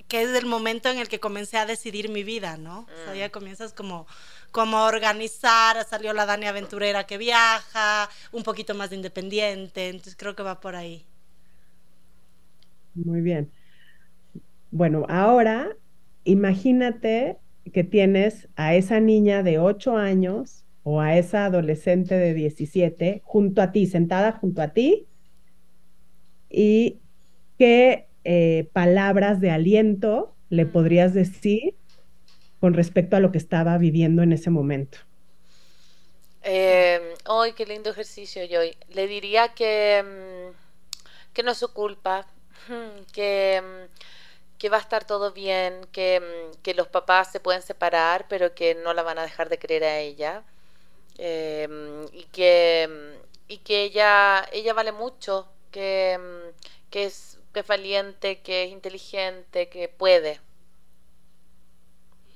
que 0.08 0.22
es 0.22 0.30
el 0.30 0.46
momento 0.46 0.90
en 0.90 0.98
el 0.98 1.08
que 1.08 1.20
comencé 1.20 1.56
a 1.56 1.66
decidir 1.66 2.10
mi 2.10 2.22
vida, 2.22 2.56
¿no? 2.56 2.80
O 2.80 3.04
sea, 3.04 3.14
ya 3.14 3.28
mm. 3.28 3.30
comienzas 3.30 3.72
como, 3.72 4.06
como 4.50 4.76
a 4.76 4.86
organizar, 4.86 5.82
salió 5.86 6.12
la 6.12 6.26
Dani 6.26 6.46
aventurera 6.46 7.06
que 7.06 7.18
viaja, 7.18 8.08
un 8.30 8.42
poquito 8.42 8.74
más 8.74 8.90
de 8.90 8.96
independiente, 8.96 9.88
entonces 9.88 10.16
creo 10.16 10.36
que 10.36 10.42
va 10.42 10.60
por 10.60 10.76
ahí. 10.76 11.06
Muy 12.94 13.22
bien. 13.22 13.50
Bueno, 14.70 15.06
ahora 15.08 15.76
imagínate 16.24 17.38
que 17.70 17.84
tienes 17.84 18.48
a 18.56 18.74
esa 18.74 19.00
niña 19.00 19.42
de 19.42 19.58
8 19.58 19.96
años 19.96 20.64
o 20.82 21.00
a 21.00 21.16
esa 21.16 21.46
adolescente 21.46 22.16
de 22.16 22.34
17 22.34 23.22
junto 23.24 23.62
a 23.62 23.72
ti, 23.72 23.86
sentada 23.86 24.32
junto 24.32 24.62
a 24.62 24.68
ti, 24.68 25.06
y 26.50 26.98
qué 27.58 28.08
eh, 28.24 28.68
palabras 28.72 29.40
de 29.40 29.50
aliento 29.50 30.34
le 30.50 30.66
podrías 30.66 31.14
decir 31.14 31.74
con 32.60 32.74
respecto 32.74 33.16
a 33.16 33.20
lo 33.20 33.32
que 33.32 33.38
estaba 33.38 33.78
viviendo 33.78 34.22
en 34.22 34.32
ese 34.32 34.50
momento. 34.50 34.98
Eh, 36.42 37.14
¡Ay, 37.24 37.52
qué 37.52 37.66
lindo 37.66 37.90
ejercicio, 37.90 38.42
Joy! 38.48 38.76
Le 38.90 39.06
diría 39.06 39.54
que, 39.54 40.02
mm, 40.02 41.32
que 41.32 41.42
no 41.42 41.52
es 41.52 41.58
su 41.58 41.72
culpa, 41.72 42.26
que 43.12 43.62
mm, 43.62 44.21
que 44.62 44.68
va 44.68 44.76
a 44.76 44.80
estar 44.80 45.04
todo 45.04 45.32
bien, 45.32 45.88
que, 45.90 46.20
mm, 46.20 46.62
que, 46.62 46.72
los 46.72 46.86
papás 46.86 47.32
se 47.32 47.40
pueden 47.40 47.62
separar, 47.62 48.26
pero 48.28 48.54
que 48.54 48.76
no 48.76 48.94
la 48.94 49.02
van 49.02 49.18
a 49.18 49.24
dejar 49.24 49.48
de 49.48 49.58
creer 49.58 49.82
a 49.82 49.98
ella. 49.98 50.44
Em, 51.18 52.04
y 52.12 52.22
que, 52.30 52.88
mm, 52.88 53.52
y 53.54 53.58
que 53.58 53.82
ella, 53.82 54.48
ella 54.52 54.72
vale 54.72 54.92
mucho, 54.92 55.48
que, 55.72 56.16
que, 56.90 57.06
es, 57.06 57.40
que 57.52 57.60
es 57.60 57.66
valiente, 57.66 58.40
que 58.40 58.62
es 58.62 58.70
inteligente, 58.70 59.68
que 59.68 59.88
puede. 59.88 60.40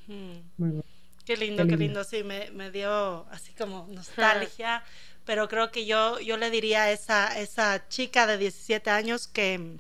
Mm. 0.08 0.80
Qué 1.24 1.36
lindo, 1.36 1.64
qué 1.68 1.76
lindo, 1.76 2.02
sí, 2.02 2.24
me, 2.24 2.50
me 2.50 2.72
dio 2.72 3.24
así 3.30 3.52
como 3.52 3.86
nostalgia, 3.88 4.82
pero 5.24 5.48
creo 5.48 5.70
que 5.70 5.86
yo, 5.86 6.18
yo 6.18 6.36
le 6.38 6.50
diría 6.50 6.84
a 6.84 6.90
esa, 6.90 7.38
esa 7.38 7.88
chica 7.88 8.26
de 8.26 8.36
17 8.36 8.90
años 8.90 9.28
que, 9.28 9.78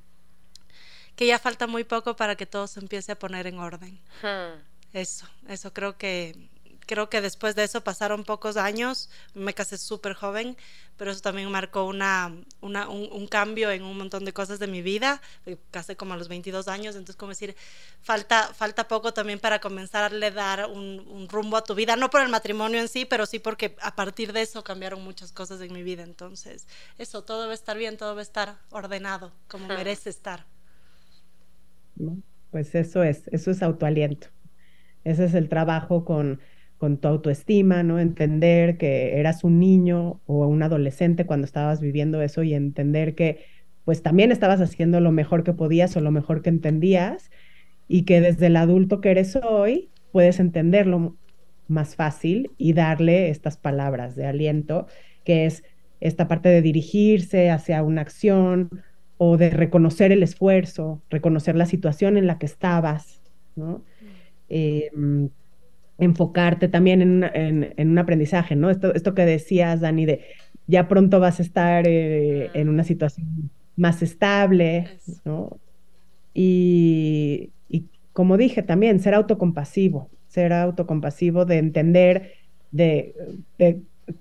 que 1.16 1.26
ya 1.26 1.38
falta 1.38 1.66
muy 1.66 1.84
poco 1.84 2.14
para 2.14 2.36
que 2.36 2.46
todo 2.46 2.66
se 2.66 2.80
empiece 2.80 3.12
a 3.12 3.18
poner 3.18 3.46
en 3.46 3.58
orden. 3.58 3.98
Eso, 4.92 5.26
eso 5.48 5.72
creo 5.72 5.96
que 5.98 6.48
creo 6.86 7.10
que 7.10 7.20
después 7.20 7.54
de 7.54 7.64
eso 7.64 7.82
pasaron 7.82 8.24
pocos 8.24 8.56
años, 8.56 9.10
me 9.34 9.52
casé 9.52 9.76
súper 9.76 10.14
joven, 10.14 10.56
pero 10.96 11.10
eso 11.10 11.20
también 11.20 11.50
marcó 11.50 11.84
una, 11.84 12.32
una 12.60 12.88
un, 12.88 13.26
cambio 13.26 13.70
en 13.70 13.82
un 13.82 13.98
montón 13.98 14.24
de 14.24 14.32
cosas 14.32 14.58
de 14.58 14.66
mi 14.66 14.82
vida, 14.82 15.20
me 15.44 15.58
casé 15.70 15.96
como 15.96 16.14
a 16.14 16.16
los 16.16 16.28
22 16.28 16.68
años, 16.68 16.94
entonces 16.94 17.16
como 17.16 17.30
decir, 17.30 17.56
falta, 18.00 18.54
falta 18.54 18.88
poco 18.88 19.12
también 19.12 19.40
para 19.40 19.60
comenzar 19.60 20.04
a 20.04 20.30
dar 20.30 20.66
un, 20.70 21.26
rumbo 21.28 21.56
a 21.56 21.64
tu 21.64 21.74
vida, 21.74 21.96
no 21.96 22.08
por 22.08 22.22
el 22.22 22.28
matrimonio 22.28 22.80
en 22.80 22.88
sí, 22.88 23.04
pero 23.04 23.26
sí 23.26 23.40
porque 23.40 23.76
a 23.82 23.94
partir 23.94 24.32
de 24.32 24.42
eso 24.42 24.62
cambiaron 24.64 25.02
muchas 25.02 25.32
cosas 25.32 25.60
en 25.60 25.72
mi 25.72 25.82
vida, 25.82 26.04
entonces 26.04 26.66
eso, 26.98 27.24
todo 27.24 27.42
debe 27.42 27.54
estar 27.54 27.76
bien, 27.76 27.96
todo 27.96 28.10
debe 28.10 28.22
estar 28.22 28.56
ordenado, 28.70 29.32
como 29.48 29.66
merece 29.66 30.08
estar. 30.08 30.46
Pues 32.50 32.74
eso 32.74 33.02
es, 33.02 33.28
eso 33.32 33.50
es 33.50 33.62
autoaliento. 33.62 34.28
Ese 35.04 35.24
es 35.26 35.34
el 35.34 35.48
trabajo 35.48 36.04
con 36.04 36.40
con 36.78 36.98
tu 36.98 37.08
autoestima, 37.08 37.82
¿no? 37.82 37.98
Entender 37.98 38.76
que 38.78 39.18
eras 39.18 39.44
un 39.44 39.58
niño 39.60 40.20
o 40.26 40.46
un 40.46 40.62
adolescente 40.62 41.26
cuando 41.26 41.46
estabas 41.46 41.80
viviendo 41.80 42.20
eso 42.22 42.42
y 42.42 42.54
entender 42.54 43.14
que 43.14 43.44
pues 43.84 44.02
también 44.02 44.32
estabas 44.32 44.60
haciendo 44.60 45.00
lo 45.00 45.12
mejor 45.12 45.44
que 45.44 45.52
podías 45.52 45.96
o 45.96 46.00
lo 46.00 46.10
mejor 46.10 46.42
que 46.42 46.50
entendías 46.50 47.30
y 47.88 48.04
que 48.04 48.20
desde 48.20 48.46
el 48.46 48.56
adulto 48.56 49.00
que 49.00 49.10
eres 49.12 49.36
hoy 49.36 49.90
puedes 50.12 50.40
entenderlo 50.40 51.16
más 51.68 51.96
fácil 51.96 52.50
y 52.58 52.72
darle 52.72 53.30
estas 53.30 53.56
palabras 53.56 54.16
de 54.16 54.26
aliento, 54.26 54.86
que 55.24 55.46
es 55.46 55.64
esta 56.00 56.28
parte 56.28 56.48
de 56.48 56.62
dirigirse 56.62 57.50
hacia 57.50 57.82
una 57.82 58.02
acción 58.02 58.70
o 59.18 59.36
de 59.36 59.50
reconocer 59.50 60.12
el 60.12 60.22
esfuerzo, 60.22 61.00
reconocer 61.10 61.56
la 61.56 61.66
situación 61.66 62.16
en 62.16 62.26
la 62.26 62.38
que 62.38 62.46
estabas, 62.46 63.20
¿no? 63.54 63.82
Eh, 64.48 64.90
enfocarte 65.98 66.68
también 66.68 67.02
en, 67.02 67.72
en, 67.76 67.90
un 67.90 67.98
aprendizaje, 67.98 68.54
¿no? 68.54 68.70
Esto, 68.70 68.94
esto 68.94 69.14
que 69.14 69.24
decías, 69.24 69.80
Dani, 69.80 70.04
de 70.04 70.24
ya 70.66 70.88
pronto 70.88 71.20
vas 71.20 71.38
a 71.38 71.42
estar 71.42 71.86
eh, 71.86 72.50
en 72.54 72.68
una 72.68 72.84
situación 72.84 73.50
más 73.76 74.02
estable, 74.02 74.98
¿no? 75.24 75.58
Y, 76.34 77.50
y, 77.68 77.86
como 78.12 78.36
dije 78.36 78.62
también, 78.62 79.00
ser 79.00 79.14
autocompasivo, 79.14 80.10
ser 80.28 80.52
autocompasivo 80.52 81.44
de 81.44 81.58
entender 81.58 82.32
de, 82.72 83.14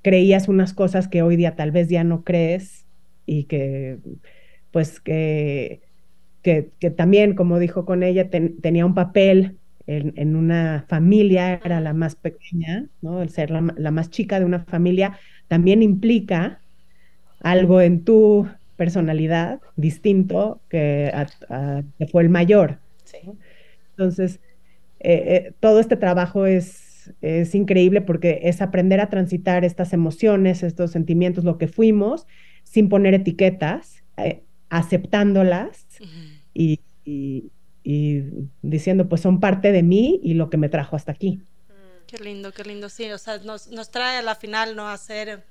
creías 0.02 0.48
unas 0.48 0.74
cosas 0.74 1.08
que 1.08 1.22
hoy 1.22 1.36
día 1.36 1.56
tal 1.56 1.72
vez 1.72 1.90
ya 1.90 2.04
no 2.04 2.24
crees 2.24 2.86
y 3.26 3.46
que 3.46 3.98
pues 4.76 5.00
que, 5.00 5.80
que, 6.42 6.70
también, 6.98 7.34
como 7.34 7.60
dijo 7.60 7.86
con 7.86 8.04
ella, 8.04 8.30
tenía 8.30 8.86
un 8.86 8.94
papel 8.94 9.56
en, 9.88 10.36
una 10.36 10.84
familia, 10.90 11.62
era 11.64 11.80
la 11.80 11.94
más 11.94 12.16
pequeña, 12.18 12.90
¿no? 13.02 13.22
El 13.22 13.30
ser 13.30 13.52
la, 13.52 13.62
más 13.62 14.10
chica 14.10 14.38
de 14.38 14.44
una 14.44 14.66
familia 14.66 15.18
también 15.48 15.82
implica 15.82 16.60
algo 17.40 17.80
en 17.80 18.04
tu 18.04 18.50
personalidad 18.76 19.62
distinto 19.78 20.60
que, 20.68 21.10
fue 22.12 22.24
el 22.24 22.30
mayor. 22.30 22.80
Entonces, 23.92 24.42
eh, 25.00 25.24
eh, 25.26 25.54
todo 25.62 25.80
este 25.80 25.96
trabajo 25.96 26.48
es, 26.48 27.14
es 27.22 27.56
increíble 27.56 28.02
porque 28.02 28.42
es 28.44 28.62
aprender 28.62 29.00
a 29.00 29.10
transitar 29.10 29.64
estas 29.64 29.94
emociones, 29.94 30.64
estos 30.64 30.92
sentimientos, 30.92 31.46
lo 31.46 31.58
que 31.58 31.70
fuimos, 31.70 32.28
sin 32.66 32.90
poner 32.90 33.14
etiquetas, 33.14 34.04
eh, 34.18 34.42
aceptándolas 34.70 35.86
y, 36.54 36.80
y 37.86 38.24
diciendo, 38.64 39.08
pues 39.08 39.22
son 39.22 39.40
parte 39.40 39.72
de 39.72 39.84
mí 39.84 40.20
y 40.24 40.34
lo 40.34 40.50
que 40.50 40.58
me 40.58 40.70
trajo 40.70 40.96
hasta 40.96 41.12
aquí. 41.12 41.40
Mm, 41.68 42.06
qué 42.08 42.18
lindo, 42.18 42.52
qué 42.52 42.64
lindo, 42.64 42.90
sí, 42.90 43.12
o 43.12 43.18
sea, 43.20 43.38
nos, 43.38 43.68
nos 43.68 43.92
trae 43.92 44.18
a 44.18 44.22
la 44.24 44.34
final, 44.34 44.76
¿no? 44.76 44.90
Hacer, 44.90 45.46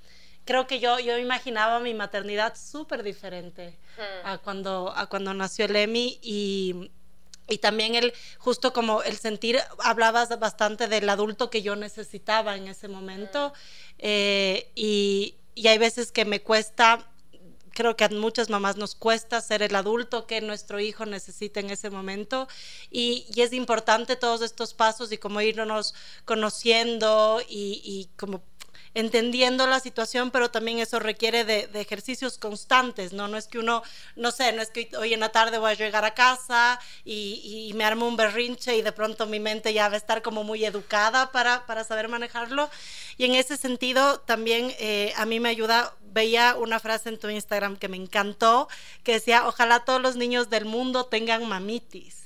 creo 0.44 0.66
que 0.66 0.80
yo, 0.80 0.98
yo 0.98 1.16
imaginaba 1.16 1.78
mi 1.78 1.94
maternidad 1.94 2.54
súper 2.56 3.04
diferente 3.04 3.78
mm. 3.96 4.26
a, 4.26 4.38
cuando, 4.38 4.92
a 4.96 5.06
cuando 5.06 5.32
nació 5.32 5.66
el 5.66 5.76
Emi 5.76 6.18
y, 6.22 6.90
y 7.48 7.58
también 7.58 7.94
el, 7.94 8.12
justo 8.38 8.72
como 8.72 9.04
el 9.04 9.16
sentir, 9.16 9.60
hablabas 9.78 10.36
bastante 10.40 10.88
del 10.88 11.08
adulto 11.08 11.50
que 11.50 11.62
yo 11.62 11.76
necesitaba 11.76 12.56
en 12.56 12.66
ese 12.66 12.88
momento 12.88 13.50
mm. 13.50 13.98
eh, 13.98 14.72
y, 14.74 15.36
y 15.54 15.68
hay 15.68 15.78
veces 15.78 16.10
que 16.10 16.24
me 16.24 16.40
cuesta 16.40 17.08
creo 17.74 17.96
que 17.96 18.04
a 18.04 18.08
muchas 18.08 18.48
mamás 18.48 18.76
nos 18.76 18.94
cuesta 18.94 19.40
ser 19.40 19.62
el 19.62 19.74
adulto 19.74 20.26
que 20.26 20.40
nuestro 20.40 20.80
hijo 20.80 21.04
necesita 21.04 21.60
en 21.60 21.70
ese 21.70 21.90
momento. 21.90 22.48
Y, 22.90 23.26
es 23.36 23.52
importante 23.52 24.16
todos 24.16 24.40
estos 24.40 24.72
pasos 24.72 25.12
y 25.12 25.18
como 25.18 25.40
irnos 25.40 25.94
conociendo 26.24 27.42
y, 27.46 27.82
y 27.84 28.08
como 28.16 28.42
entendiendo 28.94 29.66
la 29.66 29.80
situación, 29.80 30.30
pero 30.30 30.50
también 30.50 30.78
eso 30.78 31.00
requiere 31.00 31.44
de, 31.44 31.68
ejercicios 31.74 32.38
constantes, 32.38 33.12
¿no? 33.12 33.28
No 33.28 33.36
es 33.36 33.48
que 33.48 33.58
uno, 33.58 33.82
no 34.16 34.30
sé, 34.30 34.52
no 34.52 34.62
es 34.62 34.70
que 34.70 34.88
hoy 34.96 35.12
en 35.12 35.20
la 35.20 35.30
tarde 35.30 35.58
voy 35.58 35.72
a 35.72 35.74
llegar 35.74 36.04
a 36.04 36.14
casa 36.14 36.80
y, 37.04 37.72
me 37.74 37.84
armo 37.84 38.06
un 38.06 38.16
berrinche 38.16 38.76
y 38.76 38.82
de 38.82 38.92
pronto 38.92 39.26
mi 39.26 39.40
mente 39.40 39.72
ya 39.72 39.88
va 39.88 39.94
a 39.94 39.96
estar 39.96 40.22
como 40.22 40.44
muy 40.44 40.64
educada 40.64 41.32
para, 41.32 41.66
para 41.66 41.82
saber 41.82 42.08
manejarlo. 42.08 42.70
Y 43.16 43.24
en 43.24 43.34
ese 43.34 43.56
sentido 43.56 44.20
también 44.20 44.72
eh, 44.78 45.12
a 45.16 45.26
mí 45.26 45.40
me 45.40 45.48
ayuda, 45.48 45.94
veía 46.12 46.54
una 46.56 46.78
frase 46.78 47.08
en 47.08 47.18
tu 47.18 47.28
Instagram 47.28 47.76
que 47.76 47.88
me 47.88 47.96
encantó, 47.96 48.68
que 49.02 49.14
decía, 49.14 49.48
ojalá 49.48 49.80
todos 49.80 50.00
los 50.00 50.14
niños 50.14 50.50
del 50.50 50.66
mundo 50.66 51.06
tengan 51.06 51.48
mamitis 51.48 52.23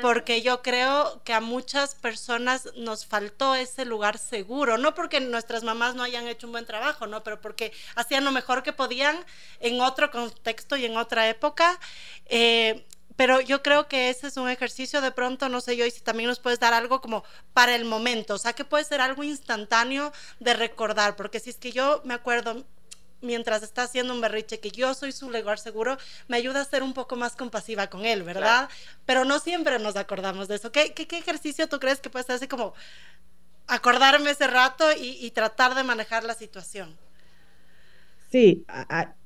porque 0.00 0.42
yo 0.42 0.62
creo 0.62 1.22
que 1.24 1.32
a 1.32 1.40
muchas 1.40 1.94
personas 1.94 2.68
nos 2.76 3.06
faltó 3.06 3.54
ese 3.54 3.84
lugar 3.84 4.18
seguro, 4.18 4.78
no 4.78 4.94
porque 4.94 5.20
nuestras 5.20 5.62
mamás 5.62 5.94
no 5.94 6.02
hayan 6.02 6.28
hecho 6.28 6.46
un 6.46 6.52
buen 6.52 6.66
trabajo, 6.66 7.06
no, 7.06 7.22
pero 7.24 7.40
porque 7.40 7.72
hacían 7.94 8.24
lo 8.24 8.32
mejor 8.32 8.62
que 8.62 8.72
podían 8.72 9.24
en 9.60 9.80
otro 9.80 10.10
contexto 10.10 10.76
y 10.76 10.84
en 10.84 10.96
otra 10.96 11.28
época. 11.28 11.78
Eh, 12.26 12.84
pero 13.18 13.40
yo 13.40 13.64
creo 13.64 13.88
que 13.88 14.10
ese 14.10 14.28
es 14.28 14.36
un 14.36 14.48
ejercicio 14.48 15.00
de 15.00 15.10
pronto, 15.10 15.48
no 15.48 15.60
sé 15.60 15.76
yo, 15.76 15.84
y 15.84 15.90
si 15.90 16.00
también 16.02 16.28
nos 16.28 16.38
puedes 16.38 16.60
dar 16.60 16.72
algo 16.72 17.00
como 17.00 17.24
para 17.52 17.74
el 17.74 17.84
momento, 17.84 18.34
o 18.34 18.38
sea, 18.38 18.52
que 18.52 18.64
puede 18.64 18.84
ser 18.84 19.00
algo 19.00 19.24
instantáneo 19.24 20.12
de 20.38 20.54
recordar, 20.54 21.16
porque 21.16 21.40
si 21.40 21.50
es 21.50 21.56
que 21.56 21.72
yo 21.72 22.00
me 22.04 22.14
acuerdo, 22.14 22.64
mientras 23.20 23.62
está 23.62 23.84
haciendo 23.84 24.14
un 24.14 24.20
berriche, 24.20 24.60
que 24.60 24.70
yo 24.70 24.94
soy 24.94 25.12
su 25.12 25.30
lugar 25.30 25.58
seguro, 25.58 25.96
me 26.28 26.36
ayuda 26.36 26.60
a 26.60 26.64
ser 26.64 26.82
un 26.82 26.94
poco 26.94 27.16
más 27.16 27.36
compasiva 27.36 27.88
con 27.88 28.04
él, 28.04 28.22
¿verdad? 28.22 28.68
Pero 29.06 29.24
no 29.24 29.38
siempre 29.38 29.78
nos 29.78 29.96
acordamos 29.96 30.48
de 30.48 30.56
eso. 30.56 30.72
¿Qué, 30.72 30.92
qué, 30.92 31.18
ejercicio 31.18 31.68
tú 31.68 31.78
crees 31.78 32.00
que 32.00 32.10
puede 32.10 32.24
ser 32.24 32.36
así 32.36 32.48
como 32.48 32.74
acordarme 33.66 34.30
ese 34.30 34.46
rato 34.46 34.84
y, 34.98 35.30
tratar 35.30 35.74
de 35.74 35.84
manejar 35.84 36.24
la 36.24 36.34
situación? 36.34 36.96
Sí, 38.30 38.66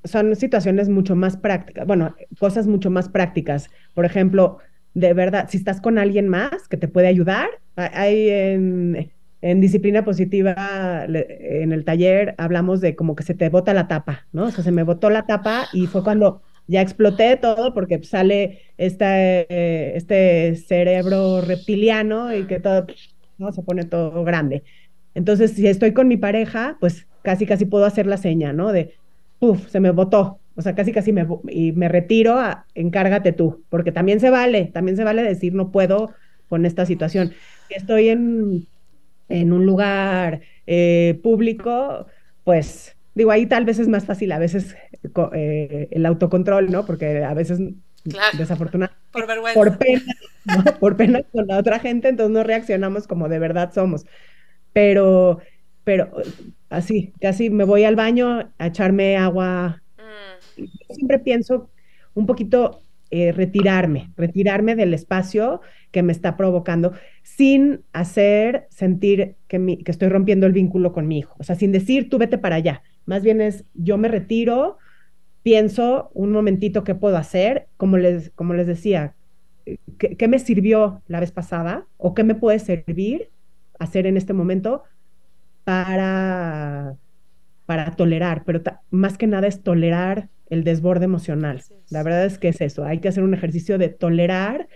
son 0.05 0.37
situaciones 0.37 0.89
mucho 0.89 1.17
más 1.17 1.37
prácticas, 1.37 1.87
bueno, 1.87 2.15
cosas 2.39 2.67
mucho 2.67 2.89
más 2.91 3.09
prácticas. 3.09 3.69
Por 3.95 4.05
ejemplo, 4.05 4.59
de 4.95 5.13
verdad, 5.13 5.49
si 5.51 5.57
estás 5.57 5.81
con 5.81 5.99
alguien 5.99 6.29
más 6.29 6.69
que 6.69 6.77
te 6.77 6.89
puede 6.89 7.09
ayudar, 7.09 7.49
hay 7.77 8.29
en, 8.29 9.13
en 9.43 9.61
disciplina 9.61 10.05
positiva, 10.05 11.05
en 11.05 11.73
el 11.73 11.85
taller, 11.85 12.35
hablamos 12.39 12.81
de 12.81 12.95
como 12.95 13.17
que 13.17 13.25
se 13.25 13.35
te 13.35 13.49
bota 13.49 13.75
la 13.75 13.89
tapa, 13.89 14.27
¿no? 14.33 14.45
O 14.45 14.51
sea, 14.53 14.63
se 14.63 14.71
me 14.71 14.85
botó 14.85 15.11
la 15.11 15.27
tapa 15.27 15.67
y 15.73 15.89
fue 15.89 16.05
cuando 16.05 16.43
ya 16.69 16.81
exploté 16.81 17.37
todo 17.37 17.75
porque 17.75 18.03
sale 18.05 18.61
este, 18.79 19.97
este 19.97 20.55
cerebro 20.55 21.41
reptiliano 21.41 22.33
y 22.35 22.47
que 22.47 22.61
todo, 22.61 22.87
¿no? 23.39 23.53
Se 23.53 23.63
pone 23.63 23.85
todo 23.85 24.23
grande. 24.23 24.63
Entonces, 25.15 25.53
si 25.53 25.67
estoy 25.67 25.93
con 25.93 26.07
mi 26.07 26.17
pareja, 26.17 26.77
pues 26.79 27.09
casi, 27.23 27.45
casi 27.45 27.65
puedo 27.65 27.85
hacer 27.85 28.07
la 28.07 28.19
seña, 28.19 28.53
¿no? 28.53 28.71
De, 28.71 28.95
puf, 29.41 29.69
se 29.69 29.81
me 29.81 29.91
botó. 29.91 30.39
O 30.55 30.63
sea, 30.63 30.77
casi, 30.77 30.93
casi 30.93 31.13
me, 31.13 31.27
y 31.49 31.73
me 31.73 31.89
retiro 31.89 32.39
a, 32.39 32.67
encárgate 32.75 33.33
tú, 33.33 33.65
porque 33.71 33.91
también 33.91 34.21
se 34.21 34.31
vale, 34.31 34.67
también 34.67 34.97
se 34.97 35.05
vale 35.05 35.23
decir, 35.23 35.53
no 35.55 35.73
puedo 35.73 36.13
con 36.49 36.65
esta 36.65 36.87
situación. 36.87 37.33
Estoy 37.71 38.11
en 38.11 38.67
en 39.33 39.53
un 39.53 39.65
lugar 39.65 40.43
eh, 40.67 41.19
público, 41.23 42.07
pues 42.45 42.97
digo, 43.15 43.31
ahí 43.31 43.47
tal 43.47 43.65
vez 43.65 43.79
es 43.79 43.89
más 43.89 44.05
fácil 44.05 44.31
a 44.33 44.39
veces 44.39 44.77
eh, 45.35 45.89
el 45.91 46.07
autocontrol, 46.07 46.71
¿no? 46.71 46.85
Porque 46.85 47.25
a 47.25 47.35
veces, 47.35 47.61
desafortunadamente, 48.37 49.01
por, 49.13 49.27
por 49.55 49.79
pena, 49.79 50.03
por 50.81 50.97
pena 50.97 51.23
con 51.33 51.47
la 51.47 51.59
otra 51.59 51.79
gente, 51.79 52.09
entonces 52.09 52.33
no 52.33 52.43
reaccionamos 52.43 53.07
como 53.07 53.29
de 53.29 53.39
verdad 53.39 53.73
somos. 53.73 54.05
Pero, 54.73 55.41
pero 55.85 56.11
así, 56.69 57.13
casi 57.21 57.51
me 57.51 57.65
voy 57.65 57.85
al 57.85 57.97
baño 57.97 58.53
a 58.59 58.67
echarme 58.67 59.17
agua. 59.17 59.83
Mm. 59.99 60.65
Siempre 60.91 61.19
pienso 61.19 61.71
un 62.15 62.27
poquito 62.27 62.83
eh, 63.15 63.31
retirarme, 63.31 64.11
retirarme 64.17 64.75
del 64.75 64.95
espacio 64.95 65.61
que 65.91 66.03
me 66.03 66.13
está 66.13 66.35
provocando, 66.39 66.95
sin 67.23 67.83
hacer 67.93 68.67
sentir 68.71 69.37
que, 69.49 69.79
que 69.85 69.91
estoy 69.91 70.09
rompiendo 70.09 70.47
el 70.47 70.55
vínculo 70.55 70.95
con 70.95 71.07
mi 71.07 71.19
hijo. 71.19 71.37
O 71.39 71.45
sea, 71.45 71.55
sin 71.55 71.73
decir, 71.73 72.09
tú 72.09 72.17
vete 72.17 72.39
para 72.39 72.57
allá. 72.57 72.83
Más 73.05 73.23
bien 73.23 73.43
es, 73.43 73.67
yo 73.75 73.99
me 73.99 74.09
retiro, 74.09 74.79
pienso 75.43 76.11
un 76.15 76.33
momentito 76.33 76.85
qué 76.85 76.95
puedo 76.95 77.19
hacer, 77.19 77.69
como 77.77 77.99
les, 77.99 78.31
como 78.31 78.55
les 78.55 78.67
decía, 78.67 79.15
¿qué, 79.99 80.27
me 80.27 80.39
sirvió 80.39 81.03
la 81.07 81.21
vez 81.21 81.33
pasada 81.33 81.85
o 81.99 82.15
qué 82.15 82.25
me 82.25 82.35
puede 82.35 82.61
servir 82.61 83.29
hacer 83.79 84.07
en 84.07 84.17
este 84.17 84.33
momento 84.33 84.85
para, 85.65 86.97
para 87.67 87.91
tolerar, 87.91 88.45
pero 88.47 88.63
más 88.91 89.19
que 89.19 89.27
nada 89.27 89.49
es 89.49 89.63
tolerar 89.63 90.31
el 90.53 90.65
desborde 90.65 91.07
emocional. 91.07 91.63
La 91.89 92.03
verdad 92.03 92.27
es 92.27 92.39
que 92.39 92.49
es 92.49 92.61
eso, 92.61 92.85
hay 92.85 92.99
que 92.99 93.09
hacer 93.09 93.23
un 93.23 93.33
ejercicio 93.33 93.79
de 93.79 93.89
tolerar, 93.89 94.69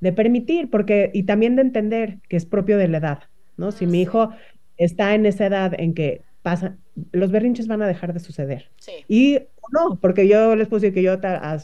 de 0.00 0.12
permitir, 0.12 0.68
porque 0.68 1.12
y 1.14 1.22
también 1.22 1.54
de 1.54 1.62
entender 1.62 2.18
que 2.28 2.36
es 2.36 2.44
propio 2.44 2.76
de 2.76 2.88
la 2.88 2.98
edad, 2.98 3.20
¿no? 3.56 3.70
Si 3.70 3.86
mi 3.86 4.02
hijo 4.02 4.30
está 4.78 5.14
en 5.14 5.24
esa 5.24 5.46
edad 5.46 5.74
en 5.78 5.94
que 5.94 6.22
pasa, 6.42 6.76
los 7.12 7.30
berrinches 7.30 7.68
van 7.68 7.82
a 7.82 7.86
dejar 7.86 8.12
de 8.12 8.18
suceder. 8.18 8.68
Y 9.06 9.38
no, 9.72 9.96
porque 10.00 10.26
yo 10.26 10.56
les 10.56 10.66
puse 10.66 10.92
que 10.92 11.04
yo 11.04 11.12
a, 11.22 11.58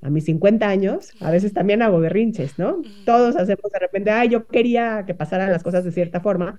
a, 0.00 0.10
mis 0.10 0.24
50 0.24 0.66
años, 0.66 1.12
a 1.20 1.30
veces 1.30 1.52
también 1.52 1.82
hago 1.82 2.00
berrinches, 2.00 2.58
¿no? 2.58 2.80
Todos 3.04 3.36
hacemos 3.36 3.70
de 3.70 3.80
repente, 3.80 4.12
ay, 4.12 4.30
yo 4.30 4.46
quería 4.46 5.04
que 5.06 5.12
pasaran 5.12 5.52
las 5.52 5.62
cosas 5.62 5.84
de 5.84 5.92
cierta 5.92 6.20
forma. 6.20 6.58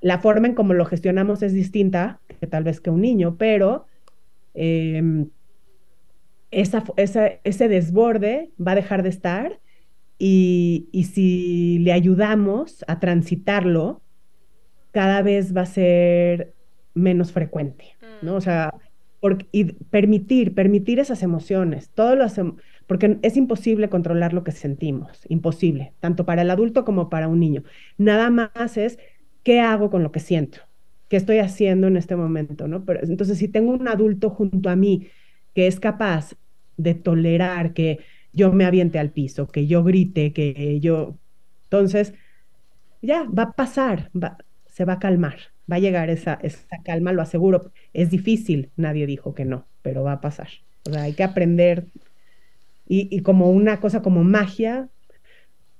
La 0.00 0.20
forma 0.20 0.46
en 0.46 0.54
cómo 0.54 0.72
lo 0.72 0.86
gestionamos 0.86 1.42
es 1.42 1.52
distinta 1.52 2.18
que 2.40 2.46
tal 2.46 2.64
vez 2.64 2.80
que 2.80 2.88
un 2.88 3.02
niño, 3.02 3.36
pero 3.36 3.84
em, 4.54 5.28
esa, 6.52 6.84
ese 6.96 7.68
desborde 7.68 8.52
va 8.64 8.72
a 8.72 8.76
dejar 8.76 9.02
de 9.02 9.08
estar 9.08 9.60
y, 10.18 10.88
y 10.92 11.04
si 11.04 11.78
le 11.80 11.92
ayudamos 11.92 12.84
a 12.86 13.00
transitarlo, 13.00 14.02
cada 14.92 15.22
vez 15.22 15.56
va 15.56 15.62
a 15.62 15.66
ser 15.66 16.54
menos 16.94 17.32
frecuente, 17.32 17.96
¿no? 18.20 18.36
O 18.36 18.40
sea, 18.40 18.74
y 19.52 19.64
permitir, 19.64 20.54
permitir 20.54 20.98
esas 20.98 21.22
emociones, 21.22 21.90
todo 21.90 22.16
lo 22.16 22.24
hacemos, 22.24 22.56
porque 22.86 23.18
es 23.22 23.36
imposible 23.36 23.88
controlar 23.88 24.32
lo 24.32 24.44
que 24.44 24.52
sentimos, 24.52 25.22
imposible, 25.28 25.94
tanto 26.00 26.26
para 26.26 26.42
el 26.42 26.50
adulto 26.50 26.84
como 26.84 27.08
para 27.08 27.28
un 27.28 27.40
niño. 27.40 27.62
Nada 27.98 28.30
más 28.30 28.76
es 28.76 28.98
qué 29.42 29.60
hago 29.60 29.90
con 29.90 30.02
lo 30.02 30.12
que 30.12 30.20
siento, 30.20 30.58
qué 31.08 31.16
estoy 31.16 31.38
haciendo 31.38 31.86
en 31.86 31.96
este 31.96 32.16
momento, 32.16 32.68
¿no? 32.68 32.84
Pero, 32.84 33.00
entonces, 33.02 33.38
si 33.38 33.48
tengo 33.48 33.72
un 33.72 33.88
adulto 33.88 34.30
junto 34.30 34.68
a 34.68 34.76
mí 34.76 35.08
que 35.54 35.66
es 35.66 35.80
capaz 35.80 36.34
de 36.82 36.94
tolerar 36.94 37.72
que 37.74 38.00
yo 38.32 38.52
me 38.52 38.64
aviente 38.64 38.98
al 38.98 39.10
piso, 39.10 39.48
que 39.48 39.66
yo 39.66 39.84
grite, 39.84 40.32
que 40.32 40.80
yo, 40.80 41.18
entonces, 41.64 42.14
ya, 43.02 43.24
va 43.24 43.44
a 43.44 43.52
pasar, 43.52 44.10
va, 44.14 44.38
se 44.66 44.84
va 44.84 44.94
a 44.94 44.98
calmar, 44.98 45.36
va 45.70 45.76
a 45.76 45.80
llegar 45.80 46.10
esa, 46.10 46.38
esa 46.42 46.82
calma, 46.84 47.12
lo 47.12 47.22
aseguro. 47.22 47.72
Es 47.92 48.10
difícil, 48.10 48.70
nadie 48.76 49.06
dijo 49.06 49.34
que 49.34 49.44
no, 49.44 49.66
pero 49.82 50.02
va 50.02 50.12
a 50.12 50.20
pasar. 50.20 50.48
O 50.88 50.92
sea, 50.92 51.02
hay 51.02 51.12
que 51.12 51.24
aprender. 51.24 51.86
Y, 52.88 53.22
como 53.22 53.50
una 53.50 53.80
cosa 53.80 54.02
como 54.02 54.22
magia, 54.22 54.88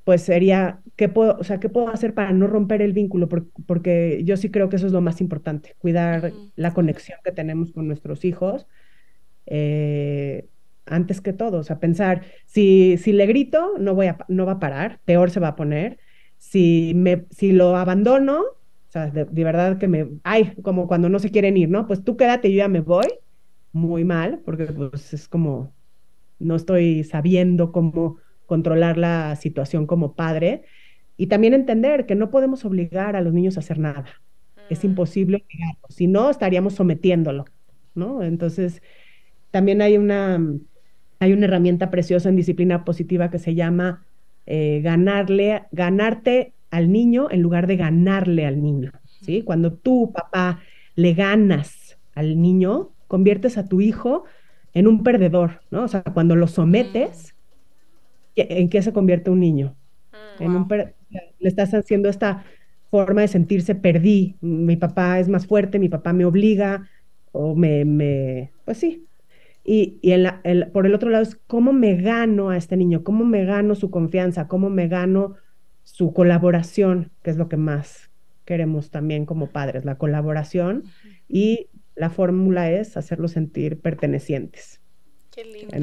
pues 0.04 0.22
sería, 0.22 0.80
¿qué 0.96 1.08
puedo, 1.08 1.36
o 1.38 1.44
sea, 1.44 1.60
¿qué 1.60 1.68
puedo 1.68 1.88
hacer 1.88 2.14
para 2.14 2.32
no 2.32 2.46
romper 2.46 2.80
el 2.80 2.92
vínculo? 2.94 3.28
Porque, 3.66 4.22
yo 4.24 4.36
sí 4.36 4.50
creo 4.50 4.68
que 4.68 4.76
eso 4.76 4.86
es 4.86 4.92
lo 4.92 5.02
más 5.02 5.20
importante, 5.20 5.74
cuidar 5.78 6.32
la 6.56 6.72
conexión 6.72 7.18
que 7.22 7.32
tenemos 7.32 7.72
con 7.72 7.86
nuestros 7.86 8.24
hijos. 8.24 8.66
Eh, 9.46 10.46
antes 10.86 11.20
que 11.20 11.32
todo, 11.32 11.58
o 11.58 11.62
sea, 11.62 11.78
pensar, 11.78 12.22
si, 12.46 12.96
si 12.98 13.12
le 13.12 13.26
grito, 13.26 13.74
no, 13.78 13.94
voy 13.94 14.06
a, 14.06 14.18
no 14.28 14.46
va 14.46 14.52
a 14.52 14.60
parar, 14.60 15.00
peor 15.04 15.30
se 15.30 15.40
va 15.40 15.48
a 15.48 15.56
poner. 15.56 15.98
Si, 16.38 16.92
me, 16.96 17.26
si 17.30 17.52
lo 17.52 17.76
abandono, 17.76 18.40
o 18.40 18.90
sea, 18.92 19.06
de, 19.06 19.44
verdad 19.44 19.78
que 19.78 19.88
me, 19.88 20.08
ay, 20.24 20.54
como 20.62 20.88
cuando 20.88 21.08
no 21.08 21.18
se 21.18 21.30
quieren 21.30 21.56
ir, 21.56 21.68
¿no? 21.68 21.86
Pues 21.86 22.04
tú 22.04 22.16
quédate, 22.16 22.50
yo 22.50 22.58
ya 22.58 22.68
me 22.68 22.80
voy, 22.80 23.06
muy 23.72 24.04
mal, 24.04 24.40
porque 24.44 24.66
pues 24.66 25.14
es 25.14 25.28
como, 25.28 25.72
no 26.38 26.56
estoy 26.56 27.04
sabiendo 27.04 27.72
cómo 27.72 28.18
controlar 28.46 28.98
la 28.98 29.36
situación 29.36 29.86
como 29.86 30.14
padre. 30.14 30.64
Y 31.16 31.28
también 31.28 31.54
entender 31.54 32.06
que 32.06 32.14
no 32.14 32.30
podemos 32.30 32.64
obligar 32.64 33.16
a 33.16 33.20
los 33.20 33.32
niños 33.32 33.56
a 33.56 33.60
hacer 33.60 33.78
nada. 33.78 34.06
Es 34.68 34.84
mm. 34.84 34.88
imposible 34.88 35.44
obligarlos, 35.46 35.94
si 35.94 36.06
no, 36.06 36.30
estaríamos 36.30 36.74
sometiéndolo, 36.74 37.44
¿no? 37.94 38.22
Entonces, 38.22 38.82
también 39.50 39.80
hay 39.82 39.96
una, 39.96 40.38
hay 41.22 41.32
una 41.32 41.44
herramienta 41.46 41.88
preciosa 41.88 42.30
en 42.30 42.34
disciplina 42.34 42.84
positiva 42.84 43.30
que 43.30 43.38
se 43.38 43.54
llama 43.54 44.04
eh, 44.44 44.80
ganarle, 44.82 45.62
ganarte 45.70 46.52
al 46.68 46.90
niño 46.90 47.28
en 47.30 47.42
lugar 47.42 47.68
de 47.68 47.76
ganarle 47.76 48.44
al 48.44 48.60
niño, 48.60 48.90
¿sí? 49.20 49.42
Cuando 49.42 49.72
tú, 49.72 50.10
papá, 50.12 50.58
le 50.96 51.14
ganas 51.14 51.96
al 52.16 52.42
niño, 52.42 52.90
conviertes 53.06 53.56
a 53.56 53.68
tu 53.68 53.80
hijo 53.80 54.24
en 54.74 54.88
un 54.88 55.04
perdedor, 55.04 55.60
¿no? 55.70 55.84
O 55.84 55.88
sea, 55.88 56.02
cuando 56.02 56.34
lo 56.34 56.48
sometes, 56.48 57.36
¿en 58.34 58.68
qué 58.68 58.82
se 58.82 58.92
convierte 58.92 59.30
un 59.30 59.38
niño? 59.38 59.76
Mm, 60.40 60.42
en 60.42 60.56
un 60.56 60.68
le 60.68 61.48
estás 61.48 61.72
haciendo 61.72 62.08
esta 62.08 62.44
forma 62.90 63.20
de 63.20 63.28
sentirse 63.28 63.76
perdí, 63.76 64.34
mi 64.40 64.76
papá 64.76 65.20
es 65.20 65.28
más 65.28 65.46
fuerte, 65.46 65.78
mi 65.78 65.88
papá 65.88 66.12
me 66.12 66.24
obliga, 66.24 66.88
o 67.30 67.54
me, 67.54 67.84
me 67.84 68.50
pues 68.64 68.78
sí. 68.78 69.06
Y, 69.64 69.98
y 70.02 70.12
en 70.12 70.24
la, 70.24 70.42
por 70.72 70.86
el 70.86 70.94
otro 70.94 71.10
lado 71.10 71.22
es 71.22 71.36
cómo 71.46 71.72
me 71.72 71.96
gano 71.96 72.50
a 72.50 72.56
este 72.56 72.76
niño, 72.76 73.04
cómo 73.04 73.24
me 73.24 73.44
gano 73.44 73.74
su 73.74 73.90
confianza, 73.90 74.48
cómo 74.48 74.70
me 74.70 74.88
gano 74.88 75.36
su 75.84 76.12
colaboración, 76.12 77.12
que 77.22 77.30
es 77.30 77.36
lo 77.36 77.48
que 77.48 77.56
más 77.56 78.10
queremos 78.44 78.90
también 78.90 79.24
como 79.24 79.48
padres, 79.48 79.84
la 79.84 79.98
colaboración 79.98 80.84
y 81.28 81.68
la 81.94 82.10
fórmula 82.10 82.70
es 82.70 82.96
hacerlos 82.96 83.32
sentir 83.32 83.80
pertenecientes. 83.80 84.80
Qué 85.30 85.44
lindo. 85.44 85.74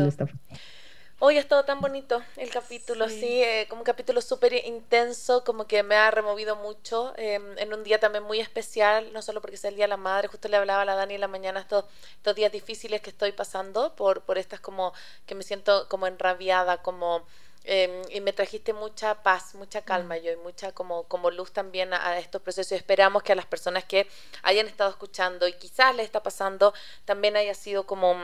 Hoy 1.21 1.37
ha 1.37 1.41
estado 1.41 1.65
tan 1.65 1.81
bonito 1.81 2.21
el 2.37 2.49
capítulo, 2.49 3.09
sí, 3.09 3.43
eh, 3.43 3.67
como 3.69 3.81
un 3.81 3.85
capítulo 3.85 4.21
súper 4.21 4.53
intenso, 4.65 5.43
como 5.43 5.67
que 5.67 5.83
me 5.83 5.95
ha 5.95 6.09
removido 6.11 6.55
mucho, 6.55 7.13
em, 7.17 7.57
en 7.57 7.73
un 7.73 7.83
día 7.83 7.99
también 7.99 8.23
muy 8.23 8.39
especial, 8.39 9.11
no 9.11 9.21
solo 9.21 9.41
porque 9.41 9.55
es 9.55 9.65
el 9.65 9.75
Día 9.75 9.83
de 9.85 9.89
la 9.89 9.97
Madre, 9.97 10.29
justo 10.29 10.47
le 10.47 10.57
hablaba 10.57 10.83
a 10.83 10.85
la 10.85 10.95
Dani 10.95 11.15
en 11.15 11.21
la 11.21 11.27
mañana 11.27 11.59
estos, 11.59 11.85
estos 12.15 12.35
días 12.35 12.51
difíciles 12.51 13.01
que 13.01 13.09
estoy 13.09 13.33
pasando 13.33 13.95
por, 13.95 14.21
por 14.21 14.37
estas 14.37 14.61
como 14.61 14.93
que 15.25 15.35
me 15.35 15.43
siento 15.43 15.89
como 15.89 16.07
enrabiada, 16.07 16.81
como 16.81 17.25
Em, 17.65 18.01
y 18.09 18.21
me 18.21 18.33
trajiste 18.33 18.73
mucha 18.73 19.21
paz, 19.21 19.53
mucha 19.53 19.81
calma 19.83 20.17
yo 20.17 20.31
y 20.31 20.37
mucha 20.37 20.71
como, 20.71 21.03
como 21.03 21.29
luz 21.29 21.51
también 21.51 21.93
a, 21.93 22.17
estos 22.17 22.41
procesos. 22.41 22.71
Esperamos 22.71 23.21
que 23.21 23.33
a 23.33 23.35
las 23.35 23.45
personas 23.45 23.83
que 23.85 24.07
hayan 24.43 24.67
estado 24.67 24.89
escuchando 24.89 25.47
y 25.47 25.53
quizás 25.53 25.95
les 25.95 26.05
está 26.05 26.23
pasando, 26.23 26.73
también 27.05 27.35
haya 27.35 27.53
sido 27.53 27.85
como 27.85 28.15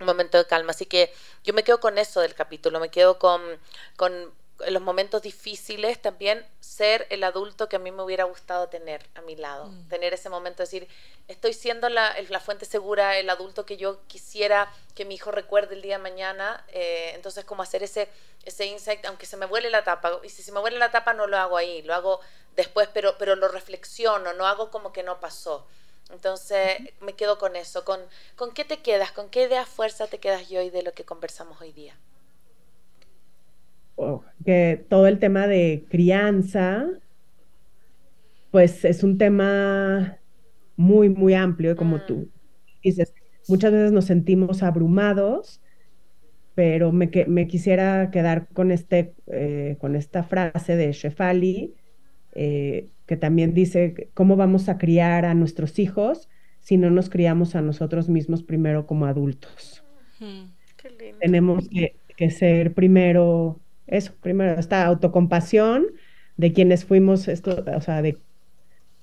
un, 0.00 0.06
momento 0.06 0.38
de 0.38 0.46
calma. 0.46 0.70
Así 0.70 0.86
que 0.86 1.12
yo 1.44 1.54
me 1.54 1.64
quedo 1.64 1.80
con 1.80 1.98
eso 1.98 2.20
del 2.20 2.34
capítulo, 2.34 2.80
me 2.80 2.90
quedo 2.90 3.18
con, 3.18 3.40
con 3.96 4.32
los 4.68 4.82
momentos 4.82 5.22
difíciles 5.22 6.00
también 6.00 6.46
ser 6.60 7.06
el 7.10 7.24
adulto 7.24 7.68
que 7.68 7.76
a 7.76 7.78
mí 7.78 7.90
me 7.90 8.02
hubiera 8.02 8.24
gustado 8.24 8.68
tener 8.68 9.06
a 9.14 9.20
mi 9.20 9.36
lado, 9.36 9.66
mm. 9.66 9.88
tener 9.88 10.14
ese 10.14 10.30
momento 10.30 10.58
de 10.58 10.64
decir, 10.64 10.88
estoy 11.28 11.52
siendo 11.52 11.88
la, 11.88 12.14
la, 12.28 12.40
fuente 12.40 12.64
segura, 12.64 13.18
el 13.18 13.28
adulto 13.28 13.66
que 13.66 13.76
yo 13.76 14.00
quisiera 14.06 14.72
que 14.94 15.04
mi 15.04 15.16
hijo 15.16 15.30
recuerde 15.30 15.74
el 15.74 15.82
día 15.82 15.98
de 15.98 16.02
mañana, 16.02 16.64
eh, 16.68 17.12
entonces 17.14 17.44
como 17.44 17.62
hacer 17.62 17.82
ese, 17.82 18.08
ese 18.44 18.66
insight, 18.66 19.04
aunque 19.06 19.26
se 19.26 19.36
me 19.36 19.46
vuele 19.46 19.68
la 19.70 19.84
tapa, 19.84 20.20
y 20.22 20.30
si 20.30 20.42
se 20.42 20.52
me 20.52 20.60
vuele 20.60 20.78
la 20.78 20.90
tapa 20.90 21.12
no 21.12 21.26
lo 21.26 21.36
hago 21.36 21.56
ahí, 21.56 21.82
lo 21.82 21.94
hago 21.94 22.20
después, 22.54 22.88
pero, 22.92 23.18
pero 23.18 23.36
lo 23.36 23.48
reflexiono, 23.48 24.32
no 24.32 24.46
hago 24.46 24.70
como 24.70 24.92
que 24.92 25.02
no 25.02 25.20
pasó. 25.20 25.66
Entonces 26.12 26.78
me 27.00 27.14
quedo 27.14 27.38
con 27.38 27.56
eso, 27.56 27.84
con, 27.84 28.00
con 28.36 28.52
qué 28.52 28.64
te 28.64 28.78
quedas, 28.78 29.12
con 29.12 29.28
qué 29.30 29.44
idea 29.44 29.66
fuerza 29.66 30.06
te 30.06 30.18
quedas 30.18 30.48
yo 30.48 30.60
hoy 30.60 30.70
de 30.70 30.82
lo 30.82 30.92
que 30.92 31.04
conversamos 31.04 31.60
hoy 31.60 31.72
día 31.72 31.96
que 34.44 34.84
todo 34.88 35.06
el 35.06 35.18
tema 35.18 35.46
de 35.46 35.84
crianza, 35.88 36.86
pues 38.50 38.84
es 38.84 39.02
un 39.02 39.18
tema 39.18 40.18
muy, 40.76 41.08
muy 41.08 41.34
amplio, 41.34 41.76
como 41.76 42.00
tú 42.02 42.16
mm. 42.16 42.30
dices, 42.82 43.14
muchas 43.48 43.72
veces 43.72 43.92
nos 43.92 44.04
sentimos 44.04 44.62
abrumados, 44.62 45.60
pero 46.54 46.92
me, 46.92 47.10
me 47.26 47.46
quisiera 47.46 48.10
quedar 48.10 48.48
con, 48.48 48.70
este, 48.70 49.14
eh, 49.26 49.76
con 49.80 49.96
esta 49.96 50.22
frase 50.22 50.76
de 50.76 50.92
Shefali, 50.92 51.74
eh, 52.32 52.88
que 53.06 53.16
también 53.16 53.54
dice, 53.54 54.10
¿cómo 54.14 54.36
vamos 54.36 54.68
a 54.68 54.78
criar 54.78 55.24
a 55.24 55.34
nuestros 55.34 55.78
hijos 55.78 56.28
si 56.60 56.76
no 56.76 56.90
nos 56.90 57.08
criamos 57.08 57.54
a 57.54 57.62
nosotros 57.62 58.08
mismos 58.08 58.42
primero 58.42 58.86
como 58.86 59.06
adultos? 59.06 59.84
Tenemos 61.20 61.68
que, 61.68 61.96
que 62.16 62.30
ser 62.30 62.74
primero 62.74 63.60
eso, 63.86 64.12
primero, 64.20 64.58
esta 64.58 64.84
autocompasión 64.84 65.86
de 66.36 66.52
quienes 66.52 66.84
fuimos, 66.84 67.28
esto, 67.28 67.64
o 67.74 67.80
sea, 67.80 68.02
de 68.02 68.18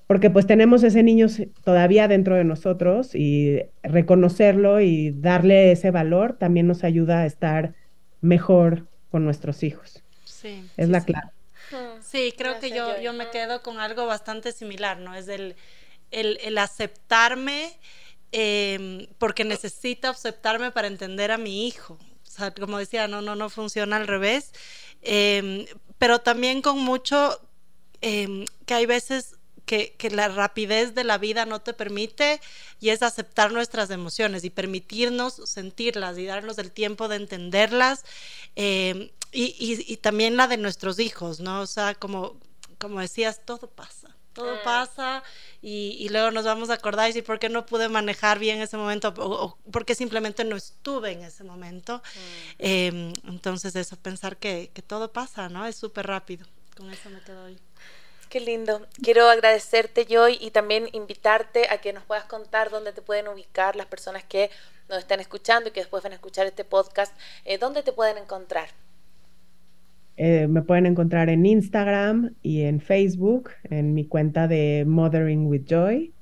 porque 0.05 0.29
pues 0.29 0.45
tenemos 0.45 0.83
ese 0.83 1.01
niño 1.01 1.27
todavía 1.63 2.07
dentro 2.07 2.35
de 2.35 2.43
nosotros 2.43 3.15
y 3.15 3.61
reconocerlo 3.81 4.81
y 4.81 5.11
darle 5.11 5.71
ese 5.71 5.91
valor 5.91 6.33
también 6.33 6.67
nos 6.67 6.83
ayuda 6.83 7.21
a 7.21 7.25
estar 7.25 7.73
mejor 8.21 8.87
con 9.09 9.23
nuestros 9.23 9.63
hijos. 9.63 10.03
Sí. 10.25 10.65
Es 10.75 10.89
la 10.89 11.01
clave. 11.01 11.32
Sí, 12.13 12.31
creo 12.37 12.59
que 12.59 12.69
yo, 12.69 13.01
yo 13.01 13.11
me 13.11 13.31
quedo 13.31 13.63
con 13.63 13.79
algo 13.79 14.05
bastante 14.05 14.51
similar, 14.51 14.99
¿no? 14.99 15.15
Es 15.15 15.27
el, 15.27 15.55
el, 16.11 16.57
aceptarme 16.59 17.75
em, 18.31 19.07
porque 19.17 19.43
necesito 19.43 20.09
aceptarme 20.09 20.69
para 20.69 20.85
entender 20.85 21.31
a 21.31 21.39
mi 21.39 21.67
hijo. 21.67 21.97
O 22.27 22.29
sea, 22.29 22.53
como 22.53 22.77
decía, 22.77 23.07
no, 23.07 23.23
no, 23.23 23.35
no 23.35 23.49
funciona 23.49 23.95
al 23.95 24.05
revés. 24.05 24.51
Em, 25.01 25.65
pero 25.97 26.21
también 26.21 26.61
con 26.61 26.77
mucho 26.77 27.41
em, 28.01 28.45
que 28.67 28.75
hay 28.75 28.85
veces 28.85 29.37
que, 29.65 29.95
la 30.11 30.27
rapidez 30.27 30.93
de 30.93 31.05
la 31.05 31.17
vida 31.17 31.47
no 31.47 31.61
te 31.61 31.73
permite 31.73 32.39
y 32.79 32.89
es 32.89 33.01
aceptar 33.01 33.51
nuestras 33.51 33.89
emociones 33.89 34.43
y 34.43 34.51
permitirnos 34.51 35.41
sentirlas 35.45 36.19
y 36.19 36.25
darnos 36.25 36.59
el 36.59 36.71
tiempo 36.71 37.07
de 37.07 37.15
entenderlas 37.15 38.05
eh, 38.55 39.11
y, 39.33 39.97
también 39.97 40.37
la 40.37 40.47
de 40.47 40.57
nuestros 40.57 40.99
hijos, 40.99 41.39
¿no? 41.39 41.61
O 41.61 41.67
sea, 41.67 41.95
como, 41.95 42.37
como 42.77 42.99
decías, 42.99 43.41
todo 43.45 43.69
pasa. 43.69 44.15
Todo 44.33 44.55
mm. 44.55 44.63
pasa 44.63 45.23
y, 45.61 46.09
luego 46.09 46.31
nos 46.31 46.45
vamos 46.45 46.71
a 46.71 46.73
acordar 46.73 47.05
y 47.05 47.09
decir 47.09 47.23
por 47.23 47.37
qué 47.37 47.49
no 47.49 47.65
pude 47.67 47.87
manejar 47.87 48.39
bien 48.39 48.61
ese 48.61 48.77
momento 48.77 49.13
o, 49.17 49.57
por 49.71 49.85
qué 49.85 49.93
simplemente 49.93 50.43
no 50.43 50.55
estuve 50.55 51.11
en 51.11 51.23
ese 51.23 51.43
momento. 51.43 51.97
Mm. 51.97 52.59
Em, 52.59 53.13
entonces 53.25 53.75
eso, 53.75 53.95
pensar 53.97 54.37
que, 54.37 54.71
que 54.73 54.81
todo 54.81 55.11
pasa, 55.11 55.49
¿no? 55.49 55.65
Es 55.65 55.75
súper 55.75 56.07
rápido. 56.07 56.47
Con 56.75 56.91
eso 56.91 57.09
me 57.09 57.21
quedo 57.21 57.43
hoy. 57.45 57.59
Qué 58.33 58.39
lindo. 58.39 58.87
Quiero 59.03 59.29
agradecerte, 59.29 60.07
Joy, 60.09 60.39
y 60.41 60.49
también 60.49 60.89
invitarte 60.93 61.69
a 61.69 61.77
que 61.79 61.93
nos 61.93 62.03
puedas 62.03 62.25
contar 62.25 62.71
dónde 62.71 62.91
te 62.91 63.03
pueden 63.03 63.27
ubicar 63.27 63.75
las 63.75 63.85
personas 63.85 64.23
que 64.23 64.49
nos 64.89 64.97
están 64.97 65.19
escuchando 65.19 65.69
y 65.69 65.71
que 65.71 65.81
después 65.81 66.01
van 66.01 66.13
a 66.13 66.15
escuchar 66.15 66.47
este 66.47 66.63
podcast. 66.63 67.15
Eh, 67.45 67.59
¿Dónde 67.59 67.83
te 67.83 67.93
pueden 67.93 68.17
encontrar? 68.17 68.69
Eh, 70.17 70.47
me 70.47 70.61
pueden 70.61 70.85
encontrar 70.85 71.29
en 71.29 71.45
Instagram 71.45 72.35
y 72.41 72.61
en 72.61 72.79
Facebook, 72.79 73.49
en 73.63 73.93
mi 73.93 74.05
cuenta 74.05 74.47
de 74.47 74.85
Mothering 74.87 75.47
with 75.47 75.65
Joy. 75.65 76.13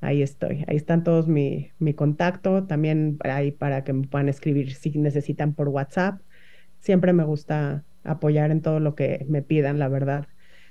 Ahí 0.00 0.22
estoy. 0.22 0.64
Ahí 0.68 0.76
están 0.76 1.04
todos 1.04 1.28
mi, 1.28 1.70
mi 1.78 1.94
contacto. 1.94 2.64
También 2.64 3.18
ahí 3.24 3.52
para 3.52 3.84
que 3.84 3.92
me 3.92 4.06
puedan 4.06 4.28
escribir 4.28 4.74
si 4.74 4.90
necesitan 4.98 5.54
por 5.54 5.68
WhatsApp. 5.68 6.20
Siempre 6.80 7.12
me 7.12 7.24
gusta 7.24 7.84
apoyar 8.04 8.50
en 8.50 8.62
todo 8.62 8.80
lo 8.80 8.94
que 8.94 9.26
me 9.28 9.42
pidan, 9.42 9.78
la 9.78 9.88
verdad 9.88 10.28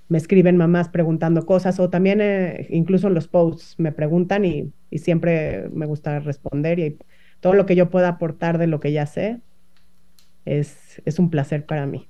me 0.08 0.18
escriben 0.18 0.58
mamás 0.58 0.90
preguntando 0.90 1.46
cosas 1.46 1.80
o 1.80 1.90
también 1.90 2.22
eh, 2.22 2.68
incluso 2.70 3.08
en 3.08 3.14
los 3.16 3.28
posts 3.28 3.76
me 3.80 3.92
preguntan 3.92 4.46
y, 4.46 4.72
y, 4.92 5.00
siempre 5.00 5.70
me 5.70 5.86
gusta 5.86 6.20
responder 6.20 6.80
y 6.80 6.98
todo 7.40 7.54
lo 7.54 7.66
que 7.66 7.76
yo 7.76 7.90
pueda 7.90 8.10
aportar 8.10 8.58
de 8.58 8.68
lo 8.68 8.80
que 8.80 8.92
ya 8.92 9.06
sé 9.06 9.42
es, 10.46 11.02
es 11.06 11.20
un 11.20 11.30
placer 11.30 11.66
para 11.66 11.86
mí. 11.86 12.08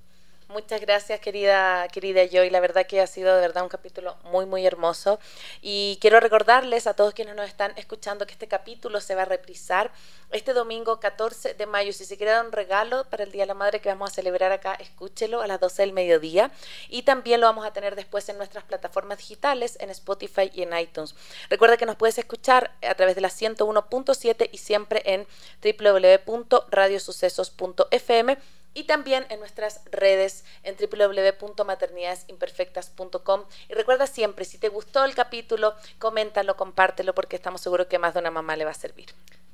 Muchas 0.55 0.79
gracias, 0.79 1.19
querida, 1.19 1.85
querida 1.89 2.25
Joy. 2.25 2.49
La 2.49 2.61
verdad 2.61 2.87
que 2.87 3.01
ha 3.01 3.07
sido 3.07 3.35
de 3.35 3.41
verdad 3.41 3.63
un 3.63 3.67
capítulo 3.67 4.15
muy, 4.23 4.45
muy 4.45 4.65
hermoso. 4.65 5.19
Y 5.61 5.97
quiero 5.99 6.21
recordarles 6.21 6.87
a 6.87 6.93
todos 6.93 7.13
quienes 7.13 7.35
nos 7.35 7.49
están 7.49 7.73
escuchando 7.75 8.25
que 8.25 8.31
este 8.31 8.47
capítulo 8.47 9.01
se 9.01 9.15
va 9.15 9.23
a 9.23 9.25
reprisar 9.25 9.91
este 10.31 10.53
domingo 10.53 11.01
14 11.01 11.55
de 11.55 11.65
mayo. 11.65 11.91
Si 11.91 12.05
se 12.05 12.15
quiere 12.15 12.31
dar 12.31 12.45
un 12.45 12.53
regalo 12.53 13.03
para 13.09 13.25
el 13.25 13.33
Día 13.33 13.43
de 13.43 13.47
la 13.47 13.53
Madre 13.53 13.81
que 13.81 13.89
vamos 13.89 14.11
a 14.11 14.13
celebrar 14.13 14.53
acá, 14.53 14.75
escúchelo 14.75 15.41
a 15.41 15.47
las 15.47 15.59
12 15.59 15.81
del 15.81 15.91
mediodía. 15.91 16.49
Y 16.87 17.01
también 17.01 17.41
lo 17.41 17.47
vamos 17.47 17.65
a 17.65 17.73
tener 17.73 17.97
después 17.97 18.29
en 18.29 18.37
nuestras 18.37 18.63
plataformas 18.63 19.17
digitales, 19.17 19.77
en 19.81 19.89
Spotify 19.89 20.49
y 20.53 20.61
en 20.61 20.79
iTunes. 20.79 21.15
Recuerda 21.49 21.75
que 21.75 21.85
nos 21.85 21.97
puedes 21.97 22.17
escuchar 22.17 22.71
a 22.81 22.95
través 22.95 23.15
de 23.15 23.21
la 23.21 23.27
101.7 23.27 24.47
y 24.53 24.57
siempre 24.57 25.01
en 25.03 25.27
www.radiosucesos.fm 25.61 28.37
y 28.75 28.83
también 28.83 29.25
en 29.29 29.39
nuestras 29.39 29.81
redes 29.91 30.43
en 30.61 30.75
www.maternidadesimperfectas.com. 30.77 33.45
Y 33.69 33.73
recuerda 33.73 34.05
siempre, 34.05 34.45
si 34.45 34.59
te 34.59 34.69
gustó 34.69 35.03
el 35.03 35.15
capítulo, 35.15 35.73
coméntalo, 35.97 36.55
compártelo, 36.55 37.15
porque 37.15 37.35
estamos 37.35 37.61
seguros 37.61 37.87
que 37.87 37.97
más 37.97 38.13
de 38.13 38.19
una 38.19 38.29
mamá 38.29 38.55
le 38.55 38.65
va 38.65 38.71
a 38.71 38.75
servir. 38.75 39.07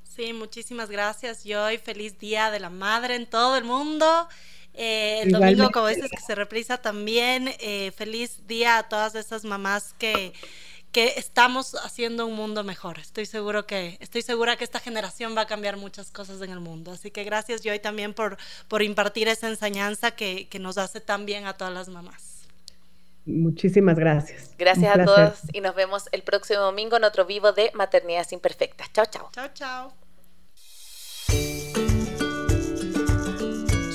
Sí, 0.04 0.34
muchísimas 0.34 0.90
gracias, 0.90 1.46
Joy. 1.46 1.78
Feliz 1.78 2.20
Día 2.20 2.52
de 2.52 2.60
la 2.60 2.70
Madre 2.70 3.16
en 3.16 3.30
todo 3.30 3.56
el 3.56 3.64
mundo. 3.64 4.28
Eh, 4.74 5.22
el 5.24 5.32
domingo, 5.32 5.70
como 5.72 5.88
dices, 5.88 6.10
que 6.10 6.20
se 6.20 6.36
reprisa 6.36 6.78
también. 6.78 7.54
Eh, 7.60 7.92
feliz 7.96 8.46
día 8.48 8.78
a 8.78 8.90
todas 8.90 9.16
esas 9.16 9.46
mamás 9.46 9.96
que 9.98 10.34
que 10.92 11.14
estamos 11.18 11.76
haciendo 11.76 12.26
un 12.26 12.36
mundo 12.36 12.64
mejor. 12.64 13.00
Estoy 13.00 13.26
seguro 13.26 13.66
que 13.66 13.98
estoy 14.00 14.22
segura 14.22 14.58
que 14.58 14.64
esta 14.64 14.80
generación 14.80 15.36
va 15.36 15.42
a 15.42 15.48
cambiar 15.48 15.78
muchas 15.78 16.12
cosas 16.12 16.42
en 16.42 16.52
el 16.52 16.60
mundo. 16.60 16.92
Así 16.92 17.12
que 17.12 17.24
gracias 17.24 17.62
Joy 17.64 17.80
también 17.80 18.14
por 18.14 18.38
por 18.68 18.82
impartir 18.82 19.28
esa 19.28 19.48
enseñanza 19.48 20.12
que, 20.12 20.48
que 20.50 20.60
nos 20.60 20.78
hace 20.78 21.02
tan 21.02 21.26
bien 21.26 21.46
a 21.46 21.54
todas 21.54 21.74
las 21.74 21.88
mamás. 21.90 22.32
Muchísimas 23.26 23.98
gracias. 23.98 24.56
Gracias 24.58 24.98
a 24.98 25.06
todos 25.06 25.40
y 25.54 25.62
nos 25.62 25.76
vemos 25.76 26.10
el 26.12 26.24
próximo 26.24 26.62
domingo 26.62 26.98
en 26.98 27.04
otro 27.04 27.26
vivo 27.26 27.52
de 27.52 27.72
Maternidades 27.74 28.34
Imperfectas. 28.34 28.92
Chao, 28.94 29.06
chao. 29.06 29.30
Chao, 29.32 29.50
chao. 29.54 30.01